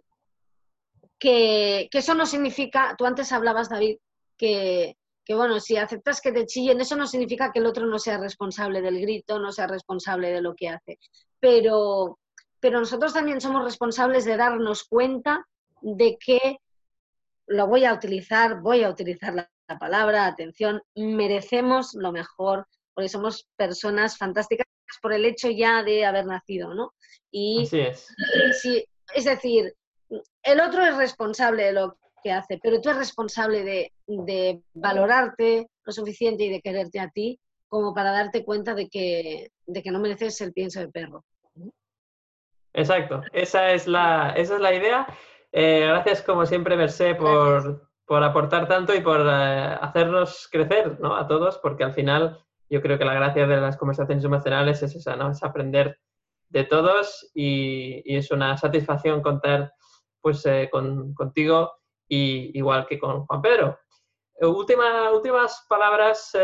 que, 1.17 1.89
eso 1.91 2.13
no 2.13 2.25
significa, 2.25 2.95
tú 2.97 3.05
antes 3.05 3.31
hablabas, 3.31 3.69
David, 3.69 3.97
que, 4.37 4.95
bueno, 5.29 5.59
si 5.59 5.75
aceptas 5.77 6.21
que 6.21 6.31
te 6.31 6.45
chillen, 6.45 6.81
eso 6.81 6.95
no 6.95 7.07
significa 7.07 7.51
que 7.51 7.59
el 7.59 7.65
otro 7.65 7.87
no 7.87 7.97
sea 7.97 8.17
responsable 8.17 8.81
del 8.81 9.01
grito, 9.01 9.39
no 9.39 9.51
sea 9.51 9.65
responsable 9.65 10.31
de 10.31 10.41
lo 10.41 10.53
que 10.53 10.69
hace. 10.69 10.99
Pero, 11.39 12.19
pero 12.59 12.79
nosotros 12.79 13.13
también 13.13 13.41
somos 13.41 13.63
responsables 13.63 14.25
de 14.25 14.37
darnos 14.37 14.83
cuenta 14.83 15.47
de 15.81 16.17
que 16.23 16.59
lo 17.47 17.67
voy 17.67 17.85
a 17.85 17.93
utilizar, 17.93 18.61
voy 18.61 18.83
a 18.83 18.89
utilizar 18.89 19.33
la 19.33 19.49
la 19.68 19.80
palabra, 19.80 20.28
atención, 20.28 20.82
merecemos 20.95 21.93
lo 21.93 22.11
mejor, 22.11 22.68
porque 22.93 23.09
somos 23.09 23.47
personas 23.55 24.18
fantásticas 24.18 24.68
por 25.01 25.13
el 25.13 25.26
hecho 25.26 25.49
ya 25.49 25.84
de 25.84 26.05
haber 26.05 26.26
nacido, 26.26 26.74
¿no? 26.74 26.93
Y, 27.32 27.63
Así 27.63 27.80
es. 27.80 28.07
es 29.13 29.26
decir, 29.26 29.74
el 30.43 30.59
otro 30.61 30.86
es 30.86 30.95
responsable 30.95 31.66
de 31.66 31.74
lo 31.74 31.97
que 32.24 32.32
hace, 32.32 32.59
pero 32.61 32.80
tú 32.82 32.89
eres 32.89 32.99
responsable 32.99 33.63
de, 33.63 33.93
de 34.07 34.61
valorarte 34.74 35.68
lo 35.84 35.91
suficiente 35.91 36.45
y 36.45 36.49
de 36.49 36.61
quererte 36.61 36.99
a 36.99 37.09
ti 37.09 37.39
como 37.68 37.93
para 37.93 38.11
darte 38.11 38.45
cuenta 38.45 38.74
de 38.74 38.88
que, 38.89 39.51
de 39.66 39.84
que 39.84 39.91
no 39.91 39.99
mereces 39.99 40.39
el 40.41 40.53
pienso 40.53 40.80
de 40.80 40.88
perro. 40.88 41.26
Exacto, 42.74 43.22
esa 43.32 43.72
es 43.72 43.88
la, 43.88 44.34
esa 44.36 44.55
es 44.55 44.61
la 44.61 44.74
idea. 44.74 45.07
Eh, 45.51 45.86
gracias 45.88 46.22
como 46.22 46.45
siempre, 46.45 46.76
Mercé, 46.76 47.16
por, 47.16 47.89
por, 48.05 48.23
aportar 48.23 48.67
tanto 48.67 48.93
y 48.93 49.01
por 49.01 49.21
eh, 49.21 49.77
hacernos 49.81 50.47
crecer 50.51 50.99
¿no? 50.99 51.15
a 51.15 51.27
todos, 51.27 51.57
porque 51.59 51.83
al 51.83 51.93
final 51.93 52.39
yo 52.69 52.81
creo 52.81 52.97
que 52.97 53.05
la 53.05 53.13
gracia 53.13 53.47
de 53.47 53.57
las 53.57 53.77
conversaciones 53.77 54.23
emocionales 54.23 54.81
es 54.83 54.95
esa, 54.95 55.15
¿no? 55.15 55.31
Es 55.31 55.43
aprender 55.43 55.99
de 56.49 56.63
todos 56.63 57.29
y, 57.33 58.03
es 58.15 58.31
una 58.31 58.57
satisfacción 58.57 59.21
contar 59.21 59.73
pues 60.21 60.45
eh, 60.45 60.69
con, 60.71 61.13
contigo 61.13 61.73
y 62.07 62.57
igual 62.57 62.85
que 62.87 62.99
con 62.99 63.25
Juan 63.25 63.41
Pedro. 63.41 63.79
Última, 64.41 65.11
últimas 65.11 65.65
palabras, 65.69 66.37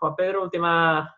Juan 0.00 0.14
Pedro, 0.16 0.42
última 0.42 1.17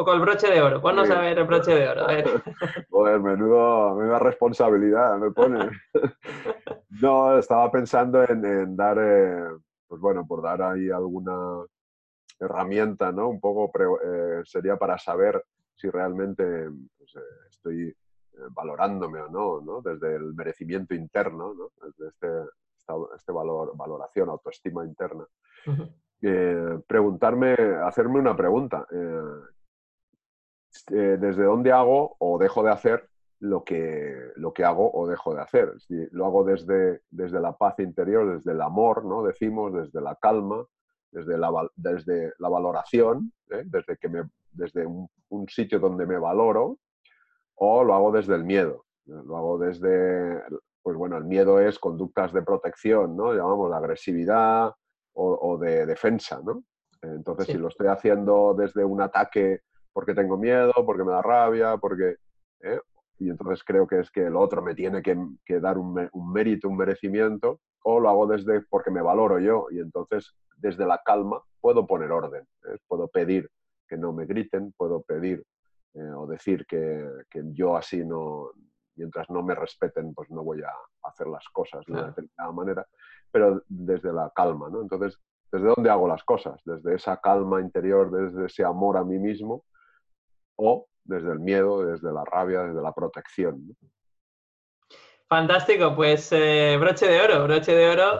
poco 0.00 0.14
el 0.14 0.20
broche 0.20 0.50
de 0.50 0.62
oro. 0.62 0.80
Ponnos 0.80 1.10
a 1.10 1.20
ver 1.20 1.38
el 1.38 1.46
broche 1.46 1.74
de 1.74 1.88
oro. 1.88 2.04
A 2.04 2.06
ver. 2.06 2.42
Joder, 2.88 3.20
menudo, 3.20 3.94
menuda 3.96 4.18
responsabilidad 4.18 5.18
me 5.18 5.30
pone. 5.30 5.70
no, 7.02 7.38
estaba 7.38 7.70
pensando 7.70 8.22
en, 8.24 8.76
dar, 8.76 8.98
eh, 8.98 9.44
pues 9.86 10.00
bueno, 10.00 10.26
por 10.26 10.42
dar 10.42 10.62
ahí 10.62 10.90
alguna 10.90 11.64
herramienta, 12.38 13.12
¿no? 13.12 13.28
Un 13.28 13.40
poco 13.40 13.70
eh, 14.02 14.40
sería 14.44 14.76
para 14.76 14.96
saber 14.96 15.44
si 15.74 15.90
realmente 15.90 16.70
pues, 16.96 17.14
eh, 17.16 17.46
estoy 17.50 17.94
valorándome 18.52 19.20
o 19.20 19.28
no, 19.28 19.60
¿no? 19.60 19.82
Desde 19.82 20.16
el 20.16 20.32
merecimiento 20.34 20.94
interno, 20.94 21.52
¿no? 21.52 21.72
Desde 21.86 22.08
este, 22.08 22.28
este 23.14 23.32
valor, 23.32 23.76
valoración, 23.76 24.30
autoestima 24.30 24.82
interna. 24.82 25.26
preguntarme, 26.86 27.52
hacerme 27.84 28.18
una 28.18 28.34
pregunta. 28.34 28.86
Eh, 28.90 29.59
desde 30.88 31.44
dónde 31.44 31.72
hago 31.72 32.16
o 32.18 32.38
dejo 32.38 32.62
de 32.62 32.70
hacer 32.70 33.10
lo 33.40 33.64
que, 33.64 34.32
lo 34.36 34.52
que 34.52 34.64
hago 34.64 34.90
o 34.92 35.06
dejo 35.08 35.34
de 35.34 35.40
hacer. 35.40 35.72
lo 36.12 36.26
hago 36.26 36.44
desde, 36.44 37.02
desde 37.10 37.40
la 37.40 37.56
paz 37.56 37.78
interior, 37.78 38.36
desde 38.36 38.52
el 38.52 38.60
amor, 38.60 39.04
¿no? 39.04 39.22
decimos, 39.22 39.72
desde 39.72 40.00
la 40.00 40.14
calma, 40.16 40.64
desde 41.10 41.38
la, 41.38 41.50
desde 41.74 42.32
la 42.38 42.48
valoración, 42.48 43.32
¿eh? 43.50 43.62
desde, 43.64 43.96
que 43.96 44.08
me, 44.08 44.28
desde 44.52 44.86
un, 44.86 45.08
sitio 45.48 45.80
donde 45.80 46.06
me 46.06 46.18
valoro, 46.18 46.78
o 47.56 47.82
lo 47.82 47.94
hago 47.94 48.12
desde 48.12 48.34
el 48.34 48.44
miedo. 48.44 48.84
Lo 49.06 49.36
hago 49.36 49.58
desde, 49.58 50.42
pues 50.82 50.96
bueno, 50.96 51.16
el 51.16 51.24
miedo 51.24 51.58
es 51.60 51.78
conductas 51.78 52.32
de 52.32 52.42
protección, 52.42 53.16
¿no? 53.16 53.32
Llamamos 53.32 53.70
de 53.70 53.76
agresividad 53.76 54.72
o, 55.12 55.58
de 55.58 55.84
defensa, 55.84 56.40
¿no? 56.44 56.62
Entonces, 57.02 57.46
si 57.46 57.54
lo 57.54 57.68
estoy 57.68 57.88
haciendo 57.88 58.54
desde 58.56 58.84
un 58.84 59.00
ataque 59.00 59.62
porque 59.92 60.14
tengo 60.14 60.36
miedo, 60.36 60.72
porque 60.86 61.04
me 61.04 61.12
da 61.12 61.22
rabia, 61.22 61.76
porque... 61.76 62.16
¿eh? 62.60 62.80
Y 63.18 63.28
entonces 63.28 63.62
creo 63.64 63.86
que 63.86 64.00
es 64.00 64.10
que 64.10 64.26
el 64.26 64.34
otro 64.34 64.62
me 64.62 64.74
tiene 64.74 65.02
que, 65.02 65.60
dar 65.60 65.76
un, 65.76 66.08
mérito, 66.32 66.68
un 66.68 66.76
merecimiento, 66.76 67.60
o 67.82 68.00
lo 68.00 68.08
hago 68.08 68.26
desde 68.26 68.62
porque 68.62 68.90
me 68.90 69.02
valoro 69.02 69.38
yo 69.38 69.66
y 69.70 69.78
entonces 69.78 70.34
desde 70.56 70.86
la 70.86 71.00
calma 71.04 71.42
puedo 71.60 71.86
poner 71.86 72.12
orden, 72.12 72.46
¿eh? 72.64 72.78
puedo 72.88 73.08
pedir 73.08 73.50
que 73.86 73.96
no 73.96 74.12
me 74.12 74.24
griten, 74.24 74.72
puedo 74.72 75.02
pedir 75.02 75.44
eh, 75.94 76.12
o 76.16 76.26
decir 76.26 76.64
que, 76.66 77.10
yo 77.52 77.76
así 77.76 78.04
no, 78.04 78.50
mientras 78.94 79.28
no 79.28 79.42
me 79.42 79.54
respeten, 79.54 80.14
pues 80.14 80.30
no 80.30 80.44
voy 80.44 80.62
a 80.62 80.72
hacer 81.08 81.26
las 81.26 81.46
cosas 81.48 81.84
de 81.86 81.92
una 81.92 82.06
determinada 82.06 82.52
manera, 82.52 82.86
pero 83.30 83.62
desde 83.68 84.12
la 84.12 84.30
calma, 84.34 84.68
¿no? 84.70 84.82
Entonces, 84.82 85.18
¿desde 85.50 85.66
dónde 85.66 85.90
hago 85.90 86.06
las 86.06 86.22
cosas? 86.22 86.60
Desde 86.64 86.94
esa 86.94 87.16
calma 87.16 87.60
interior, 87.60 88.10
desde 88.10 88.46
ese 88.46 88.64
amor 88.64 88.96
a 88.96 89.04
mí 89.04 89.18
mismo, 89.18 89.64
o 90.60 90.86
desde 91.04 91.32
el 91.32 91.40
miedo, 91.40 91.84
desde 91.84 92.12
la 92.12 92.24
rabia, 92.24 92.62
desde 92.62 92.82
la 92.82 92.92
protección. 92.92 93.76
Fantástico, 95.28 95.94
pues 95.94 96.30
eh, 96.32 96.76
broche 96.78 97.06
de 97.06 97.20
oro, 97.20 97.44
broche 97.44 97.74
de 97.74 97.88
oro. 97.88 98.18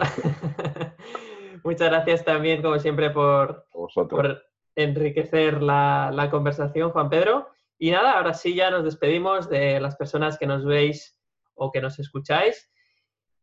Muchas 1.64 1.90
gracias 1.90 2.24
también, 2.24 2.62
como 2.62 2.78
siempre, 2.78 3.10
por, 3.10 3.66
por 3.70 4.42
enriquecer 4.74 5.62
la, 5.62 6.10
la, 6.14 6.30
conversación, 6.30 6.90
Juan 6.90 7.10
Pedro. 7.10 7.48
Y 7.78 7.90
nada, 7.90 8.12
ahora 8.12 8.32
sí 8.32 8.54
ya 8.54 8.70
nos 8.70 8.84
despedimos 8.84 9.48
de 9.50 9.80
las 9.80 9.96
personas 9.96 10.38
que 10.38 10.46
nos 10.46 10.64
veis 10.64 11.18
o 11.54 11.70
que 11.70 11.80
nos 11.80 11.98
escucháis. 11.98 12.70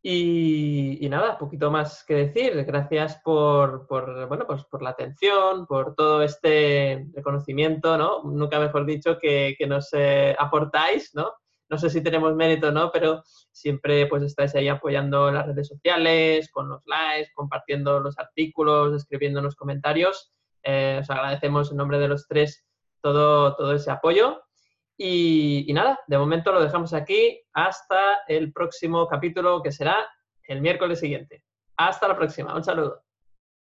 Y, 0.02 1.06
nada, 1.10 1.38
poquito 1.38 1.70
más 1.70 2.04
que 2.04 2.14
decir. 2.14 2.64
Gracias 2.64 3.20
por, 3.24 3.86
bueno, 3.88 4.46
pues 4.46 4.64
por 4.64 4.82
la 4.82 4.90
atención, 4.90 5.66
por 5.66 5.94
todo 5.94 6.22
este 6.22 7.06
reconocimiento, 7.14 7.98
¿no? 7.98 8.22
Nunca 8.22 8.60
mejor 8.60 8.86
dicho 8.86 9.18
que, 9.18 9.56
nos 9.66 9.88
eh, 9.92 10.36
aportáis, 10.38 11.14
¿no? 11.14 11.32
No 11.70 11.76
sé 11.76 11.90
si 11.90 12.00
tenemos 12.02 12.34
mérito, 12.34 12.72
¿no? 12.72 12.90
Pero 12.92 13.22
siempre 13.52 14.06
pues 14.06 14.22
estáis 14.22 14.54
ahí 14.54 14.68
apoyando 14.68 15.30
las 15.30 15.46
redes 15.46 15.68
sociales, 15.68 16.50
con 16.50 16.68
los 16.68 16.82
likes, 16.86 17.30
compartiendo 17.34 18.00
los 18.00 18.18
artículos, 18.18 18.94
escribiendo 18.94 19.42
los 19.42 19.56
comentarios. 19.56 20.32
Eh, 20.62 20.98
os 21.00 21.10
agradecemos 21.10 21.70
en 21.70 21.76
nombre 21.76 21.98
de 21.98 22.08
los 22.08 22.26
tres 22.26 22.64
todo, 23.02 23.54
todo 23.56 23.74
ese 23.74 23.90
apoyo. 23.90 24.42
Y, 25.00 25.70
nada, 25.72 26.00
de 26.08 26.18
momento 26.18 26.52
lo 26.52 26.60
dejamos 26.60 26.92
aquí 26.92 27.40
hasta 27.52 28.22
el 28.26 28.52
próximo 28.52 29.06
capítulo 29.06 29.62
que 29.62 29.70
será 29.70 29.96
el 30.42 30.60
miércoles 30.60 30.98
siguiente. 30.98 31.44
Hasta 31.76 32.08
la 32.08 32.16
próxima. 32.16 32.54
Un 32.54 32.64
saludo. 32.64 33.04